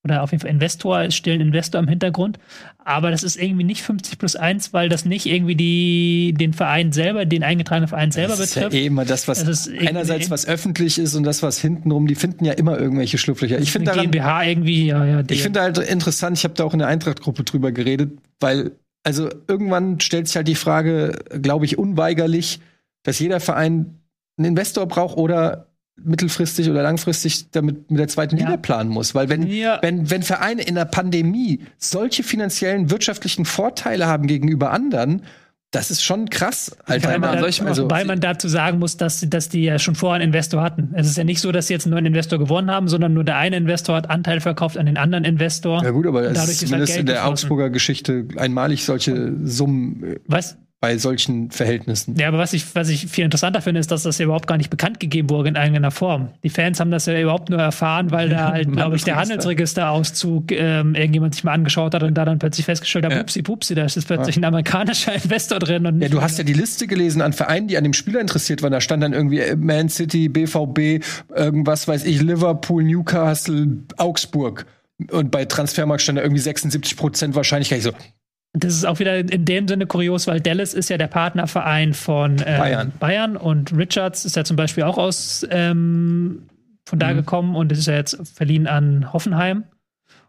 [0.10, 2.40] Oder auf jeden Fall Investor, ist still ein Investor im Hintergrund.
[2.84, 6.92] Aber das ist irgendwie nicht 50 plus 1, weil das nicht irgendwie die, den Verein
[6.92, 8.84] selber, den eingetragenen Verein selber das ist ja betrifft.
[8.84, 12.46] eh immer das, was Das einerseits was öffentlich ist und das, was hintenrum, die finden
[12.46, 13.60] ja immer irgendwelche Schlupflöcher.
[13.60, 15.24] Ich finde GmbH irgendwie, ja, ja.
[15.30, 18.72] Ich finde halt interessant, ich habe da auch in der Eintracht-Gruppe drüber geredet, weil,
[19.04, 22.60] also irgendwann stellt sich halt die Frage, glaube ich, unweigerlich,
[23.04, 24.00] dass jeder Verein
[24.38, 25.69] einen Investor braucht oder
[26.04, 28.46] mittelfristig oder langfristig damit mit der zweiten Ja.
[28.46, 29.16] Liga planen muss.
[29.16, 29.80] Weil wenn, Ja.
[29.82, 35.22] wenn, wenn Vereine in der Pandemie solche finanziellen, wirtschaftlichen Vorteile haben gegenüber anderen,
[35.72, 36.76] das ist schon krass.
[36.86, 37.10] Alter.
[37.10, 40.16] Weil man da, also, weil man dazu sagen muss, dass, dass die ja schon vorher
[40.16, 40.90] einen Investor hatten.
[40.96, 43.24] Es ist ja nicht so, dass sie jetzt einen neuen Investor gewonnen haben, sondern nur
[43.24, 45.84] der eine Investor hat Anteil verkauft an den anderen Investor.
[45.84, 47.28] ja gut, aber Dadurch ist ist halt zumindest Geld in der.
[47.28, 50.04] Augsburger Geschichte einmalig solche Summen.
[50.04, 50.58] äh, Was?
[50.82, 52.16] Bei solchen Verhältnissen.
[52.18, 54.56] Ja, aber was ich, was ich viel interessanter finde, ist, dass das ja überhaupt gar
[54.58, 56.30] nicht bekannt gegeben wurde in irgendeiner Form.
[56.44, 60.52] Die Fans haben das ja überhaupt nur erfahren, weil da halt, glaube ich, der Handelsregisterauszug
[60.52, 63.18] ähm, irgendjemand sich mal angeschaut hat und da dann plötzlich festgestellt hat, Ja.
[63.20, 65.86] pupsi, pupsi, da ist jetzt plötzlich ein amerikanischer Investor drin.
[65.86, 68.62] Und Ja, du hast ja die Liste gelesen an Vereinen, die an dem Spieler interessiert
[68.64, 68.72] waren.
[68.72, 71.04] Da stand dann irgendwie äh, Man City, BVB,
[71.36, 73.68] irgendwas weiß ich, Liverpool, Newcastle,
[73.98, 74.66] Augsburg.
[75.12, 77.80] Und bei Transfermarkt stand da irgendwie 76 Prozent Wahrscheinlichkeit.
[77.80, 77.92] Ich so,
[78.54, 82.38] Das ist auch wieder in dem Sinne kurios, weil Dallas ist ja der Partnerverein von
[82.46, 82.92] ähm, Bayern.
[83.00, 86.48] Bayern und Richards ist ja zum Beispiel auch aus ähm,
[86.86, 87.00] von Mhm.
[87.00, 89.66] da gekommen und ist ja jetzt verliehen an Hoffenheim.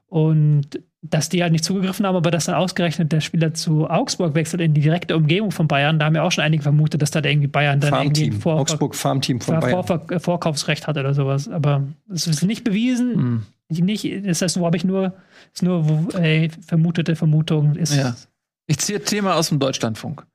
[0.06, 4.34] Und dass die halt nicht zugegriffen haben, aber dass dann ausgerechnet der Spieler zu Augsburg
[4.34, 7.10] wechselt in die direkte Umgebung von Bayern, da haben ja auch schon einige vermutet, dass
[7.10, 8.40] da irgendwie Bayern dann irgendwie ein Farmteam.
[8.42, 9.84] Vor Augsburg Farmteam von Bayern.
[9.84, 11.48] Vor Vorkaufsrecht hat oder sowas.
[11.48, 13.14] Aber es ist nicht bewiesen.
[13.14, 13.86] Hm.
[13.86, 15.14] Nicht, das heißt, wo habe ich nur,
[15.54, 17.76] ist nur wo, äh, vermutete Vermutung.
[17.76, 18.16] Ist, Ja.
[18.66, 20.26] Ich ziehe Thema aus dem Deutschlandfunk.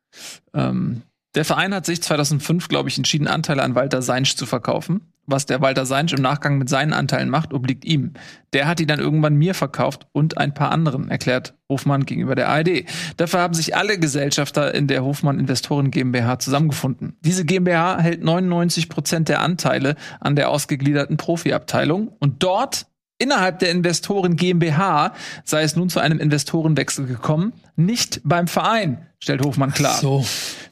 [0.53, 1.03] Ähm,
[1.35, 5.01] der Verein hat sich 2005, glaube ich, entschieden, Anteile an Walter Seinsch zu verkaufen.
[5.27, 8.13] Was der Walter Seinsch im Nachgang mit seinen Anteilen macht, obliegt ihm.
[8.53, 12.49] Der hat die dann irgendwann mir verkauft und ein paar anderen, erklärt Hofmann gegenüber der
[12.49, 12.85] ARD.
[13.17, 17.17] Dafür haben sich alle Gesellschafter in der Hofmann Investoren GmbH zusammengefunden.
[17.21, 22.85] Diese GmbH hält 99 Prozent der Anteile an der ausgegliederten Profiabteilung und dort
[23.17, 25.13] Innerhalb der Investoren GmbH
[25.45, 29.97] sei es nun zu einem Investorenwechsel gekommen, nicht beim Verein, stellt Hofmann klar.
[29.99, 30.25] So.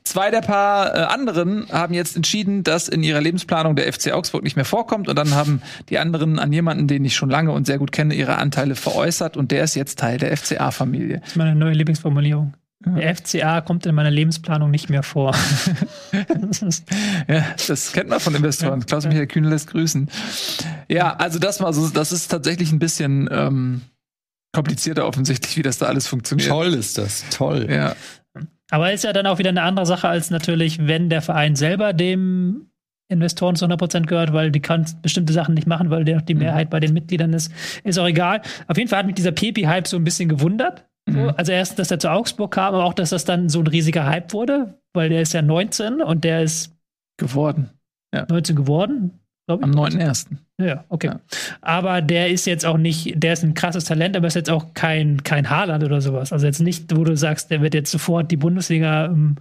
[0.04, 4.44] Zwei der paar äh, anderen haben jetzt entschieden, dass in ihrer Lebensplanung der FC Augsburg
[4.44, 7.66] nicht mehr vorkommt und dann haben die anderen an jemanden, den ich schon lange und
[7.66, 11.20] sehr gut kenne, ihre Anteile veräußert und der ist jetzt Teil der FCA-Familie.
[11.20, 12.54] Das ist meine neue Lieblingsformulierung.
[12.86, 15.36] Der FCA kommt in meiner Lebensplanung nicht mehr vor.
[16.42, 16.86] das ist,
[17.28, 18.86] Ja, das kennt man von Investoren.
[18.86, 20.10] Klaus-Michael Kühne lässt grüßen.
[20.90, 23.82] Ja, also das mal so, das ist tatsächlich ein bisschen ähm,
[24.54, 26.50] komplizierter offensichtlich, wie das da alles funktioniert.
[26.50, 27.26] Toll ist das.
[27.30, 27.68] Toll.
[27.70, 27.96] Ja.
[28.70, 31.94] aber ist ja dann auch wieder eine andere Sache als natürlich, wenn der Verein selber
[31.94, 32.68] dem
[33.10, 36.70] Investoren zu 100% gehört, weil die kann bestimmte Sachen nicht machen, weil der, die Mehrheit
[36.70, 37.52] bei den Mitgliedern ist.
[37.84, 38.42] Ist auch egal.
[38.68, 40.86] Auf jeden Fall hat mich dieser Pepi-Hype so ein bisschen gewundert.
[41.10, 43.68] So, also erst, dass er zu Augsburg kam, aber auch, dass das dann so ein
[43.68, 46.74] riesiger Hype wurde, weil der ist ja 19 und der ist
[47.18, 47.70] Geworden.
[48.30, 49.74] 19 geworden, glaube ich.
[49.76, 50.28] Am 9.1.
[50.60, 51.08] Ja, okay.
[51.08, 51.20] Ja.
[51.62, 54.74] Aber der ist jetzt auch nicht, der ist ein krasses Talent, aber ist jetzt auch
[54.74, 56.32] kein, kein Haaland oder sowas.
[56.32, 59.38] Also jetzt nicht, wo du sagst, der wird jetzt sofort die Bundesliga im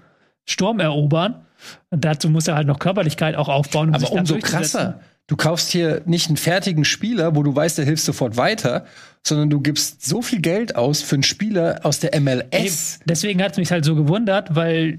[0.48, 1.46] Sturm erobern.
[1.90, 3.90] Und dazu muss er halt noch Körperlichkeit auch aufbauen.
[3.90, 5.00] Um Aber umso krasser.
[5.28, 8.84] Du kaufst hier nicht einen fertigen Spieler, wo du weißt, der hilft sofort weiter,
[9.26, 12.98] sondern du gibst so viel Geld aus für einen Spieler aus der MLS.
[13.06, 14.98] Deswegen hat es mich halt so gewundert, weil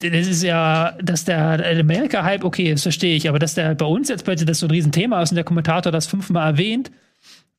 [0.00, 4.08] das ist ja, dass der Amerika-Hype, okay, das verstehe ich, aber dass der bei uns
[4.08, 6.90] jetzt plötzlich das so ein Riesenthema ist und der Kommentator das fünfmal erwähnt,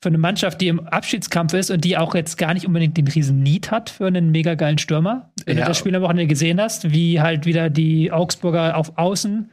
[0.02, 3.08] für eine Mannschaft, die im Abschiedskampf ist und die auch jetzt gar nicht unbedingt den
[3.08, 5.32] riesen Need hat für einen mega geilen Stürmer.
[5.46, 5.64] Wenn Ja.
[5.64, 9.50] du das Spiel am Wochenende gesehen hast, wie halt wieder die Augsburger auf Außen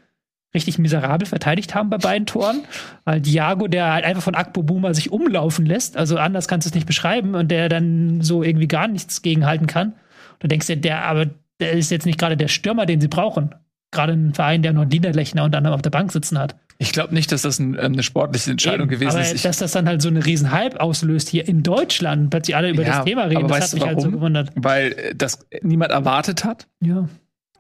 [0.55, 2.61] richtig miserabel verteidigt haben bei beiden Toren.
[3.05, 6.71] Weil Diago, der halt einfach von Akpo Boomer sich umlaufen lässt, also anders kannst du
[6.71, 9.95] es nicht beschreiben, und der dann so irgendwie gar nichts gegenhalten kann.
[10.41, 11.27] Du denkst dir, der, aber
[11.61, 13.55] der ist jetzt nicht gerade der Stürmer, den sie brauchen.
[13.93, 16.57] Gerade ein Verein, der noch einen Niederlechner und anderem auf der Bank sitzen hat.
[16.79, 19.35] Ich glaube nicht, dass das ein, ähm, eine sportliche Entscheidung Eben, gewesen aber ist.
[19.35, 22.71] Ich, dass das dann halt so eine riesen Hype auslöst hier in Deutschland, plötzlich alle
[22.71, 24.15] über Ja, das Thema reden, das hat du mich halt so warum?
[24.15, 24.51] gewundert.
[24.57, 26.67] weil äh, das niemand erwartet hat.
[26.81, 27.09] Ja.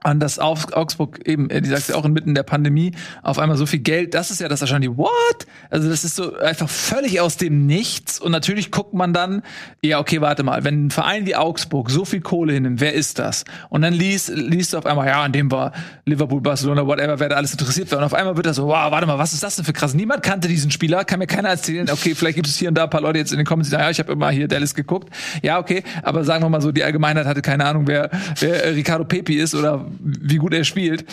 [0.03, 2.93] An das Auf Augsburg eben, äh, die sagst ja auch inmitten der Pandemie,
[3.23, 5.47] auf einmal so viel Geld, das ist ja das wahrscheinlich, what?
[5.71, 9.43] Also das ist so einfach völlig aus dem Nichts und natürlich guckt man dann,
[9.83, 13.19] ja okay, warte mal, wenn ein Verein wie Augsburg so viel Kohle hinnimmt, wer ist
[13.19, 13.45] das?
[13.69, 15.73] Und dann liest, liest du auf einmal, ja, an dem war
[16.05, 18.91] Liverpool, Barcelona, whatever, wer da alles interessiert war und auf einmal wird das so, wow,
[18.91, 19.95] warte mal, was ist das denn für krass?
[19.95, 22.85] Niemand kannte diesen Spieler, kann mir keiner erzählen, okay, vielleicht gibt es hier und da
[22.85, 24.75] ein paar Leute jetzt in den Comments, die sagen, ja, ich habe immer hier Dallas
[24.75, 25.13] geguckt.
[25.43, 28.69] Ja, okay, aber sagen wir mal so, die Allgemeinheit hatte keine Ahnung, wer, wer äh,
[28.71, 31.05] Ricardo Pepi ist oder wie gut er spielt.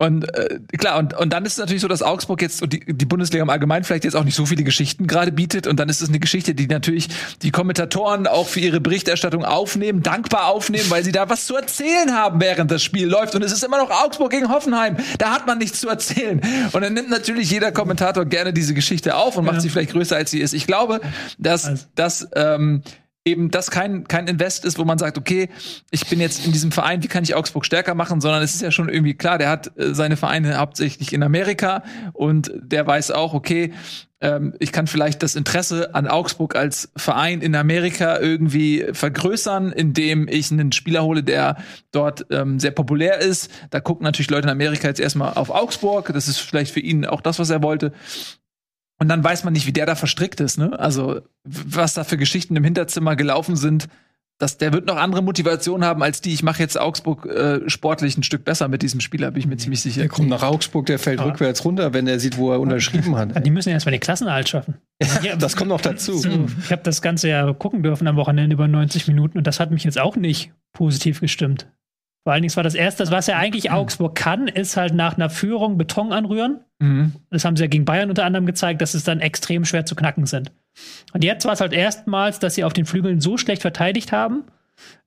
[0.00, 2.78] Und äh, klar, und, und dann ist es natürlich so, dass Augsburg jetzt und die,
[2.86, 5.66] die Bundesliga im Allgemeinen vielleicht jetzt auch nicht so viele Geschichten gerade bietet.
[5.66, 7.08] Und dann ist es eine Geschichte, die natürlich
[7.42, 12.12] die Kommentatoren auch für ihre Berichterstattung aufnehmen, dankbar aufnehmen, weil sie da was zu erzählen
[12.14, 13.34] haben, während das Spiel läuft.
[13.34, 14.98] Und es ist immer noch Augsburg gegen Hoffenheim.
[15.18, 16.40] Da hat man nichts zu erzählen.
[16.70, 19.60] Und dann nimmt natürlich jeder Kommentator gerne diese Geschichte auf und macht Ja.
[19.62, 20.52] sie vielleicht größer, als sie ist.
[20.52, 21.00] Ich glaube,
[21.38, 22.82] dass, Also- dass ähm,
[23.28, 25.48] eben das kein, kein Invest ist, wo man sagt, okay,
[25.90, 28.62] ich bin jetzt in diesem Verein, wie kann ich Augsburg stärker machen, sondern es ist
[28.62, 33.10] ja schon irgendwie klar, der hat äh, seine Vereine hauptsächlich in Amerika und der weiß
[33.10, 33.72] auch, okay,
[34.20, 40.26] ähm, ich kann vielleicht das Interesse an Augsburg als Verein in Amerika irgendwie vergrößern, indem
[40.28, 41.56] ich einen Spieler hole, der
[41.92, 43.50] dort ähm, sehr populär ist.
[43.70, 46.10] Da gucken natürlich Leute in Amerika jetzt erstmal auf Augsburg.
[46.12, 47.92] Das ist vielleicht für ihn auch das, was er wollte.
[49.00, 50.78] Und dann weiß man nicht, wie der da verstrickt ist, ne?
[50.78, 53.88] Also, was da für Geschichten im Hinterzimmer gelaufen sind,
[54.40, 58.16] dass der wird noch andere Motivationen haben als die, ich mache jetzt Augsburg äh, sportlich
[58.16, 60.00] ein Stück besser mit diesem Spieler, bin ich mir ziemlich sicher.
[60.02, 63.16] Der kommt nach Augsburg, der fällt Aber- rückwärts runter, wenn er sieht, wo er unterschrieben
[63.16, 63.44] hat.
[63.44, 64.76] Die müssen ja erstmal den Klassenerhalt schaffen.
[65.22, 66.20] Ja, das kommt noch dazu.
[66.64, 69.70] Ich habe das Ganze ja gucken dürfen am Wochenende über 90 Minuten und das hat
[69.72, 71.66] mich jetzt auch nicht positiv gestimmt.
[72.28, 75.30] Vor allen Dingen, war das Erste, was ja eigentlich Augsburg kann, ist halt nach einer
[75.30, 76.60] Führung Beton anrühren.
[76.78, 77.14] Mhm.
[77.30, 79.94] Das haben sie ja gegen Bayern unter anderem gezeigt, dass es dann extrem schwer zu
[79.94, 80.52] knacken sind.
[81.14, 84.44] Und jetzt war es halt erstmals, dass sie auf den Flügeln so schlecht verteidigt haben,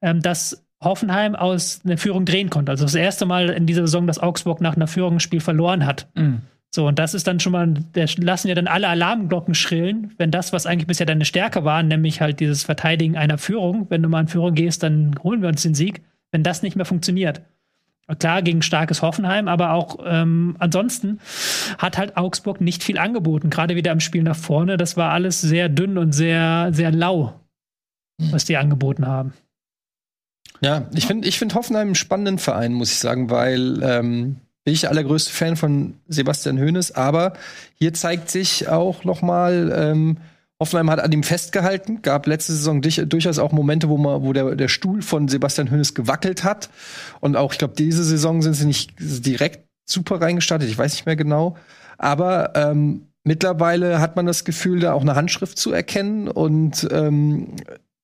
[0.01, 2.71] ähm, dass Hoffenheim aus einer Führung drehen konnte.
[2.71, 5.85] Also das erste Mal in dieser Saison, dass Augsburg nach einer Führung ein Spiel verloren
[5.85, 6.07] hat.
[6.15, 6.41] Mhm.
[6.73, 10.31] So, und das ist dann schon mal, da lassen ja dann alle Alarmglocken schrillen, wenn
[10.31, 14.09] das, was eigentlich bisher deine Stärke war, nämlich halt dieses Verteidigen einer Führung, wenn du
[14.09, 16.01] mal in Führung gehst, dann holen wir uns den Sieg,
[16.31, 17.41] wenn das nicht mehr funktioniert.
[18.19, 21.21] Klar, gegen starkes Hoffenheim, aber auch ähm, ansonsten
[21.77, 23.49] hat halt Augsburg nicht viel angeboten.
[23.49, 27.39] Gerade wieder im Spiel nach vorne, das war alles sehr dünn und sehr, sehr lau,
[28.17, 29.33] was die angeboten haben.
[30.59, 34.73] Ja, ich finde ich find Hoffenheim einen spannenden Verein, muss ich sagen, weil ähm, bin
[34.73, 37.33] ich der allergrößte Fan von Sebastian Hoeneß, aber
[37.75, 40.17] hier zeigt sich auch noch mal, ähm,
[40.61, 44.55] Hoffenheim hat an ihm festgehalten, gab letzte Saison durchaus auch Momente, wo, man, wo der,
[44.55, 46.69] der Stuhl von Sebastian Hoeneß gewackelt hat.
[47.19, 51.07] Und auch, ich glaube, diese Saison sind sie nicht direkt super reingestartet, ich weiß nicht
[51.07, 51.57] mehr genau,
[51.97, 56.27] aber ähm, mittlerweile hat man das Gefühl, da auch eine Handschrift zu erkennen.
[56.27, 57.55] Und ähm,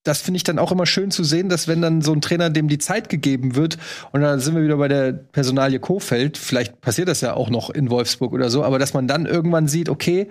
[0.02, 2.50] das finde ich dann auch immer schön zu sehen, dass wenn dann so ein Trainer
[2.50, 3.78] dem die Zeit gegeben wird,
[4.10, 7.70] und da sind wir wieder bei der Personalie Kofeld, vielleicht passiert das ja auch noch
[7.70, 10.28] in Wolfsburg oder so, aber dass man dann irgendwann sieht, okay,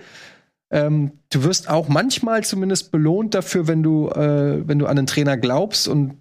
[0.69, 5.07] ähm, du wirst auch manchmal zumindest belohnt dafür, wenn du, äh, wenn du an einen
[5.07, 6.17] Trainer glaubst und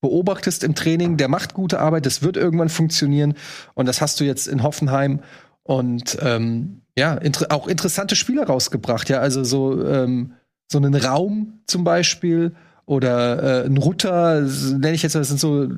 [0.00, 3.34] beobachtest im Training, der macht gute Arbeit, das wird irgendwann funktionieren.
[3.74, 5.20] Und das hast du jetzt in Hoffenheim
[5.62, 10.34] und ähm, ja, inter auch interessante Spieler rausgebracht, ja, also so, ähm,
[10.70, 12.54] so einen Raum zum Beispiel
[12.86, 15.68] oder äh, ein Rutter, nenne ich jetzt, das sind so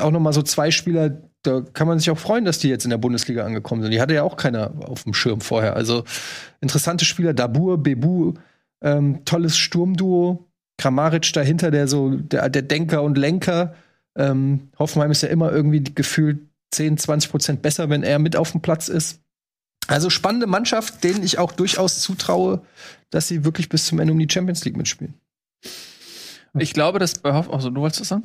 [0.00, 2.84] auch noch mal so zwei Spieler, da kann man sich auch freuen, dass die jetzt
[2.84, 3.90] in der Bundesliga angekommen sind.
[3.90, 5.74] Die hatte ja auch keiner auf dem Schirm vorher.
[5.76, 6.04] Also
[6.60, 8.34] interessante Spieler, Dabur, Bebu,
[8.80, 10.46] ähm, tolles Sturmduo,
[10.78, 13.74] Kramaric dahinter, der so der, der Denker und Lenker.
[14.16, 16.40] Ähm, Hoffenheim ist ja immer irgendwie gefühlt
[16.70, 19.20] 10, 20 Prozent besser, wenn er mit auf dem Platz ist.
[19.88, 22.62] Also spannende Mannschaft, denen ich auch durchaus zutraue,
[23.10, 25.14] dass sie wirklich bis zum Ende um die Champions League mitspielen.
[26.58, 28.24] Ich glaube, dass bei Hoff, also du wolltest das sagen?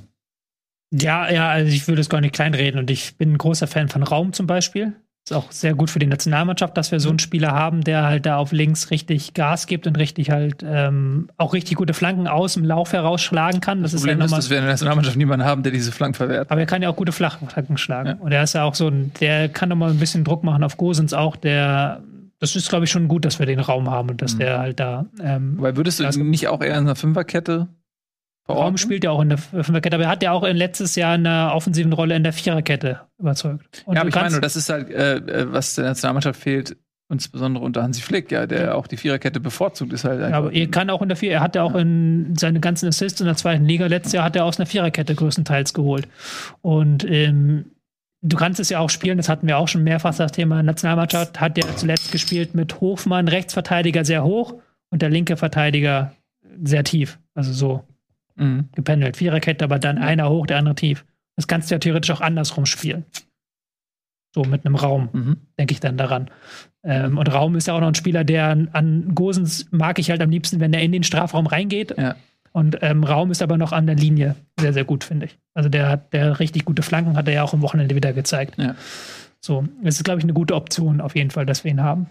[0.92, 3.90] Ja, ja, also ich würde es gar nicht kleinreden und ich bin ein großer Fan
[3.90, 4.94] von Raum zum Beispiel.
[5.26, 8.26] Ist auch sehr gut für die Nationalmannschaft, dass wir so einen Spieler haben, der halt
[8.26, 12.54] da auf links richtig Gas gibt und richtig halt ähm, auch richtig gute Flanken aus
[12.54, 13.82] dem Lauf herausschlagen kann.
[13.82, 15.92] Das, Das ist ja Problem ist, dass wir in der Nationalmannschaft niemanden haben, der diese
[15.92, 16.50] Flanken verwehrt.
[16.50, 18.08] Aber er kann ja auch gute Flachflanken schlagen.
[18.08, 18.16] Ja.
[18.16, 20.78] Und er ist ja auch so ein, der kann nochmal ein bisschen Druck machen auf
[20.78, 22.02] Gosens auch, der.
[22.40, 24.40] Das ist, glaube ich, schon gut, dass wir den Raum haben und dass Mhm.
[24.40, 25.08] der halt da.
[25.22, 27.68] Ähm, Weil würdest du Das- nicht auch eher in einer Fünferkette
[28.48, 28.78] Verorten?
[28.78, 31.28] spielt ja auch in der Fünferkette, aber er hat ja auch in letztes Jahr in
[31.28, 33.84] einer offensiven Rolle in der Viererkette überzeugt.
[33.86, 36.78] Und Ja, aber ich meine, das ist halt, äh, äh, was der Nationalmannschaft fehlt,
[37.10, 40.68] insbesondere unter Hansi Flick, ja, der auch die Viererkette bevorzugt, ist halt Ja, aber er
[40.68, 43.36] kann auch in der Vier, er hat ja auch in seine ganzen Assists in der
[43.36, 46.08] zweiten Liga letztes Jahr hat er aus einer Viererkette größtenteils geholt.
[46.62, 47.72] Und ähm,
[48.22, 50.64] du kannst es ja auch spielen, das hatten wir auch schon mehrfach das Thema.
[50.64, 54.56] Nationalmannschaft hat ja zuletzt gespielt mit Hofmann, Rechtsverteidiger sehr hoch
[54.90, 56.14] und der linke Verteidiger
[56.62, 57.20] sehr tief.
[57.36, 57.87] Also so
[58.38, 58.70] Mhm.
[58.76, 59.18] gependelt.
[59.18, 61.06] Viererkette, aber dann einer hoch, der andere tief.
[61.36, 63.06] Das kannst du ja theoretisch auch andersrum spielen.
[64.34, 65.38] So mit einem Raum Mhm.
[65.60, 66.30] denke ich dann daran.
[66.84, 70.22] Ähm, und Raum ist ja auch noch ein Spieler, der an, Gosens mag ich halt
[70.22, 71.96] am liebsten, wenn er in den Strafraum reingeht.
[71.98, 72.16] Ja.
[72.54, 75.38] Und ähm, Raum ist aber noch an der Linie sehr, sehr gut, finde ich.
[75.54, 78.58] Also der hat der richtig gute Flanken, hat er ja auch am Wochenende wieder gezeigt.
[78.58, 78.76] Ja.
[79.40, 82.08] So, es ist, glaube ich, eine gute Option auf jeden Fall, dass wir ihn haben.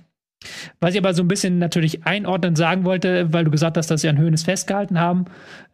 [0.81, 4.03] Was ich aber so ein bisschen natürlich einordnend sagen wollte, weil du gesagt hast, dass
[4.03, 5.25] sie an Höhnes festgehalten haben.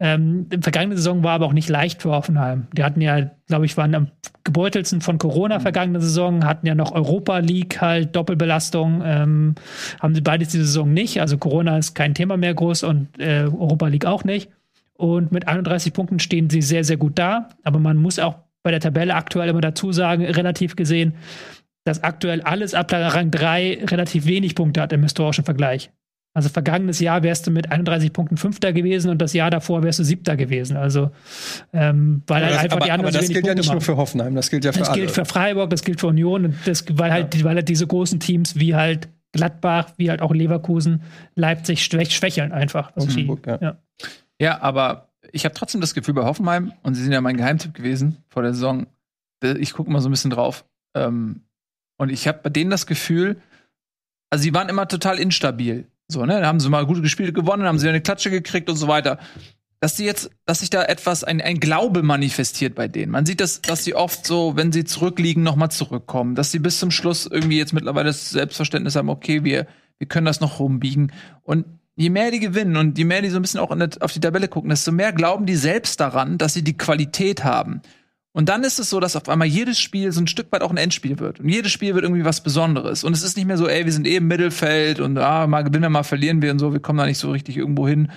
[0.01, 2.69] Ähm, die vergangene Saison war aber auch nicht leicht für Hoffenheim.
[2.73, 4.09] Die hatten ja, glaube ich, waren am
[4.45, 9.03] gebeutelsten von Corona vergangene Saison, hatten ja noch Europa League halt Doppelbelastung.
[9.05, 9.55] Ähm,
[10.01, 11.21] haben sie beides diese Saison nicht.
[11.21, 14.51] Also Corona ist kein Thema mehr groß und äh, Europa League auch nicht.
[14.95, 17.49] Und mit 31 Punkten stehen sie sehr, sehr gut da.
[17.65, 21.15] Aber man muss auch bei der Tabelle aktuell immer dazu sagen, relativ gesehen,
[21.85, 25.91] dass aktuell alles ab Rang 3 relativ wenig Punkte hat im historischen Vergleich.
[26.35, 29.99] Also vergangenes Jahr wärst du mit 31 Punkten Fünfter gewesen und das Jahr davor wärst
[29.99, 30.79] du Siebter gewesen.
[30.79, 31.11] Also
[31.75, 33.67] ähm, weil halt das, einfach aber, die aber anderen so das gilt ja Punkte nicht
[33.67, 33.85] nur machen.
[33.85, 35.01] für Hoffenheim, das gilt ja für Das alle.
[35.01, 38.19] gilt für Freiburg, das gilt für Union, und das, weil, halt, weil halt diese großen
[38.19, 41.03] Teams wie halt Gladbach, wie halt auch Leverkusen,
[41.35, 42.93] Leipzig schwäch, schwächeln einfach.
[42.97, 43.29] irgendwie.
[43.29, 43.59] Augsburg, ja.
[43.61, 43.79] ja.
[44.41, 47.75] Ja, aber ich habe trotzdem das Gefühl bei Hoffenheim, und sie sind ja mein Geheimtipp
[47.75, 48.87] gewesen vor der Saison,
[49.45, 50.65] äh, ich gucke mal so ein bisschen drauf,
[50.97, 51.43] ähm,
[51.99, 53.41] und ich habe bei denen das Gefühl,
[54.31, 55.87] also sie waren immer total instabil.
[56.09, 56.35] So, ne?
[56.35, 59.19] Dann haben sie mal gute Spiele gewonnen, haben sie eine Klatsche gekriegt und so weiter.
[59.83, 63.11] dass sie jetzt, dass sich da etwas, ein, ein Glaube manifestiert bei denen.
[63.11, 66.79] Man sieht das, dass sie oft so, wenn sie zurückliegen, nochmal zurückkommen, dass sie bis
[66.79, 69.67] zum Schluss irgendwie jetzt mittlerweile das Selbstverständnis haben, okay, wir,
[69.99, 71.11] wir können das noch rumbiegen.
[71.43, 71.67] Und
[71.97, 74.21] je mehr die gewinnen und je mehr die so ein bisschen auch der, auf die
[74.21, 77.83] Tabelle gucken, desto mehr glauben die selbst daran, dass sie die Qualität haben.
[78.33, 80.71] Und dann ist es so, dass auf einmal jedes Spiel so ein Stück weit auch
[80.71, 81.41] ein Endspiel wird.
[81.41, 83.05] Und jedes Spiel wird irgendwie was Besonderes.
[83.05, 85.63] Und es ist nicht mehr so, ey, wir sind eh im Mittelfeld und ah, mal
[85.63, 88.11] gewinnen wir, mal verlieren wir und so, wir kommen da nicht so richtig irgendwo hin.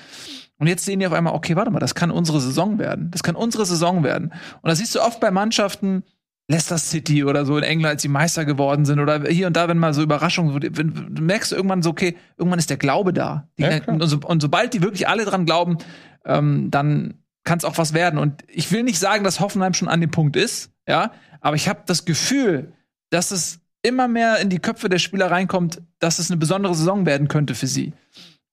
[0.57, 3.11] Und jetzt sehen die auf einmal, okay, warte mal, das kann unsere Saison werden.
[3.11, 4.31] Das kann unsere Saison werden.
[4.61, 6.03] Und das siehst du oft bei Mannschaften,
[6.47, 9.67] Leicester City oder so in England, als sie Meister geworden sind oder hier und da,
[9.67, 13.49] wenn mal so Überraschungen, du merkst irgendwann so, okay, irgendwann ist der Glaube da.
[13.57, 15.79] Die, ja, und, so, und, sobald die wirklich alle dran glauben,
[16.23, 17.15] ähm, dann
[17.45, 18.19] kann es auch was werden.
[18.19, 21.69] Und ich will nicht sagen, dass Hoffenheim schon an dem Punkt ist, ja, aber ich
[21.69, 22.73] habe das Gefühl,
[23.11, 27.05] dass es immer mehr in die Köpfe der Spieler reinkommt, dass es eine besondere Saison
[27.05, 27.93] werden könnte für sie.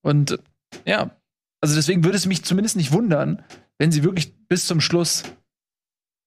[0.02, 0.38] Und
[0.84, 1.10] ja,
[1.60, 3.42] also deswegen würde es mich zumindest nicht wundern,
[3.78, 5.22] wenn sie wirklich bis zum Schluss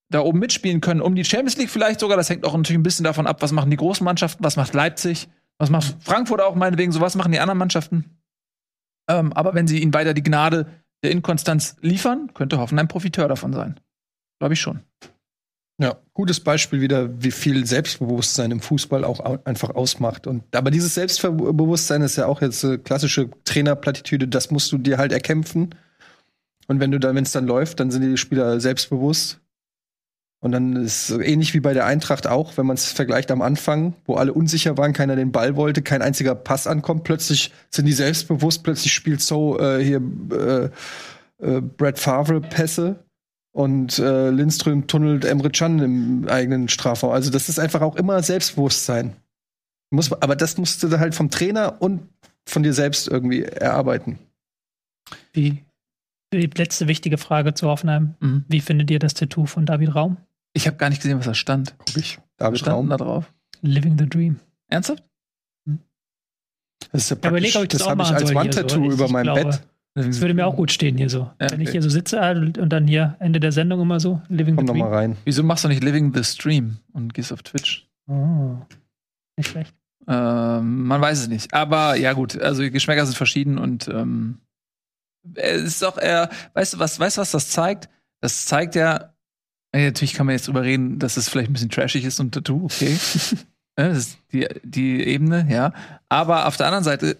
[0.09, 2.17] da oben mitspielen können, um die Champions League vielleicht sogar.
[2.17, 4.73] Das hängt auch natürlich ein bisschen davon ab, was machen die großen Mannschaften, was macht
[4.73, 5.27] Leipzig,
[5.57, 8.19] was macht Frankfurt auch meinetwegen, so was machen die anderen Mannschaften.
[9.07, 10.67] Ähm, aber wenn sie ihnen weiter die Gnade
[11.05, 13.79] der Inkonstanz liefern, könnte Hoffenheim Profiteur davon sein.
[14.39, 14.81] Glaube ich schon.
[15.77, 20.25] Ja, gutes Beispiel wieder, wie viel Selbstbewusstsein im Fußball auch einfach ausmacht.
[20.25, 24.97] Und aber dieses Selbstbewusstsein ist ja auch jetzt eine klassische Trainerplattitüde, das musst du dir
[24.97, 25.75] halt erkämpfen.
[26.67, 29.41] Und wenn du dann, wenn es dann läuft, dann sind die Spieler selbstbewusst.
[30.39, 33.41] Und dann ist es ähnlich wie bei der Eintracht auch, wenn man es vergleicht am
[33.41, 37.85] Anfang, wo alle unsicher waren, keiner den Ball wollte, kein einziger Pass ankommt, plötzlich sind
[37.85, 40.01] die selbstbewusst, plötzlich spielt so äh, hier
[40.31, 40.69] äh,
[41.43, 43.03] äh, Brad Favre Pässe
[43.53, 47.11] und äh, Lindström tunnelt Emre Can im eigenen Strafraum.
[47.11, 49.15] Also das ist einfach auch immer Selbstbewusstsein.
[49.91, 52.01] Muss, aber das musst du halt vom Trainer und
[52.45, 54.19] von dir selbst irgendwie erarbeiten.
[55.31, 55.63] Wie
[56.39, 58.15] die letzte wichtige Frage zu Hoffenheim.
[58.19, 58.45] Mhm.
[58.47, 60.17] Wie findet ihr das Tattoo von David Raum?
[60.53, 61.75] Ich habe gar nicht gesehen, was da stand.
[61.77, 62.19] Guck ich.
[62.37, 63.33] David stand Raum da drauf.
[63.61, 64.39] Living the Dream.
[64.67, 65.03] Ernsthaft?
[65.67, 65.79] Hm.
[66.91, 68.91] Das ist ja praktisch, ja, das habe ich als Wandtattoo so.
[68.91, 69.61] über meinem glaube, Bett.
[69.95, 71.19] Das würde mir auch gut stehen hier so.
[71.19, 71.63] Ja, Wenn okay.
[71.63, 74.67] ich hier so sitze halt, und dann hier Ende der Sendung immer so, Living Komm
[74.67, 74.81] the Dream.
[74.81, 75.17] Komm mal rein.
[75.23, 77.87] Wieso machst du nicht Living the Stream und gehst auf Twitch?
[78.07, 78.57] Oh,
[79.37, 79.73] nicht schlecht.
[80.07, 81.53] Ähm, man weiß es nicht.
[81.53, 84.39] Aber ja gut, also die Geschmäcker sind verschieden und ähm,
[85.33, 87.89] es ist doch eher, weißt du was, weißt du was das zeigt?
[88.21, 89.13] Das zeigt ja,
[89.73, 92.65] natürlich kann man jetzt drüber reden, dass es vielleicht ein bisschen trashig ist und Tattoo,
[92.65, 92.97] okay.
[93.75, 95.73] das ist die, die Ebene, ja.
[96.09, 97.17] Aber auf der anderen Seite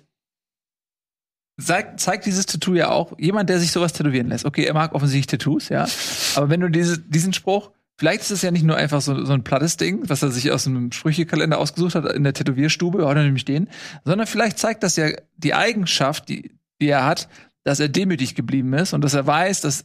[1.62, 4.46] zeigt, zeigt dieses Tattoo ja auch jemand, der sich sowas tätowieren lässt.
[4.46, 5.88] Okay, er mag offensichtlich Tattoos, ja.
[6.36, 9.34] Aber wenn du diese, diesen Spruch, vielleicht ist es ja nicht nur einfach so, so
[9.34, 13.24] ein plattes Ding, was er sich aus einem Sprüchekalender ausgesucht hat in der Tätowierstube, oder
[13.24, 13.70] nämlich den,
[14.04, 17.30] sondern vielleicht zeigt das ja die Eigenschaft, die, die er hat,
[17.66, 19.84] dass er demütig geblieben ist und dass er weiß, dass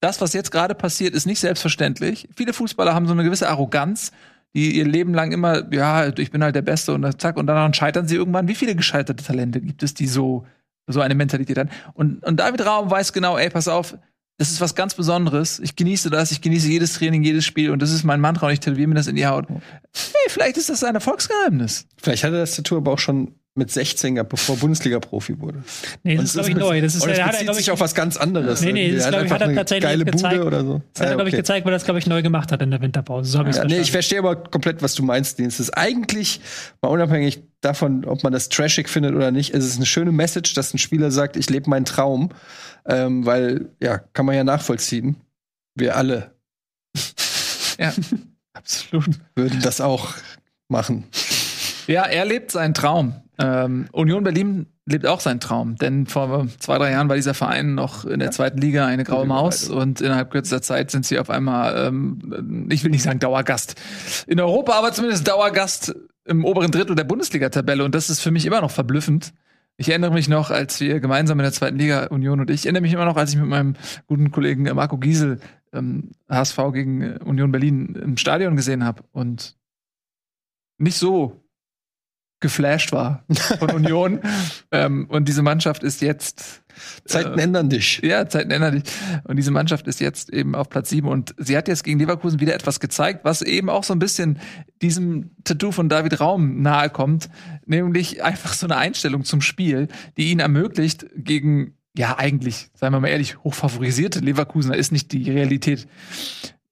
[0.00, 2.28] das, was jetzt gerade passiert, ist nicht selbstverständlich.
[2.36, 4.12] Viele Fußballer haben so eine gewisse Arroganz,
[4.54, 7.46] die ihr Leben lang immer, ja, ich bin halt der Beste und dann zack, und
[7.46, 8.48] dann scheitern sie irgendwann.
[8.48, 10.46] Wie viele gescheiterte Talente gibt es, die so,
[10.86, 11.70] so eine Mentalität haben?
[11.94, 13.98] Und, und David Raum weiß genau, ey, pass auf,
[14.38, 15.58] das ist was ganz Besonderes.
[15.58, 18.52] Ich genieße das, ich genieße jedes Training, jedes Spiel und das ist mein Mantra und
[18.52, 19.48] ich tätowiere mir das in die Haut.
[19.48, 21.86] Hey, vielleicht ist das ein Erfolgsgeheimnis.
[21.96, 25.62] Vielleicht hat er das Tattoo aber auch schon mit 16 bevor Bundesliga-Profi wurde.
[26.02, 26.80] Nee, das ist, glaube ich, neu.
[26.80, 28.60] Das ist, das hat bezieht er, sich auf was ganz anderes.
[28.60, 30.36] Nee, nee, das, glaube ich, hat er tatsächlich geile gezeigt.
[30.36, 30.82] Bude oder so.
[30.92, 32.70] Das hat er, glaube ich, gezeigt, weil er das, glaube ich, neu gemacht hat in
[32.70, 33.30] der Winterpause.
[33.30, 35.60] So habe ich ja, Nee, ich verstehe aber komplett, was du meinst, Dienst.
[35.60, 36.40] Es ist eigentlich,
[36.82, 40.54] mal unabhängig davon, ob man das trashig findet oder nicht, ist es eine schöne Message,
[40.54, 42.30] dass ein Spieler sagt, ich lebe meinen Traum.
[42.86, 45.16] Ähm, weil, ja, kann man ja nachvollziehen.
[45.74, 46.34] Wir alle.
[47.78, 47.92] ja,
[48.52, 49.10] absolut.
[49.34, 50.14] Würden das auch
[50.68, 51.04] machen.
[51.86, 53.14] Ja, er lebt seinen Traum.
[53.38, 57.74] Ähm, Union Berlin lebt auch seinen Traum, denn vor zwei, drei Jahren war dieser Verein
[57.74, 59.68] noch in der zweiten Liga eine graue Maus.
[59.68, 63.74] Und innerhalb kürzester Zeit sind sie auf einmal, ähm, ich will nicht sagen Dauergast
[64.26, 65.94] in Europa, aber zumindest Dauergast
[66.24, 67.84] im oberen Drittel der Bundesliga-Tabelle.
[67.84, 69.32] Und das ist für mich immer noch verblüffend.
[69.76, 72.80] Ich erinnere mich noch, als wir gemeinsam in der zweiten Liga Union und ich, erinnere
[72.80, 73.74] mich immer noch, als ich mit meinem
[74.06, 75.38] guten Kollegen Marco Giesel
[75.72, 79.02] ähm, HSV gegen Union Berlin im Stadion gesehen habe.
[79.12, 79.56] Und
[80.78, 81.45] nicht so
[82.46, 83.24] geflasht war
[83.58, 84.20] von Union.
[84.72, 86.62] ähm, und diese Mannschaft ist jetzt.
[87.04, 88.00] Zeiten äh, ändern dich.
[88.04, 88.92] Ja, Zeiten ändern dich.
[89.24, 92.38] Und diese Mannschaft ist jetzt eben auf Platz sieben und sie hat jetzt gegen Leverkusen
[92.38, 94.38] wieder etwas gezeigt, was eben auch so ein bisschen
[94.80, 97.28] diesem Tattoo von David Raum nahe kommt,
[97.64, 103.00] nämlich einfach so eine Einstellung zum Spiel, die ihn ermöglicht, gegen ja, eigentlich, seien wir
[103.00, 105.88] mal ehrlich, hochfavorisierte Leverkusen, da ist nicht die Realität,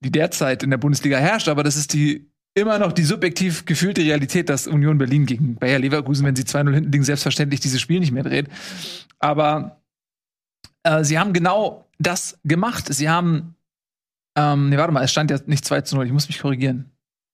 [0.01, 4.03] die derzeit in der Bundesliga herrscht, aber das ist die immer noch die subjektiv gefühlte
[4.03, 8.01] Realität, dass Union Berlin gegen Bayer Leverkusen, wenn sie 2-0 hinten liegen, selbstverständlich dieses Spiel
[8.01, 8.49] nicht mehr dreht.
[9.19, 9.81] Aber
[10.85, 12.93] äh, sie haben genau das gemacht.
[12.93, 13.57] Sie haben,
[14.37, 16.91] ähm, nee, warte mal, es stand ja nicht 2 zu 0, ich muss mich korrigieren.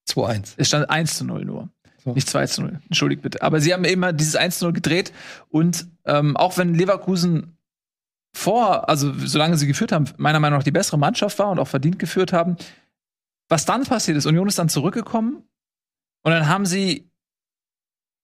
[0.09, 0.55] 2-1.
[0.57, 1.69] Es stand 1 zu 0 nur.
[2.03, 2.15] So.
[2.15, 2.81] Nicht 2 zu 0.
[2.87, 3.43] Entschuldigt bitte.
[3.43, 5.13] Aber sie haben immer dieses 1 zu 0 gedreht
[5.51, 7.59] und ähm, auch wenn Leverkusen
[8.33, 11.69] vor, also solange sie geführt haben, meiner Meinung nach die bessere Mannschaft war und auch
[11.69, 12.57] verdient geführt haben,
[13.51, 15.43] was dann passiert ist, Union ist dann zurückgekommen
[16.23, 17.11] und dann haben sie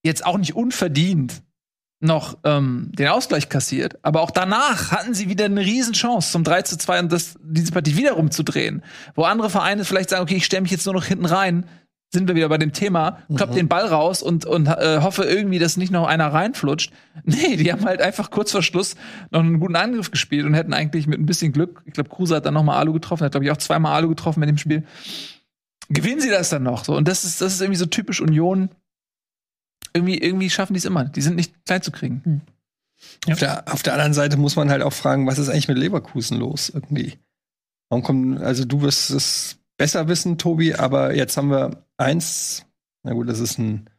[0.03, 1.43] jetzt auch nicht unverdient
[1.99, 6.61] noch ähm, den Ausgleich kassiert, aber auch danach hatten sie wieder eine Riesenchance zum 3
[6.61, 8.83] zu 2 und das, diese Partie wieder rumzudrehen.
[9.15, 11.67] Wo andere Vereine vielleicht sagen, okay, ich stelle mich jetzt nur noch hinten rein,
[12.13, 13.55] sind wir wieder bei dem Thema, klopp Mhm.
[13.55, 16.91] den Ball raus und, und äh, hoffe irgendwie, dass nicht noch einer reinflutscht.
[17.23, 18.95] Nee, die haben halt einfach kurz vor Schluss
[19.31, 22.35] noch einen guten Angriff gespielt und hätten eigentlich mit ein bisschen Glück, ich glaube, Kruse
[22.37, 24.57] hat dann noch mal Alu getroffen, hat glaube ich auch zweimal Alu getroffen mit dem
[24.57, 24.83] Spiel.
[25.89, 28.69] Gewinnen sie das dann noch so und das ist das ist irgendwie so typisch Union.
[29.93, 31.05] Irgendwie irgendwie schaffen die es immer.
[31.05, 32.41] Die sind nicht klein zu kriegen.
[33.25, 33.33] Ja.
[33.33, 35.77] Auf, der, auf der anderen Seite muss man halt auch fragen, was ist eigentlich mit
[35.77, 37.17] Leverkusen los irgendwie?
[37.89, 42.65] Warum kommen, also du wirst es besser wissen, Tobi, aber jetzt haben wir eins,
[43.03, 43.89] na gut, das ist ein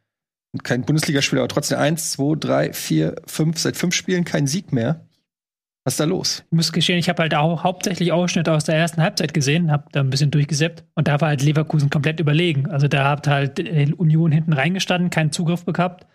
[0.63, 5.07] kein Bundesligaspiel, aber trotzdem eins, zwei, drei, vier, fünf, seit fünf Spielen kein Sieg mehr.
[5.85, 6.43] Was ist da los?
[6.45, 9.85] Ich muss gestehen, ich habe halt auch hauptsächlich Ausschnitte aus der ersten Halbzeit gesehen, habe
[9.93, 12.69] da ein bisschen durchgeseppt und da war halt Leverkusen komplett überlegen.
[12.69, 16.05] Also da hat halt äh, Union hinten reingestanden, keinen Zugriff gehabt,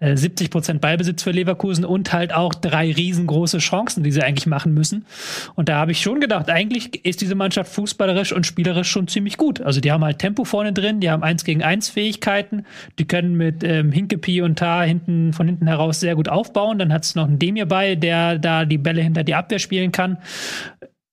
[0.00, 4.46] äh, 70 Prozent Ballbesitz für Leverkusen und halt auch drei riesengroße Chancen, die sie eigentlich
[4.46, 5.06] machen müssen.
[5.54, 9.36] Und da habe ich schon gedacht, eigentlich ist diese Mannschaft fußballerisch und spielerisch schon ziemlich
[9.36, 9.60] gut.
[9.60, 12.64] Also die haben halt Tempo vorne drin, die haben eins gegen eins Fähigkeiten,
[12.98, 16.80] die können mit ähm, Hinkepi und Tar hinten von hinten heraus sehr gut aufbauen.
[16.80, 19.92] Dann hat es noch einen Demir bei, der da die Bälle hinter die Abwehr spielen
[19.92, 20.18] kann.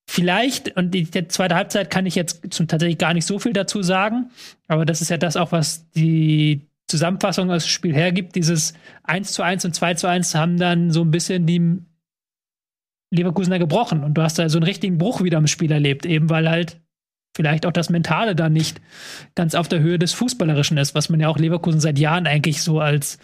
[0.09, 3.53] Vielleicht, und die, die zweite Halbzeit kann ich jetzt zum, tatsächlich gar nicht so viel
[3.53, 4.31] dazu sagen,
[4.67, 8.35] aber das ist ja das auch, was die Zusammenfassung aus dem Spiel hergibt.
[8.35, 8.73] Dieses
[9.03, 11.80] 1 zu 1 und 2 zu 1 haben dann so ein bisschen die
[13.11, 16.30] Leverkusener gebrochen und du hast da so einen richtigen Bruch wieder im Spiel erlebt, eben
[16.30, 16.80] weil halt
[17.35, 18.81] vielleicht auch das Mentale da nicht
[19.35, 22.61] ganz auf der Höhe des Fußballerischen ist, was man ja auch Leverkusen seit Jahren eigentlich
[22.61, 23.19] so als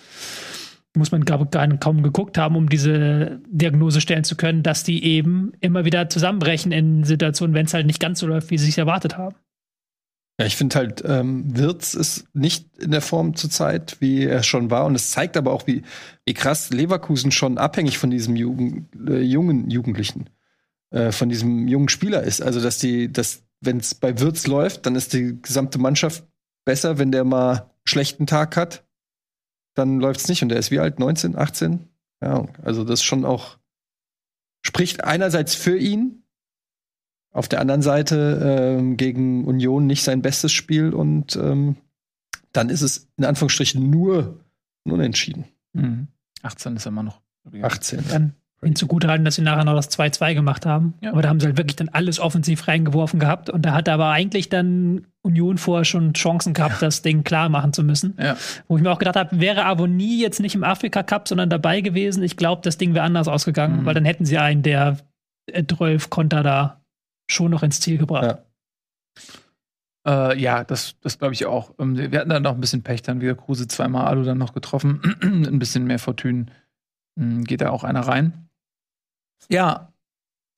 [0.96, 5.04] muss man glaube ich kaum geguckt haben, um diese Diagnose stellen zu können, dass die
[5.04, 8.66] eben immer wieder zusammenbrechen in Situationen, wenn es halt nicht ganz so läuft, wie sie
[8.66, 9.36] sich erwartet haben.
[10.40, 14.70] Ja, ich finde halt, ähm, Wirtz ist nicht in der Form zurzeit, wie er schon
[14.70, 14.86] war.
[14.86, 15.84] Und es zeigt aber auch, wie,
[16.26, 20.30] wie krass Leverkusen schon abhängig von diesem Jugend, äh, jungen Jugendlichen,
[20.92, 22.42] äh, von diesem jungen Spieler ist.
[22.42, 26.26] Also, dass die, dass, wenn es bei Wirtz läuft, dann ist die gesamte Mannschaft
[26.66, 26.98] besser.
[26.98, 28.85] Wenn der mal einen schlechten Tag hat,
[29.76, 30.42] dann läuft es nicht.
[30.42, 31.00] Und der ist wie alt?
[31.00, 31.88] 19, 18?
[32.22, 33.58] Ja, also das schon auch
[34.66, 36.24] spricht einerseits für ihn,
[37.32, 41.76] auf der anderen Seite ähm, gegen Union nicht sein bestes Spiel und ähm,
[42.54, 44.40] dann ist es in Anführungsstrichen nur
[44.86, 45.46] ein Unentschieden.
[45.74, 46.08] Mhm.
[46.42, 47.22] 18 ist immer noch.
[47.62, 48.08] 18.
[48.08, 48.36] Dann
[48.66, 50.94] ihnen zugutehalten, dass sie nachher noch das 2-2 gemacht haben.
[51.02, 51.12] Ja.
[51.12, 53.50] Aber da haben sie halt wirklich dann alles offensiv reingeworfen gehabt.
[53.50, 57.74] Und da hat aber eigentlich dann Union vorher schon Chancen gehabt, das Ding klar machen
[57.74, 58.16] zu müssen.
[58.20, 58.36] Ja.
[58.68, 61.82] Wo ich mir auch gedacht habe, wäre Avonie jetzt nicht im Afrika Cup, sondern dabei
[61.82, 63.86] gewesen, ich glaube, das Ding wäre anders ausgegangen, Mhm.
[63.86, 64.98] weil dann hätten sie einen der
[65.52, 66.82] äh, 12 Konter da
[67.30, 68.38] schon noch ins Ziel gebracht.
[70.06, 70.32] Ja.
[70.32, 71.74] Äh, ja, das, das glaube ich auch.
[71.80, 74.54] Ähm, wir hatten dann noch ein bisschen Pech, dann wieder Kruse zweimal Alu dann noch
[74.54, 75.02] getroffen.
[75.22, 76.46] ein bisschen mehr Fortune
[77.16, 78.45] mh, geht da auch einer rein.
[79.50, 79.94] Ja,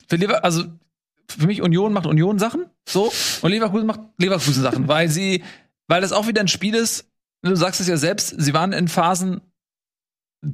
[0.08, 0.64] für Lever also
[1.30, 5.44] für mich Union macht Union Sachen, so und Leverkusen macht Leverkusen Sachen, weil sie,
[5.86, 7.10] weil das auch wieder ein Spiel ist.
[7.42, 9.40] Du sagst es ja selbst, sie waren in Phasen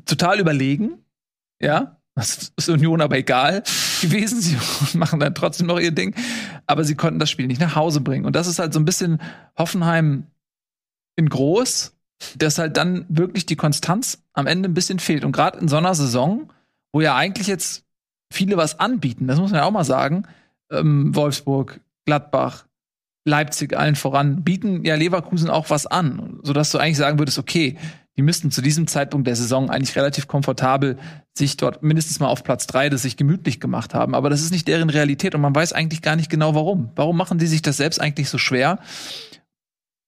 [0.04, 1.04] total überlegen,
[1.60, 2.00] ja.
[2.16, 3.64] Das ist Union aber egal
[4.00, 4.40] gewesen.
[4.40, 4.56] Sie
[4.98, 6.14] machen dann trotzdem noch ihr Ding.
[6.66, 8.24] Aber sie konnten das Spiel nicht nach Hause bringen.
[8.24, 9.20] Und das ist halt so ein bisschen
[9.58, 10.28] Hoffenheim
[11.16, 11.96] in groß,
[12.36, 15.24] dass halt dann wirklich die Konstanz am Ende ein bisschen fehlt.
[15.24, 16.52] Und gerade in so einer Saison,
[16.92, 17.83] wo ja eigentlich jetzt
[18.34, 20.26] viele was anbieten, das muss man ja auch mal sagen,
[20.70, 22.66] ähm, Wolfsburg, Gladbach,
[23.24, 27.78] Leipzig allen voran, bieten ja Leverkusen auch was an, sodass du eigentlich sagen würdest, okay,
[28.16, 30.98] die müssten zu diesem Zeitpunkt der Saison eigentlich relativ komfortabel
[31.36, 34.14] sich dort mindestens mal auf Platz drei das sich gemütlich gemacht haben.
[34.14, 36.92] Aber das ist nicht deren Realität und man weiß eigentlich gar nicht genau warum.
[36.94, 38.78] Warum machen die sich das selbst eigentlich so schwer?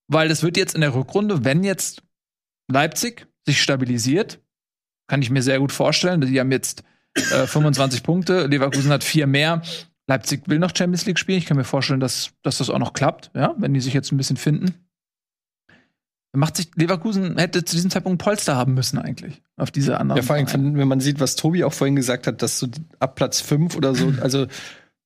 [0.07, 2.01] Weil das wird jetzt in der Rückrunde, wenn jetzt
[2.69, 4.39] Leipzig sich stabilisiert,
[5.07, 6.21] kann ich mir sehr gut vorstellen.
[6.21, 6.83] Die haben jetzt
[7.17, 9.61] äh, 25 Punkte, Leverkusen hat vier mehr.
[10.07, 11.37] Leipzig will noch Champions League spielen.
[11.37, 14.11] Ich kann mir vorstellen, dass, dass das auch noch klappt, ja, wenn die sich jetzt
[14.11, 14.73] ein bisschen finden.
[16.33, 20.17] Macht sich Leverkusen hätte zu diesem Zeitpunkt Polster haben müssen eigentlich auf diese anderen.
[20.17, 20.65] Ja, vor allem, Vereine.
[20.65, 22.67] wenn, wenn man sieht, was Tobi auch vorhin gesagt hat, dass so
[22.99, 24.45] ab Platz 5 oder so, also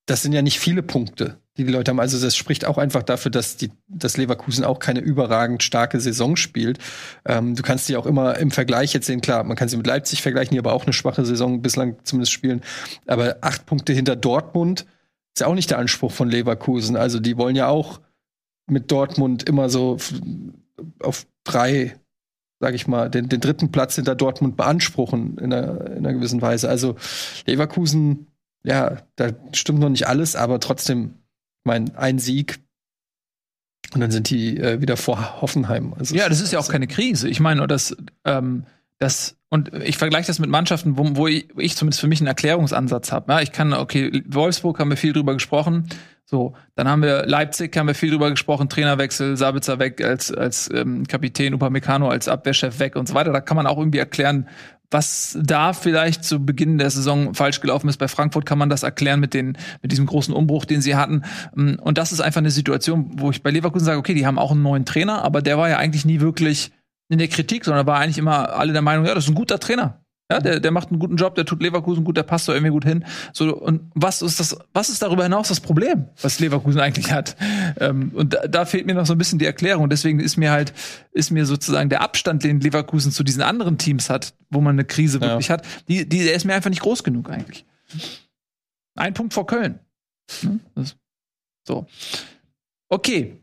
[0.07, 1.99] das sind ja nicht viele Punkte, die die Leute haben.
[1.99, 6.35] Also das spricht auch einfach dafür, dass die, dass Leverkusen auch keine überragend starke Saison
[6.35, 6.79] spielt.
[7.25, 9.87] Ähm, du kannst die auch immer im Vergleich jetzt sehen, klar, man kann sie mit
[9.87, 12.61] Leipzig vergleichen, die aber auch eine schwache Saison bislang zumindest spielen.
[13.05, 14.85] Aber acht Punkte hinter Dortmund,
[15.33, 16.95] ist ja auch nicht der Anspruch von Leverkusen.
[16.95, 18.01] Also die wollen ja auch
[18.67, 19.97] mit Dortmund immer so
[21.01, 21.95] auf drei,
[22.59, 26.41] sag ich mal, den, den dritten Platz hinter Dortmund beanspruchen in einer, in einer gewissen
[26.41, 26.69] Weise.
[26.69, 26.95] Also
[27.45, 28.27] Leverkusen,
[28.63, 31.15] ja, da stimmt noch nicht alles, aber trotzdem,
[31.61, 32.59] ich meine, ein Sieg
[33.93, 35.93] und dann sind die äh, wieder vor Hoffenheim.
[35.97, 37.27] Also ja, das ist ja auch keine Krise.
[37.27, 38.65] Ich meine, das, ähm,
[38.99, 42.27] das und ich vergleiche das mit Mannschaften, wo, wo ich, ich, zumindest für mich einen
[42.27, 43.33] Erklärungsansatz habe.
[43.33, 45.89] Ja, ich kann, okay, Wolfsburg haben wir viel drüber gesprochen.
[46.23, 50.69] So, dann haben wir Leipzig, haben wir viel drüber gesprochen, Trainerwechsel, Sabitzer weg als, als
[50.73, 53.33] ähm, Kapitän, Upamecano als Abwehrchef weg und so weiter.
[53.33, 54.47] Da kann man auch irgendwie erklären,
[54.91, 57.97] was da vielleicht zu Beginn der Saison falsch gelaufen ist.
[57.97, 61.23] Bei Frankfurt kann man das erklären mit, den, mit diesem großen Umbruch, den sie hatten.
[61.55, 64.37] Mm, und das ist einfach eine Situation, wo ich bei Leverkusen sage, okay, die haben
[64.37, 66.71] auch einen neuen Trainer, aber der war ja eigentlich nie wirklich
[67.09, 69.59] in der Kritik, sondern war eigentlich immer alle der Meinung, ja, das ist ein guter
[69.59, 70.00] Trainer.
[70.31, 72.71] Ja, der, der macht einen guten Job, der tut Leverkusen gut, der passt da irgendwie
[72.71, 73.03] gut hin.
[73.33, 77.35] So, und was ist das, was ist darüber hinaus das Problem, was Leverkusen eigentlich hat?
[77.79, 79.83] Ähm, und da, da fehlt mir noch so ein bisschen die Erklärung.
[79.83, 80.73] Und deswegen ist mir halt,
[81.11, 84.85] ist mir sozusagen der Abstand, den Leverkusen zu diesen anderen Teams hat, wo man eine
[84.85, 85.27] Krise ja.
[85.27, 87.65] wirklich hat, die, die, der ist mir einfach nicht groß genug eigentlich.
[88.95, 89.79] Ein Punkt vor Köln.
[90.41, 90.61] Hm?
[91.67, 91.87] So.
[92.89, 93.40] Okay,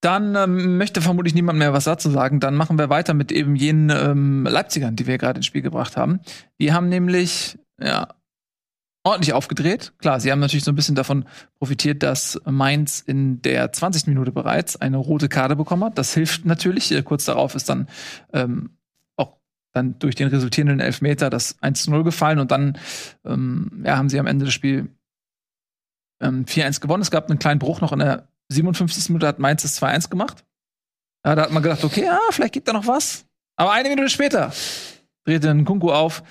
[0.00, 2.40] dann ähm, möchte vermutlich niemand mehr was dazu sagen.
[2.40, 5.96] Dann machen wir weiter mit eben jenen ähm, Leipzigern, die wir gerade ins Spiel gebracht
[5.96, 6.20] haben.
[6.58, 8.08] Die haben nämlich ja
[9.04, 9.92] ordentlich aufgedreht.
[9.98, 11.24] Klar, sie haben natürlich so ein bisschen davon
[11.58, 14.06] profitiert, dass Mainz in der 20.
[14.06, 15.98] Minute bereits eine rote Karte bekommen hat.
[15.98, 16.92] Das hilft natürlich.
[16.92, 17.88] Äh, kurz darauf ist dann
[18.32, 18.70] ähm,
[19.16, 19.36] auch
[19.72, 22.78] dann durch den resultierenden Elfmeter das 1 zu 0 gefallen und dann
[23.24, 24.88] ähm, ja, haben sie am Ende des Spiels
[26.20, 27.02] ähm, 4-1 gewonnen.
[27.02, 29.08] Es gab einen kleinen Bruch noch in der 57.
[29.10, 30.44] Minute hat Mainz das 2-1 gemacht.
[31.24, 33.26] Ja, da hat man gedacht, okay, ja, vielleicht gibt da noch was.
[33.56, 34.52] Aber eine Minute später
[35.24, 36.22] drehte ein Kunku auf,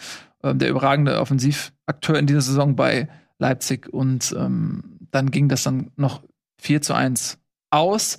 [0.44, 3.88] äh, der überragende Offensivakteur in dieser Saison bei Leipzig.
[3.92, 6.24] Und ähm, dann ging das dann noch
[6.62, 7.40] 4 zu 1
[7.70, 8.18] aus.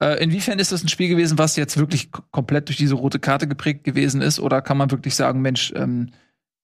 [0.00, 3.48] Äh, inwiefern ist das ein Spiel gewesen, was jetzt wirklich komplett durch diese rote Karte
[3.48, 4.40] geprägt gewesen ist?
[4.40, 6.10] Oder kann man wirklich sagen, Mensch, ähm,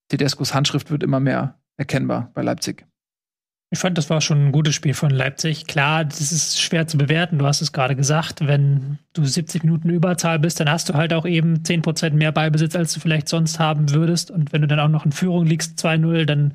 [0.09, 2.86] Tedescos Handschrift wird immer mehr erkennbar bei Leipzig?
[3.70, 5.66] Ich fand, das war schon ein gutes Spiel von Leipzig.
[5.66, 7.39] Klar, das ist schwer zu bewerten.
[7.39, 8.47] Du hast es gerade gesagt.
[8.47, 12.77] Wenn du 70 Minuten Überzahl bist, dann hast du halt auch eben 10% mehr Ballbesitz,
[12.77, 14.31] als du vielleicht sonst haben würdest.
[14.31, 16.55] Und wenn du dann auch noch in Führung liegst, 2-0, dann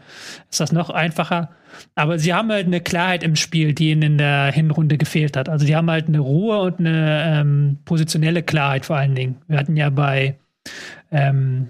[0.49, 1.49] ist das noch einfacher.
[1.95, 5.49] Aber sie haben halt eine Klarheit im Spiel, die ihnen in der Hinrunde gefehlt hat.
[5.49, 9.41] Also die haben halt eine Ruhe und eine ähm, positionelle Klarheit vor allen Dingen.
[9.47, 10.37] Wir hatten ja bei
[11.11, 11.69] ähm,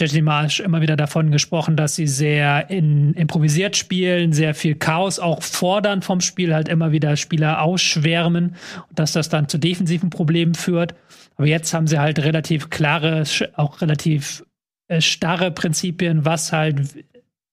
[0.00, 5.18] Jesse Marsch immer wieder davon gesprochen, dass sie sehr in, improvisiert spielen, sehr viel Chaos
[5.18, 8.56] auch fordern vom Spiel, halt immer wieder Spieler ausschwärmen
[8.88, 10.94] und dass das dann zu defensiven Problemen führt.
[11.36, 14.44] Aber jetzt haben sie halt relativ klare, auch relativ
[14.88, 17.04] äh, starre Prinzipien, was halt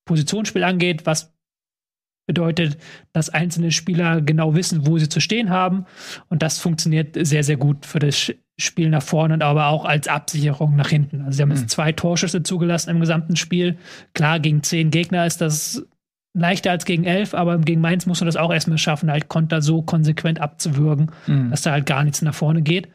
[0.06, 1.34] Positionsspiel angeht, was
[2.28, 2.78] bedeutet,
[3.14, 5.86] dass einzelne Spieler genau wissen, wo sie zu stehen haben.
[6.30, 10.07] Und das funktioniert sehr, sehr gut für das Spiel nach vorne und aber auch als
[10.07, 11.22] Absicherung nach hinten.
[11.22, 11.57] Also sie haben mhm.
[11.57, 13.77] jetzt zwei Torschüsse zugelassen im gesamten Spiel.
[14.14, 15.86] Klar, gegen zehn Gegner ist das
[16.34, 19.61] leichter als gegen elf, aber gegen Mainz musst du das auch erstmal schaffen, halt Konter
[19.61, 21.49] so konsequent abzuwürgen, mhm.
[21.49, 22.90] dass da halt gar nichts nach vorne geht.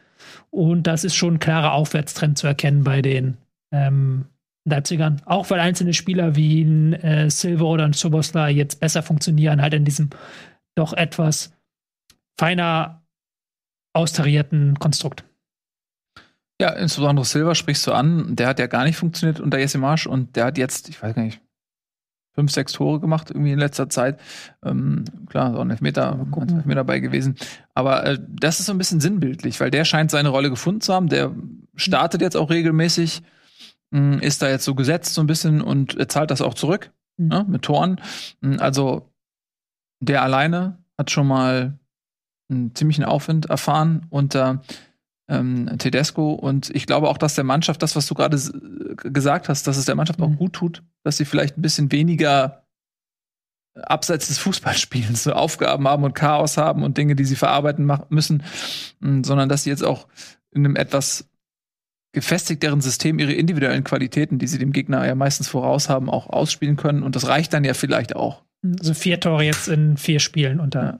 [0.49, 3.37] Und das ist schon ein klarer Aufwärtstrend zu erkennen bei den
[3.71, 4.25] ähm,
[4.65, 5.21] Leipzigern.
[5.25, 9.73] Auch weil einzelne Spieler wie ein äh, Silver oder ein Sobosla jetzt besser funktionieren, halt
[9.73, 10.09] in diesem
[10.75, 11.53] doch etwas
[12.39, 13.01] feiner
[13.93, 15.23] austarierten Konstrukt.
[16.61, 18.35] Ja, insbesondere Silver sprichst du an.
[18.35, 21.15] Der hat ja gar nicht funktioniert unter Jesse Marsch und der hat jetzt, ich weiß
[21.15, 21.41] gar nicht,
[22.35, 24.19] fünf, sechs Tore gemacht irgendwie in letzter Zeit.
[24.63, 27.35] Ähm, klar, so ein Elfmeter, ein Elfmeter dabei gewesen.
[27.73, 30.93] Aber äh, das ist so ein bisschen sinnbildlich, weil der scheint seine Rolle gefunden zu
[30.93, 31.09] haben.
[31.09, 31.35] Der
[31.75, 33.23] startet jetzt auch regelmäßig,
[33.89, 36.53] mh, mm, ist da jetzt so gesetzt so ein bisschen und er zahlt das auch
[36.53, 37.27] zurück mhm.
[37.27, 37.99] ne, mit Toren.
[38.41, 39.11] Mm, also
[39.99, 41.79] der alleine hat schon mal
[42.51, 44.81] einen ziemlichen Aufwind erfahren unter äh,
[45.31, 46.33] ähm, Tedesco.
[46.33, 48.37] Und ich glaube auch, dass der Mannschaft, das, was du gerade
[48.97, 50.25] gesagt hast, dass es der Mannschaft mhm.
[50.25, 52.65] auch gut tut, dass sie vielleicht ein bisschen weniger
[53.73, 58.43] abseits des Fußballspiels so Aufgaben haben und Chaos haben und Dinge, die sie verarbeiten müssen,
[58.99, 60.07] mm, sondern dass sie jetzt auch
[60.51, 61.29] in einem etwas
[62.13, 66.75] gefestigteren System ihre individuellen Qualitäten, die sie dem Gegner ja meistens voraus haben, auch ausspielen
[66.75, 67.03] können.
[67.03, 68.43] Und das reicht dann ja vielleicht auch.
[68.79, 70.99] Also vier Tore jetzt in vier Spielen unter ja.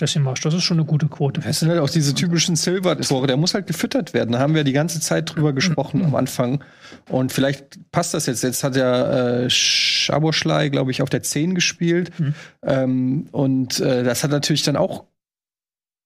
[0.00, 1.40] Jesse Marsch, das ist schon eine gute Quote.
[1.40, 3.26] Das sind halt auch diese typischen Silver-Tore.
[3.26, 4.32] Der muss halt gefüttert werden.
[4.32, 6.62] Da haben wir die ganze Zeit drüber gesprochen am Anfang.
[7.08, 8.42] Und vielleicht passt das jetzt.
[8.42, 12.10] Jetzt hat ja äh, Schaboschlei, glaube ich, auf der 10 gespielt.
[12.18, 12.34] Mhm.
[12.62, 15.04] Ähm, und äh, das hat natürlich dann auch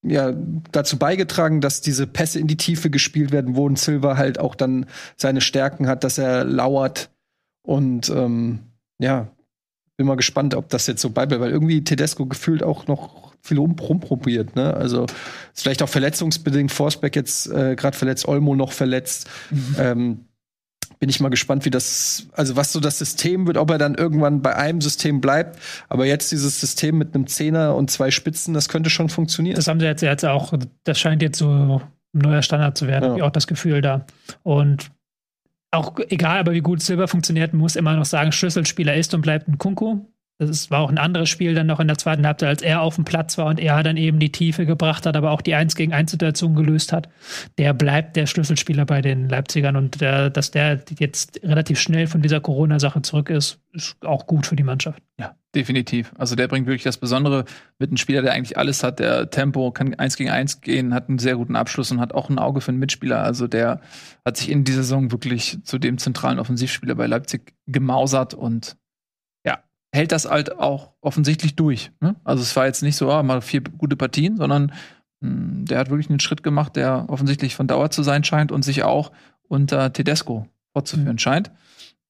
[0.03, 0.33] ja,
[0.71, 4.55] dazu beigetragen, dass diese Pässe in die Tiefe gespielt werden, wo ein Silver halt auch
[4.55, 4.87] dann
[5.17, 7.11] seine Stärken hat, dass er lauert.
[7.61, 8.59] Und ähm,
[8.99, 9.29] ja,
[10.03, 13.57] bin mal gespannt, ob das jetzt so beibleibt, weil irgendwie Tedesco gefühlt auch noch viel
[13.57, 14.55] rum, rumprobiert.
[14.55, 14.73] Ne?
[14.73, 15.05] Also
[15.53, 16.71] ist vielleicht auch verletzungsbedingt.
[16.71, 19.29] Forsberg jetzt äh, gerade verletzt, Olmo noch verletzt.
[19.49, 19.75] Mhm.
[19.79, 20.19] Ähm,
[20.99, 23.95] bin ich mal gespannt, wie das, also was so das System wird, ob er dann
[23.95, 25.59] irgendwann bei einem System bleibt.
[25.89, 29.55] Aber jetzt dieses System mit einem Zehner und zwei Spitzen, das könnte schon funktionieren.
[29.55, 30.53] Das haben sie jetzt, jetzt auch,
[30.83, 31.81] das scheint jetzt so ein
[32.13, 33.09] neuer Standard zu werden, ja.
[33.09, 34.05] habe ich auch das Gefühl da.
[34.43, 34.91] Und
[35.73, 39.47] auch egal, aber wie gut Silber funktioniert, muss immer noch sagen, Schlüsselspieler ist und bleibt
[39.47, 40.01] ein Kunku.
[40.39, 42.95] Das war auch ein anderes Spiel dann noch in der zweiten Halbzeit, als er auf
[42.95, 45.75] dem Platz war und er dann eben die Tiefe gebracht hat, aber auch die 1
[45.75, 47.07] gegen 1 Situation gelöst hat.
[47.57, 52.21] Der bleibt der Schlüsselspieler bei den Leipzigern und der, dass der jetzt relativ schnell von
[52.21, 55.01] dieser Corona-Sache zurück ist, ist auch gut für die Mannschaft.
[55.19, 56.13] Ja, definitiv.
[56.17, 57.45] Also der bringt wirklich das Besondere
[57.79, 61.09] mit einem Spieler, der eigentlich alles hat, der Tempo, kann 1 gegen 1 gehen, hat
[61.09, 63.23] einen sehr guten Abschluss und hat auch ein Auge für einen Mitspieler.
[63.23, 63.81] Also der
[64.25, 68.77] hat sich in dieser Saison wirklich zu dem zentralen Offensivspieler bei Leipzig gemausert und
[69.93, 71.91] hält das halt auch offensichtlich durch.
[72.01, 72.15] Ne?
[72.23, 74.73] Also es war jetzt nicht so, ah, mal vier gute Partien, sondern
[75.21, 78.51] mh, hm, der hat wirklich einen Schritt gemacht, der offensichtlich von Dauer zu sein scheint
[78.51, 79.11] und sich auch
[79.47, 81.19] unter Tedesco fortzuführen mhm.
[81.19, 81.51] scheint.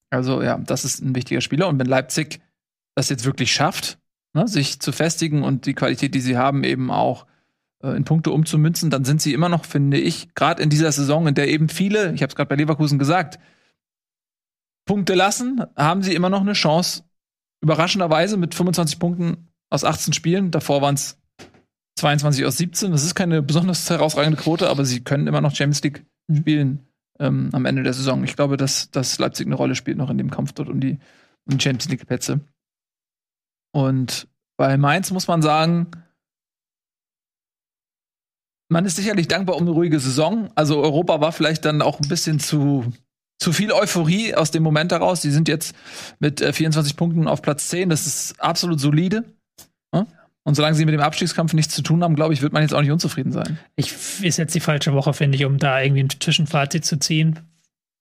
[0.09, 1.67] Also ja, das ist ein wichtiger Spieler.
[1.67, 2.39] Und wenn Leipzig
[2.95, 3.97] das jetzt wirklich schafft,
[4.33, 7.25] ne, sich zu festigen und die Qualität, die sie haben, eben auch
[7.81, 11.27] äh, in Punkte umzumünzen, dann sind sie immer noch, finde ich, gerade in dieser Saison,
[11.27, 13.39] in der eben viele, ich habe es gerade bei Leverkusen gesagt,
[14.85, 17.03] Punkte lassen, haben sie immer noch eine Chance,
[17.61, 20.51] überraschenderweise mit 25 Punkten aus 18 Spielen.
[20.51, 21.17] Davor waren es
[21.97, 22.91] 22 aus 17.
[22.91, 26.87] Das ist keine besonders herausragende Quote, aber sie können immer noch Champions League spielen
[27.19, 28.23] ähm, am Ende der Saison.
[28.23, 30.99] Ich glaube, dass, dass Leipzig eine Rolle spielt noch in dem Kampf dort um die,
[31.45, 32.41] um die Champions League-Plätze.
[33.73, 35.91] Und bei Mainz muss man sagen,
[38.69, 40.49] man ist sicherlich dankbar um eine ruhige Saison.
[40.55, 42.91] Also Europa war vielleicht dann auch ein bisschen zu
[43.39, 45.19] zu viel Euphorie aus dem Moment heraus.
[45.19, 45.75] Die sind jetzt
[46.19, 47.89] mit äh, 24 Punkten auf Platz 10.
[47.89, 49.25] Das ist absolut solide.
[50.43, 52.73] Und solange sie mit dem Abstiegskampf nichts zu tun haben, glaube ich, wird man jetzt
[52.73, 53.57] auch nicht unzufrieden sein.
[53.75, 57.39] Ich ist jetzt die falsche Woche, finde ich, um da irgendwie ein Zwischenfazit zu ziehen.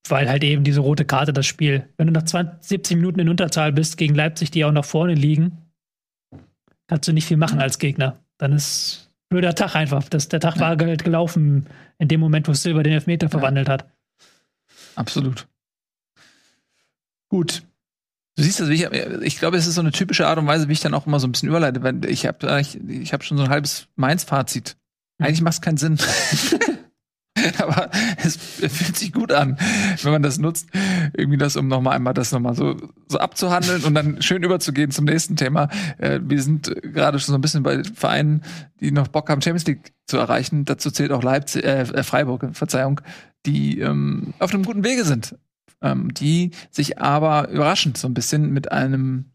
[0.08, 1.88] Weil halt eben diese rote Karte das Spiel.
[1.96, 5.14] Wenn du nach 20, 70 Minuten in Unterzahl bist gegen Leipzig, die auch nach vorne
[5.14, 5.58] liegen,
[6.88, 8.18] kannst du nicht viel machen als Gegner.
[8.38, 10.08] Dann ist blöder Tag einfach.
[10.08, 10.60] Das, der Tag ja.
[10.60, 11.66] war halt gelaufen
[11.98, 13.30] in dem Moment, wo Silber den Elfmeter ja.
[13.30, 13.90] verwandelt hat.
[14.94, 15.48] Absolut.
[17.28, 17.62] Gut.
[18.36, 18.82] Du siehst, also ich,
[19.22, 21.20] ich glaube, es ist so eine typische Art und Weise, wie ich dann auch immer
[21.20, 21.82] so ein bisschen überleite.
[21.82, 24.76] Weil ich habe ich, ich hab schon so ein halbes Mainz-Fazit.
[25.18, 25.26] Mhm.
[25.26, 25.98] Eigentlich macht es keinen Sinn.
[27.58, 27.90] Aber
[28.22, 29.56] es fühlt sich gut an,
[30.02, 30.68] wenn man das nutzt.
[31.16, 32.76] Irgendwie das, um nochmal einmal das nochmal so,
[33.08, 35.68] so abzuhandeln und dann schön überzugehen zum nächsten Thema.
[35.98, 38.42] Äh, wir sind gerade schon so ein bisschen bei Vereinen,
[38.80, 40.64] die noch Bock haben, Champions League zu erreichen.
[40.66, 43.00] Dazu zählt auch Leipzig, äh, Freiburg, Verzeihung
[43.46, 45.36] die ähm, auf einem guten Wege sind,
[45.80, 49.26] ähm, die sich aber überraschend so ein bisschen mit einem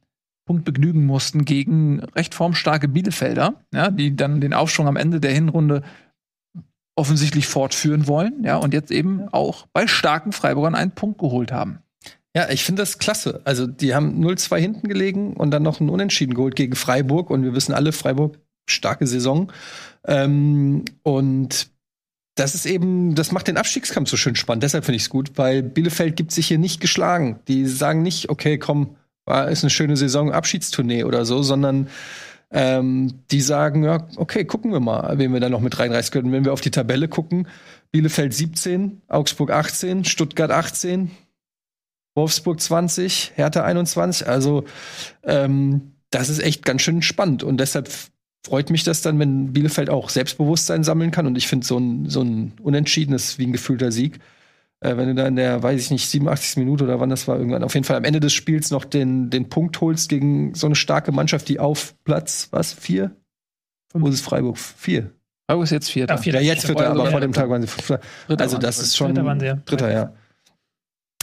[0.45, 5.33] Punkt begnügen mussten gegen recht formstarke Bielefelder, ja, die dann den Aufschwung am Ende der
[5.33, 5.83] Hinrunde
[6.97, 11.79] offensichtlich fortführen wollen, ja, und jetzt eben auch bei starken Freiburgern einen Punkt geholt haben.
[12.35, 13.41] Ja, ich finde das klasse.
[13.45, 17.29] Also, die haben 0-2 hinten gelegen und dann noch einen Unentschieden geholt gegen Freiburg.
[17.29, 18.37] Und wir wissen alle, Freiburg,
[18.69, 19.51] starke Saison.
[20.05, 21.69] Ähm, und
[22.35, 24.63] das ist eben, das macht den Abstiegskampf so schön spannend.
[24.63, 27.39] Deshalb finde ich es gut, weil Bielefeld gibt sich hier nicht geschlagen.
[27.47, 31.89] Die sagen nicht, okay, komm, war, ist eine schöne Saison, Abschiedstournee oder so, sondern
[32.51, 36.31] ähm, die sagen, ja, okay, gucken wir mal, wen wir da noch mit reinreißen können.
[36.31, 37.47] Wenn wir auf die Tabelle gucken,
[37.91, 41.11] Bielefeld 17, Augsburg 18, Stuttgart 18,
[42.15, 44.27] Wolfsburg 20, Hertha 21.
[44.27, 44.63] Also
[45.23, 47.89] ähm, das ist echt ganz schön spannend und deshalb
[48.45, 51.27] freut mich das dann, wenn Bielefeld auch Selbstbewusstsein sammeln kann.
[51.27, 54.19] Und ich finde, so ein, so ein Unentschiedenes wie ein gefühlter Sieg,
[54.79, 56.57] äh, wenn du da in der, weiß ich nicht, 87.
[56.57, 59.29] Minute oder wann das war, irgendwann auf jeden Fall am Ende des Spiels noch den,
[59.29, 63.15] den Punkt holst gegen so eine starke Mannschaft, die auf Platz, was, vier?
[63.93, 64.57] Wo ist Freiburg?
[64.57, 65.11] Vier.
[65.49, 66.19] Freiburg ist jetzt vierter.
[66.21, 68.01] Ja, ja jetzt vierter, aber vor dem Tag waren sie fünfter.
[68.37, 69.13] Also das ist schon.
[69.13, 69.55] Dritter waren sie, ja.
[69.65, 70.13] Dritter, ja.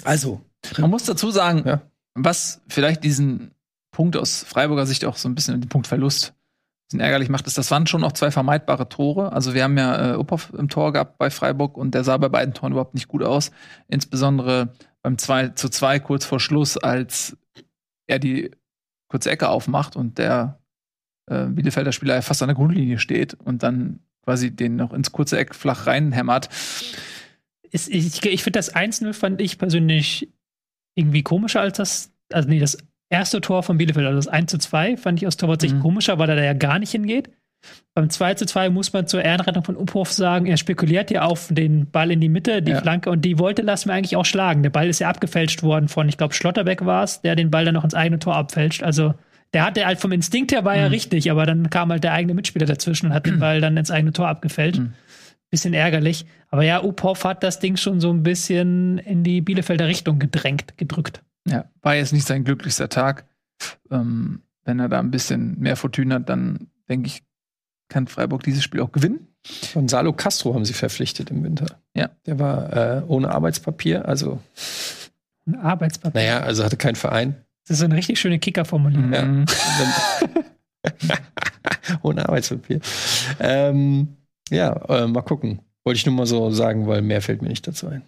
[0.02, 0.40] Also.
[0.78, 1.82] Man muss dazu sagen, ja.
[2.14, 3.51] was vielleicht diesen
[3.93, 6.35] Punkt aus Freiburger Sicht auch so ein bisschen den Punktverlust
[6.86, 9.32] bisschen ärgerlich macht, ist, das waren schon noch zwei vermeidbare Tore.
[9.32, 12.28] Also wir haben ja äh, Uphoff im Tor gehabt bei Freiburg und der sah bei
[12.28, 13.51] beiden Toren überhaupt nicht gut aus.
[13.89, 17.36] Insbesondere beim 2 zu 2 kurz vor Schluss, als
[18.06, 18.51] er die
[19.09, 20.61] kurze Ecke aufmacht und der
[21.27, 25.39] äh, Bielefelder Spieler fast an der Grundlinie steht und dann quasi den noch ins kurze
[25.39, 26.48] Eck flach reinhämmert.
[27.70, 30.32] ich ich finde das 1-0 fand ich persönlich
[30.94, 32.78] irgendwie komischer als das, also nee, das
[33.14, 35.80] erste Tor von Bielefeld, also das 1 zu 2, fand ich aus Torwartsicht mhm.
[35.80, 37.30] komischer, weil er da ja gar nicht hingeht.
[37.94, 41.48] Beim 2 zu 2 muss man zur Ehrenrettung von Uphoff sagen, er spekuliert ja auf
[41.50, 42.80] den Ball in die Mitte, die ja.
[42.80, 44.62] Flanke, und die wollte lassen wir eigentlich auch schlagen.
[44.62, 47.64] Der Ball ist ja abgefälscht worden von, ich glaube, Schlotterbeck war es, der den Ball
[47.64, 48.82] dann noch ins eigene Tor abfälscht.
[48.82, 49.14] Also
[49.54, 52.34] der hatte halt vom Instinkt her war er richtig, aber dann kam halt der eigene
[52.34, 54.78] Mitspieler dazwischen und hat den Ball dann ins eigene Tor abgefällt.
[54.78, 54.92] Mhm.
[55.50, 56.26] Bisschen ärgerlich.
[56.50, 60.76] Aber ja, Uphoff hat das Ding schon so ein bisschen in die Bielefelder Richtung gedrängt,
[60.76, 61.22] gedrückt.
[61.46, 63.26] Ja, war jetzt nicht sein glücklichster Tag.
[63.90, 67.22] Ähm, wenn er da ein bisschen mehr Fortune hat, dann denke ich,
[67.88, 69.28] kann Freiburg dieses Spiel auch gewinnen.
[69.74, 71.66] Gonzalo Castro haben sie verpflichtet im Winter.
[71.94, 72.10] Ja.
[72.26, 74.40] Der war äh, ohne Arbeitspapier, also,
[75.46, 76.20] Ein Arbeitspapier.
[76.20, 77.36] naja, also hatte keinen Verein.
[77.66, 79.12] Das ist so eine richtig schöne Kickerformulierung.
[79.12, 79.24] Ja.
[79.24, 79.44] Mhm.
[82.02, 82.80] ohne Arbeitspapier.
[83.38, 84.16] Ähm,
[84.50, 85.60] ja, äh, mal gucken.
[85.84, 88.02] Wollte ich nur mal so sagen, weil mehr fällt mir nicht dazu ein.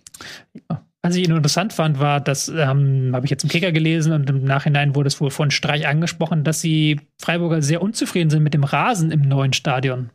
[1.06, 4.44] Was ich interessant fand, war, das ähm, habe ich jetzt im Kicker gelesen und im
[4.44, 8.64] Nachhinein wurde es wohl von Streich angesprochen, dass die Freiburger sehr unzufrieden sind mit dem
[8.64, 10.10] Rasen im neuen Stadion.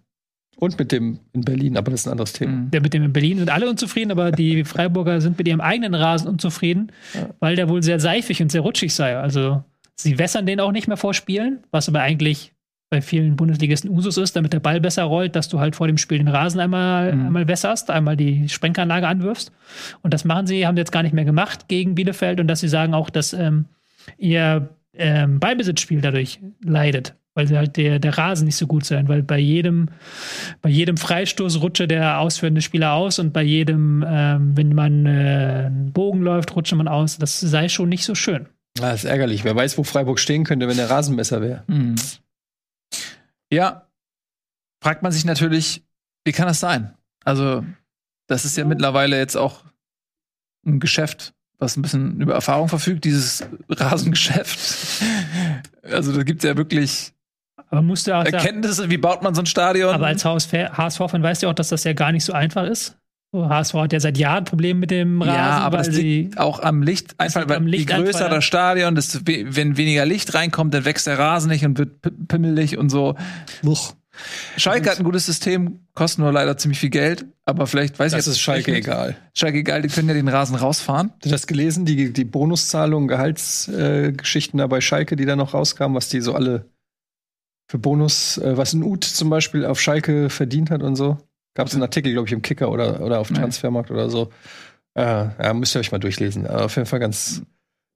[0.58, 2.52] Und mit dem in Berlin, aber das ist ein anderes Thema.
[2.52, 2.72] Mhm.
[2.72, 5.96] Der mit dem in Berlin sind alle unzufrieden, aber die Freiburger sind mit ihrem eigenen
[5.96, 7.30] Rasen unzufrieden, Ja.
[7.40, 9.18] weil der wohl sehr seifig und sehr rutschig sei.
[9.18, 9.64] Also
[9.96, 12.54] sie wässern den auch nicht mehr vor Spielen, was aber eigentlich
[12.92, 15.98] bei vielen Bundesligisten Usus ist, damit der Ball besser rollt, dass du halt vor dem
[15.98, 17.26] Spiel den Rasen einmal, Mhm.
[17.28, 19.52] einmal wässerst, einmal die Sprenkelanlage anwirfst.
[20.04, 22.60] Und das machen sie, haben sie jetzt gar nicht mehr gemacht gegen Bielefeld und dass
[22.60, 23.66] sie sagen auch, dass ähm,
[24.18, 29.08] ihr ähm, Ballbesitzspiel dadurch leidet, weil sie halt der, der Rasen nicht so gut sein,
[29.08, 29.88] weil bei jedem,
[30.62, 35.64] bei jedem Freistoß rutsche der ausführende Spieler aus und bei jedem, ähm, wenn man äh,
[35.68, 37.18] einen Bogen läuft, rutsche man aus.
[37.18, 38.48] Das sei schon nicht so schön.
[38.80, 39.46] Ah, das ist ärgerlich.
[39.46, 41.64] Wer weiß, wo Freiburg stehen könnte, wenn der Rasen besser wäre.
[41.68, 41.96] Mhm.
[43.52, 43.88] Ja,
[44.82, 45.84] fragt man sich natürlich,
[46.26, 46.94] wie kann das sein?
[47.24, 47.64] Also,
[48.28, 49.64] das ist ja mittlerweile jetzt auch
[50.66, 55.04] ein Geschäft, was ein bisschen über Erfahrung verfügt, dieses Rasengeschäft.
[55.84, 57.14] Also, da gibt es ja wirklich
[57.70, 59.94] Aber musst du auch Erkenntnisse, wie baut man so ein Stadion.
[59.94, 62.98] aber als HSV-Fan weißt du auch, dass das ja gar nicht so einfach ist.
[63.34, 66.38] HSV hat ja seit Jahren Probleme mit dem Rasen, ja, aber weil das sie liegt
[66.38, 67.16] auch am Licht.
[67.18, 71.08] Einfach, weil am je größer das Stadion, desto we wenn weniger Licht reinkommt, dann wächst
[71.08, 73.16] der Rasen nicht und wird pimmelig und so.
[74.58, 78.28] Schalke hat ein gutes System, kosten nur leider ziemlich viel Geld, aber vielleicht weiß Das
[78.28, 79.16] ich ist Schalke egal.
[79.34, 81.12] Schalke egal, die können ja den Rasen rausfahren.
[81.14, 85.54] Hast du das gelesen, die, die Bonuszahlungen, Gehaltsgeschichten äh, da bei Schalke, die da noch
[85.54, 86.66] rauskamen, was die so alle
[87.70, 91.18] für Bonus, äh, was ein Ut zum Beispiel auf Schalke verdient hat und so?
[91.54, 93.40] Gab es einen Artikel, glaube ich, im Kicker oder, oder auf Nee.
[93.40, 94.30] Transfermarkt oder so.
[94.94, 96.48] Äh, ja, müsst ihr euch mal durchlesen.
[96.48, 97.42] Aber auf jeden Fall ganz,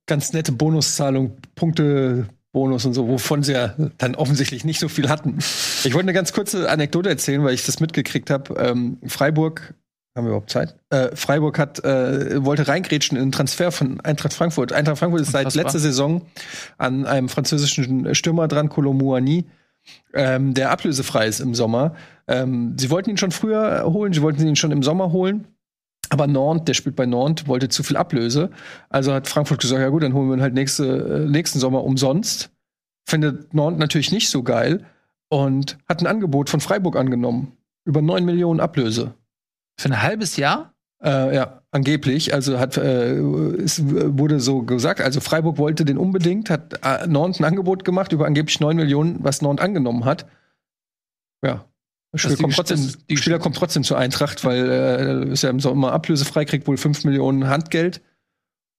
[0.08, 5.10] ganz nette Bonuszahlung, Punkte, Bonus und so, wovon sie ja dann offensichtlich nicht so viel
[5.10, 5.40] hatten.
[5.84, 8.54] Ich wollte eine ganz kurze Anekdote erzählen, weil ich das mitgekriegt habe.
[8.58, 9.74] Ähm, Freiburg,
[10.16, 10.74] haben wir überhaupt Zeit?
[10.90, 14.72] Äh, Freiburg hat, äh, wollte reingrätschen in den Transfer von Eintracht Frankfurt.
[14.72, 15.64] Eintracht Frankfurt ist seit Unfassbar.
[15.66, 16.22] letzter Saison
[16.78, 19.44] an einem französischen Stürmer dran, Colomouani,
[20.14, 21.96] ähm, der ablösefrei ist im Sommer.
[22.28, 25.48] Ähm, sie wollten ihn schon früher holen, sie wollten ihn schon im Sommer holen.
[26.10, 28.52] Aber Nantes, der spielt bei Nantes, wollte zu viel Ablöse.
[28.90, 31.84] Also hat Frankfurt gesagt, ja gut, dann holen wir ihn halt nächste, äh, nächsten Sommer
[31.84, 32.52] umsonst.
[33.08, 34.86] Findet Nantes natürlich nicht so geil
[35.30, 37.54] und hat ein Angebot von Freiburg angenommen.
[37.86, 39.14] Über 9 Millionen Ablöse.
[39.80, 40.74] Für ein halbes Jahr?
[41.04, 42.34] Äh, ja, angeblich.
[42.34, 45.02] Also hat äh, es wurde so gesagt.
[45.02, 49.24] Also Freiburg wollte den unbedingt, hat äh, Nantes ein Angebot gemacht über angeblich 9 Millionen,
[49.24, 50.26] was Nantes angenommen hat.
[51.44, 51.66] Ja.
[52.14, 55.50] Der Spieler, die kommt trotzdem, die- Spieler kommt trotzdem zur Eintracht, weil äh, ist ja
[55.50, 58.02] im Sommer ablösefrei, kriegt wohl 5 Millionen Handgeld.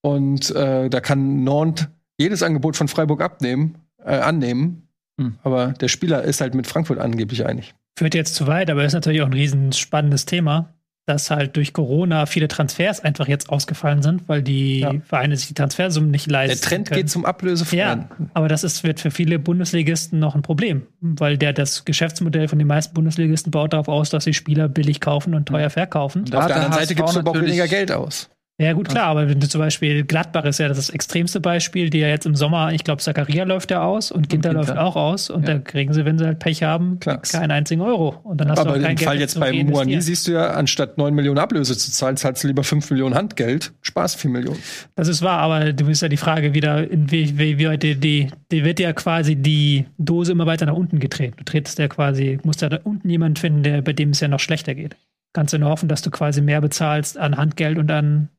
[0.03, 4.89] Und äh, da kann Nantes jedes Angebot von Freiburg abnehmen, äh, annehmen.
[5.21, 5.37] Hm.
[5.43, 7.75] Aber der Spieler ist halt mit Frankfurt angeblich einig.
[7.99, 10.75] führt jetzt zu weit, aber ist natürlich auch ein riesen spannendes Thema,
[11.07, 14.93] dass halt durch Corona viele Transfers einfach jetzt ausgefallen sind, weil die Ja.
[15.05, 16.61] Vereine sich die Transfersummen nicht leisten.
[16.61, 17.01] Der Trend können.
[17.01, 18.07] geht zum Ablösefreien.
[18.19, 22.49] Ja, aber das ist, wird für viele Bundesligisten noch ein Problem, weil der, das Geschäftsmodell
[22.49, 26.25] von den meisten Bundesligisten baut darauf aus, dass sie Spieler billig kaufen und teuer verkaufen.
[26.25, 28.29] Da Auf hat der anderen der Seite gibt es aber auch weniger Geld aus.
[28.59, 31.99] Ja, gut, klar, aber wenn du zum Beispiel Gladbach ist ja das extremste Beispiel, die
[31.99, 34.67] ja jetzt im Sommer, ich glaube, Zakaria läuft ja aus und Ginter Ginter.
[34.73, 35.55] läuft auch aus und Ja.
[35.55, 37.21] da kriegen sie, wenn sie halt Pech haben, Klar.
[37.21, 38.19] keinen einzigen Euro.
[38.25, 40.01] Und dann hast du Aber auch kein im Geld Fall jetzt bei Moani reinvestieren.
[40.01, 43.75] siehst du ja, anstatt 9 Millionen Ablöse zu zahlen, zahlst du lieber 5 Millionen Handgeld.
[43.83, 44.59] Spaß 4 Millionen.
[44.95, 47.95] Das ist wahr, aber du bist ja die Frage wieder, in wie, wie, wie die,
[47.97, 51.35] die, die wird ja quasi die Dose immer weiter nach unten gedreht.
[51.37, 54.29] Du trittst ja quasi, musst ja da unten jemanden finden, der, bei dem es ja
[54.29, 54.97] noch schlechter geht.
[55.35, 58.31] Kannst du nur hoffen, dass du quasi mehr bezahlst an Handgeld und an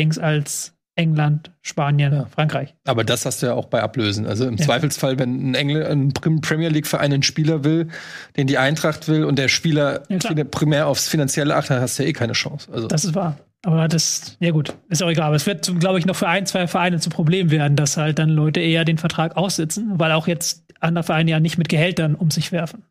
[0.00, 2.26] Dings als England, Spanien, Ja.
[2.26, 2.74] Frankreich.
[2.86, 4.26] Aber das hast du ja auch bei Ablösen.
[4.26, 4.64] Also im Ja.
[4.64, 7.88] Zweifelsfall, wenn ein, Engl ein Premier League-Verein einen Spieler will,
[8.36, 12.08] den die Eintracht will und der Spieler Ja, primär aufs Finanzielle achtet, hast du ja
[12.08, 12.68] eh keine Chance.
[12.72, 13.38] Also Das ist wahr.
[13.62, 15.26] Aber das, ja gut, ist auch egal.
[15.26, 18.18] Aber es wird, glaube ich, noch für ein, zwei Vereine zu Problem werden, dass halt
[18.18, 22.14] dann Leute eher den Vertrag aussitzen, weil auch jetzt andere Vereine ja nicht mit Gehältern
[22.14, 22.84] um sich werfen.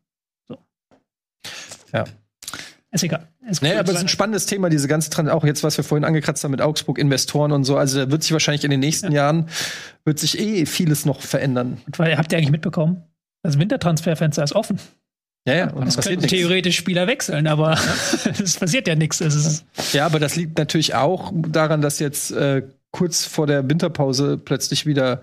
[2.92, 3.28] Ist egal.
[3.48, 3.70] Ist cool.
[3.70, 6.42] aber es ist ein spannendes Thema, diese ganze Trans auch jetzt, was wir vorhin angekratzt
[6.42, 7.76] haben mit Augsburg, Investoren und so.
[7.76, 9.48] Also da wird sich wahrscheinlich in den nächsten Jahren
[10.04, 11.78] wird sich eh vieles noch verändern.
[11.96, 13.04] Weil, habt ihr eigentlich mitbekommen?
[13.42, 14.78] Das Wintertransferfenster ist offen.
[15.46, 16.38] Ja, ja, und es passiert könnten nichts.
[16.38, 17.78] theoretisch Spieler wechseln, aber
[18.42, 19.64] es passiert ja nichts.
[19.92, 22.62] Ja, aber das liegt natürlich auch daran, dass jetzt äh,
[22.92, 25.22] kurz vor der Winterpause plötzlich wieder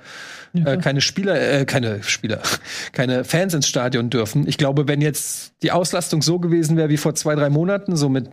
[0.54, 2.42] äh, keine Spieler, äh, keine Spieler,
[2.94, 4.48] keine Fans ins Stadion dürfen.
[4.48, 8.10] Ich glaube, wenn jetzt die Auslastung so gewesen wäre wie vor zwei, drei Monaten, so
[8.10, 8.30] mit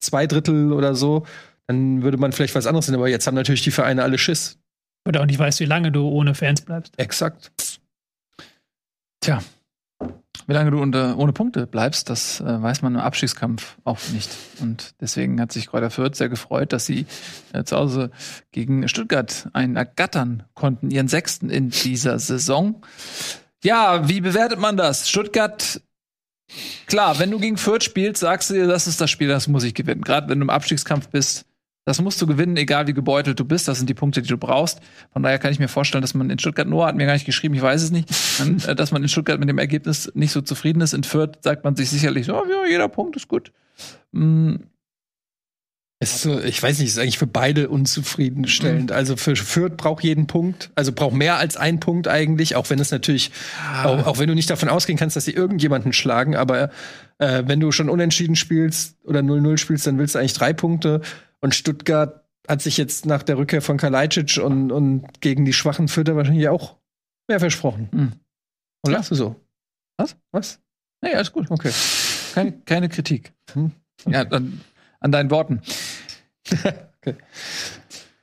[0.00, 1.26] zwei Drittel oder so,
[1.66, 2.94] dann würde man vielleicht was anderes sehen.
[2.94, 4.58] Aber jetzt haben natürlich die Vereine alle Schiss.
[5.08, 6.92] oder auch nicht weißt, wie lange du ohne Fans bleibst.
[6.98, 7.50] Exakt.
[9.20, 9.42] Tja.
[10.46, 14.30] Wie lange du unter, ohne Punkte bleibst, das äh, weiß man im Abstiegskampf auch nicht.
[14.60, 17.06] Und deswegen hat sich Kräuter Fürth sehr gefreut, dass sie
[17.52, 18.10] äh, zu Hause
[18.52, 22.82] gegen Stuttgart einen ergattern konnten, ihren sechsten in dieser Saison.
[23.64, 25.08] Ja, wie bewertet man das?
[25.08, 25.80] Stuttgart,
[26.86, 29.64] klar, wenn du gegen Fürth spielst, sagst du dir, das ist das Spiel, das muss
[29.64, 30.02] ich gewinnen.
[30.02, 31.44] Gerade wenn du im Abstiegskampf bist,
[31.86, 33.68] das musst du gewinnen, egal wie gebeutelt du bist.
[33.68, 34.80] Das sind die Punkte, die du brauchst.
[35.12, 37.26] Von daher kann ich mir vorstellen, dass man in Stuttgart, Noah hat mir gar nicht
[37.26, 38.10] geschrieben, ich weiß es nicht,
[38.66, 40.92] äh, dass man in Stuttgart mit dem Ergebnis nicht so zufrieden ist.
[40.92, 43.52] In Fürth sagt man sich sicherlich, so, ja, jeder Punkt ist gut.
[44.12, 44.56] Mm,
[45.98, 48.92] Es ist so, ich weiß nicht, es ist eigentlich für beide unzufriedenstellend.
[48.92, 52.78] Also für Fürth braucht jeden Punkt, also braucht mehr als einen Punkt eigentlich, auch wenn
[52.80, 53.30] es natürlich,
[53.82, 56.70] auch, auch wenn du nicht davon ausgehen kannst, dass sie irgendjemanden schlagen, aber
[57.18, 61.00] äh, wenn du schon unentschieden spielst oder 0-0 spielst, dann willst du eigentlich drei Punkte.
[61.46, 65.86] Und Stuttgart hat sich jetzt nach der Rückkehr von Kalajdzic und, und gegen die schwachen
[65.86, 66.74] Fürther wahrscheinlich auch
[67.28, 67.88] mehr versprochen.
[67.92, 68.12] Hm.
[68.84, 69.36] Und lachst du so?
[69.96, 70.16] Was?
[70.32, 70.58] Was?
[71.02, 71.48] nee, alles gut.
[71.48, 71.70] Okay.
[72.34, 73.32] Keine, keine Kritik.
[73.52, 73.70] Hm.
[74.08, 74.60] Ja, an,
[74.98, 75.62] an deinen Worten.
[77.00, 77.14] Okay.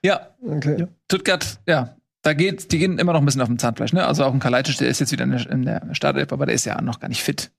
[0.03, 0.81] Ja, Okay.
[0.81, 0.87] Ja.
[1.05, 4.05] Stuttgart, ja, da geht, die gehen immer noch ein bisschen auf dem Zahnfleisch, ne?
[4.05, 6.55] Also auch ein Kalajdzic, der ist jetzt wieder in der, in der Startelf, aber der
[6.55, 7.53] ist ja noch gar nicht fit.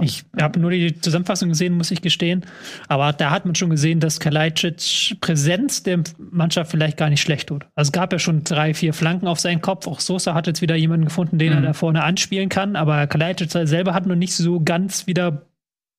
[0.00, 2.44] Ich habe nur die Zusammenfassung gesehen, muss ich gestehen.
[2.88, 7.48] Aber da hat man schon gesehen, dass Kalajdzic Präsenz der Mannschaft vielleicht gar nicht schlecht
[7.48, 7.66] tut.
[7.74, 9.86] Also es gab ja schon drei, vier Flanken auf seinen Kopf.
[9.86, 11.64] Auch Sosa hat jetzt wieder jemanden gefunden, den er Mhm.
[11.64, 12.76] da vorne anspielen kann.
[12.76, 15.46] Aber Kalajdzic selber hat noch nicht so ganz wieder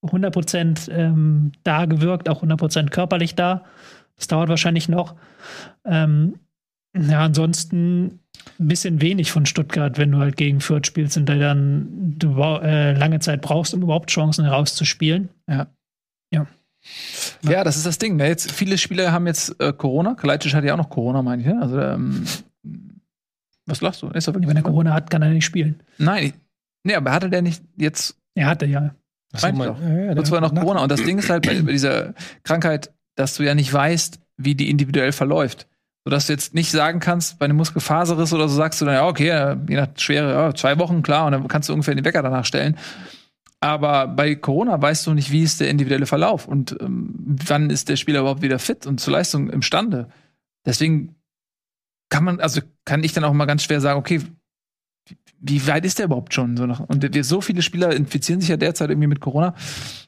[0.04, 3.64] 100% ähm, da gewirkt, auch 100% körperlich da.
[4.16, 5.16] Das dauert wahrscheinlich noch.
[5.86, 6.36] Ähm,
[6.96, 8.20] ja, ansonsten
[8.60, 12.40] ein bisschen wenig von Stuttgart, wenn du halt gegen Fürth spielst und da dann du
[12.42, 15.30] äh, lange Zeit brauchst, um überhaupt Chancen herauszuspielen.
[17.44, 18.16] Ja, das ist das Ding.
[18.16, 18.28] Ne?
[18.28, 20.16] Jetzt, viele Spieler haben jetzt äh, Corona.
[20.16, 21.48] Kalajdzic hat ja auch noch Corona, meine ich.
[21.48, 21.62] Ne?
[21.62, 22.24] Also, ähm,
[23.66, 24.08] was lachst du?
[24.10, 25.82] Ist er wirklich Wenn er Corona hat, kann er nicht spielen.
[25.98, 26.34] Nein,
[26.84, 28.96] nee, aber hatte der nicht jetzt Er hatte ja.
[29.82, 30.82] Ja, ja, der zwar noch nach- Corona.
[30.84, 32.14] Und das Ding ist halt bei, bei dieser
[32.44, 35.68] Krankheit, dass du ja nicht weißt, wie die individuell verläuft.
[36.08, 39.08] Sodass du jetzt nicht sagen kannst, bei einem Muskelfaserriss oder so sagst du dann, ja,
[39.08, 42.06] okay, äh, je nach Schwere, ja, zwei Wochen, klar, und dann kannst du ungefähr den
[42.06, 42.78] Wecker danach stellen.
[43.60, 47.14] Aber bei Corona weißt du nicht, wie ist der individuelle Verlauf und ähm,
[47.46, 50.08] wann ist der Spieler überhaupt wieder fit und zur Leistung imstande.
[50.66, 51.16] Deswegen
[52.08, 54.22] kann man, also kann ich dann auch mal ganz schwer sagen, okay,
[55.42, 56.58] wie- weit ist der überhaupt schon?
[56.58, 59.56] Und so viele Spieler infizieren sich ja derzeit irgendwie mit Corona,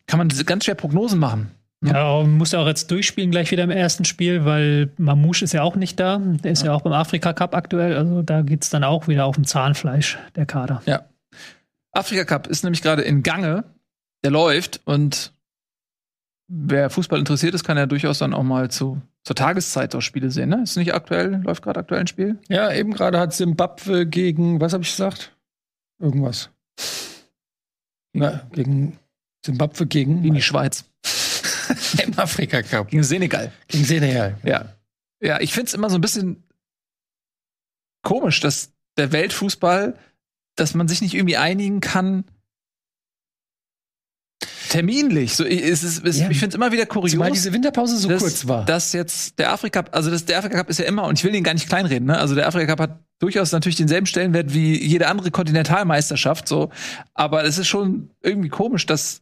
[0.07, 1.51] kann man ganz schwer Prognosen machen.
[1.85, 5.63] Ja, und muss auch jetzt durchspielen gleich wieder im ersten Spiel, weil Mamouche ist ja
[5.63, 6.17] auch nicht da.
[6.17, 7.95] Der ist ja, auch beim Afrika Cup aktuell.
[7.95, 10.81] Also da geht's dann auch wieder auf dem Zahnfleisch, der Kader.
[10.85, 11.05] Ja.
[11.91, 13.63] Afrika Cup ist nämlich gerade in Gange,
[14.23, 15.31] der läuft und
[16.49, 20.31] wer Fußball interessiert ist, kann ja durchaus dann auch mal zu, zur Tageszeit auch Spiele
[20.31, 20.49] sehen.
[20.49, 20.63] Ne?
[20.63, 22.37] Ist nicht aktuell, läuft gerade aktuell ein Spiel?
[22.49, 25.35] Ja, eben gerade hat Simbabwe gegen, was habe ich gesagt?
[25.99, 26.49] Irgendwas.
[28.13, 28.97] Na, gegen
[29.45, 30.85] Simbabwe gegen, Gegen die Schweiz.
[32.03, 32.89] im Afrika Cup.
[32.89, 33.51] Gegen Senegal.
[33.67, 34.37] Gegen Senegal.
[34.43, 34.73] Ja.
[35.21, 36.43] Ja, ich find's immer so ein bisschen
[38.03, 39.97] komisch, dass der Weltfußball,
[40.55, 42.25] dass man sich nicht irgendwie einigen kann.
[44.69, 45.35] Terminlich.
[45.35, 46.29] So, es ist, es, Ja.
[46.29, 47.11] Ich finde es immer wieder kurios.
[47.11, 48.65] Zumal diese Winterpause so dass, kurz war.
[48.65, 51.25] Dass jetzt der Afrika Cup, also das, der Afrika Cup ist ja immer, und ich
[51.25, 52.17] will den gar nicht kleinreden, ne?
[52.17, 56.69] Also der Afrika Cup hat durchaus natürlich denselben Stellenwert wie jede andere Kontinentalmeisterschaft, so.
[57.15, 59.21] Aber es ist schon irgendwie komisch, dass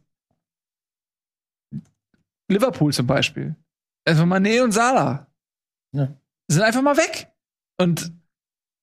[2.48, 3.54] Liverpool zum Beispiel,
[4.06, 5.26] also Mané und Salah,
[5.94, 6.08] Ja.
[6.50, 7.28] sind einfach mal weg.
[7.80, 8.12] Und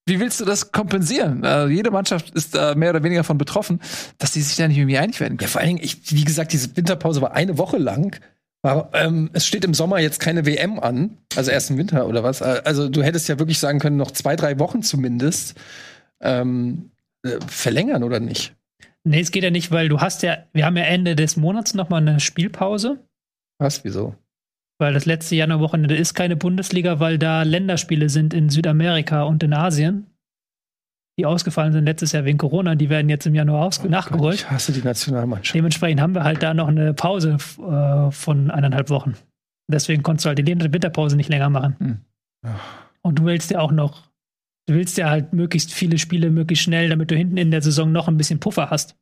[0.07, 1.43] wie willst du das kompensieren?
[1.43, 3.81] Also jede Mannschaft ist da mehr oder weniger von betroffen,
[4.19, 5.49] dass die sich da nicht irgendwie einig werden Ja, können.
[5.49, 8.19] vor allen Dingen, ich, wie gesagt, diese Winterpause war eine Woche lang.
[8.61, 12.23] War, ähm, es steht im Sommer jetzt keine WM an, also erst im Winter oder
[12.23, 12.41] was.
[12.41, 15.55] Also du hättest ja wirklich sagen können, noch zwei, drei Wochen zumindest
[16.21, 16.91] ähm,
[17.23, 18.55] äh, verlängern oder nicht.
[19.03, 21.75] Nee, es geht ja nicht, weil du hast ja, wir haben ja Ende des Monats
[21.75, 23.04] nochmal eine Spielpause.
[23.59, 23.83] Was?
[23.83, 24.15] Wieso?
[24.77, 29.53] Weil das letzte Januarwochenende ist keine Bundesliga, weil da Länderspiele sind in Südamerika und in
[29.53, 30.07] Asien.
[31.17, 34.37] die ausgefallen sind letztes Jahr wegen Corona, die werden jetzt im Januar oh nachgeholt.
[34.37, 35.55] Gott, ich hasse die Nationalmannschaft.
[35.55, 39.15] Dementsprechend haben wir halt da noch eine Pause äh, von eineinhalb Wochen.
[39.71, 41.75] Deswegen konntest du halt die Winterpause nicht länger machen.
[41.79, 41.99] Hm.
[43.01, 44.09] Und du willst ja auch noch,
[44.67, 47.91] du willst ja halt möglichst viele Spiele möglichst schnell, damit du hinten in der Saison
[47.91, 48.97] noch ein bisschen Puffer hast.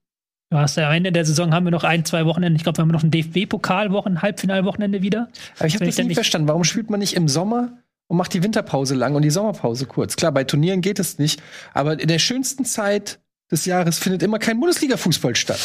[0.49, 2.57] Du hast ja am Ende der Saison haben wir noch ein, zwei Wochenende.
[2.57, 5.29] Ich glaube, wir haben noch ein DFB-Pokalwochen, Halbfinalwochenende wieder.
[5.57, 6.47] Aber ich habe das nie verstanden.
[6.47, 10.15] Warum spielt man nicht im Sommer und macht die Winterpause lang und die Sommerpause kurz?
[10.15, 11.41] Klar, bei Turnieren geht es nicht,
[11.73, 13.19] aber in der schönsten Zeit
[13.51, 15.59] des Jahres findet immer kein Bundesliga-Fußball statt.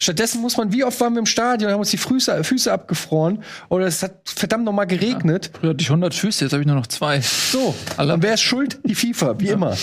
[0.00, 3.42] Stattdessen muss man, wie oft waren wir im Stadion, haben uns die Füße, Füße abgefroren
[3.68, 5.50] oder es hat verdammt noch mal geregnet.
[5.52, 7.20] Ja, früher hatte ich 100 Füße, jetzt habe ich nur noch zwei.
[7.20, 8.80] So, und wer ist schuld?
[8.84, 9.54] Die FIFA, wie ja.
[9.54, 9.76] immer.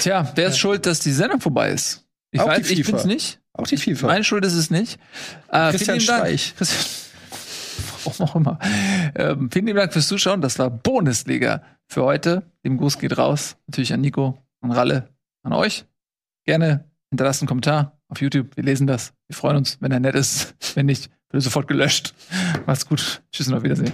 [0.00, 0.60] Tja, wer ist ja.
[0.60, 2.04] schuld, dass die Sendung vorbei ist?
[2.32, 3.40] Ich Auch weiß, ich bin's nicht.
[3.52, 4.06] Auch die FIFA.
[4.06, 4.98] Meine Schuld ist es nicht.
[5.48, 6.40] Äh, Christian vielen Dank.
[6.40, 6.54] Streich.
[8.04, 8.58] Warum auch immer.
[9.14, 10.40] Ähm, vielen lieben Dank fürs Zuschauen.
[10.40, 12.42] Das war Bundesliga für heute.
[12.64, 13.56] Dem Gruß geht raus.
[13.66, 15.10] Natürlich an Nico, an Ralle,
[15.42, 15.84] an euch.
[16.44, 18.56] Gerne hinterlasst einen Kommentar auf YouTube.
[18.56, 19.12] Wir lesen das.
[19.28, 20.54] Wir freuen uns, wenn er nett ist.
[20.74, 22.14] Wenn nicht, wird er sofort gelöscht.
[22.66, 23.22] Macht's gut.
[23.30, 23.92] Tschüss und auf Wiedersehen.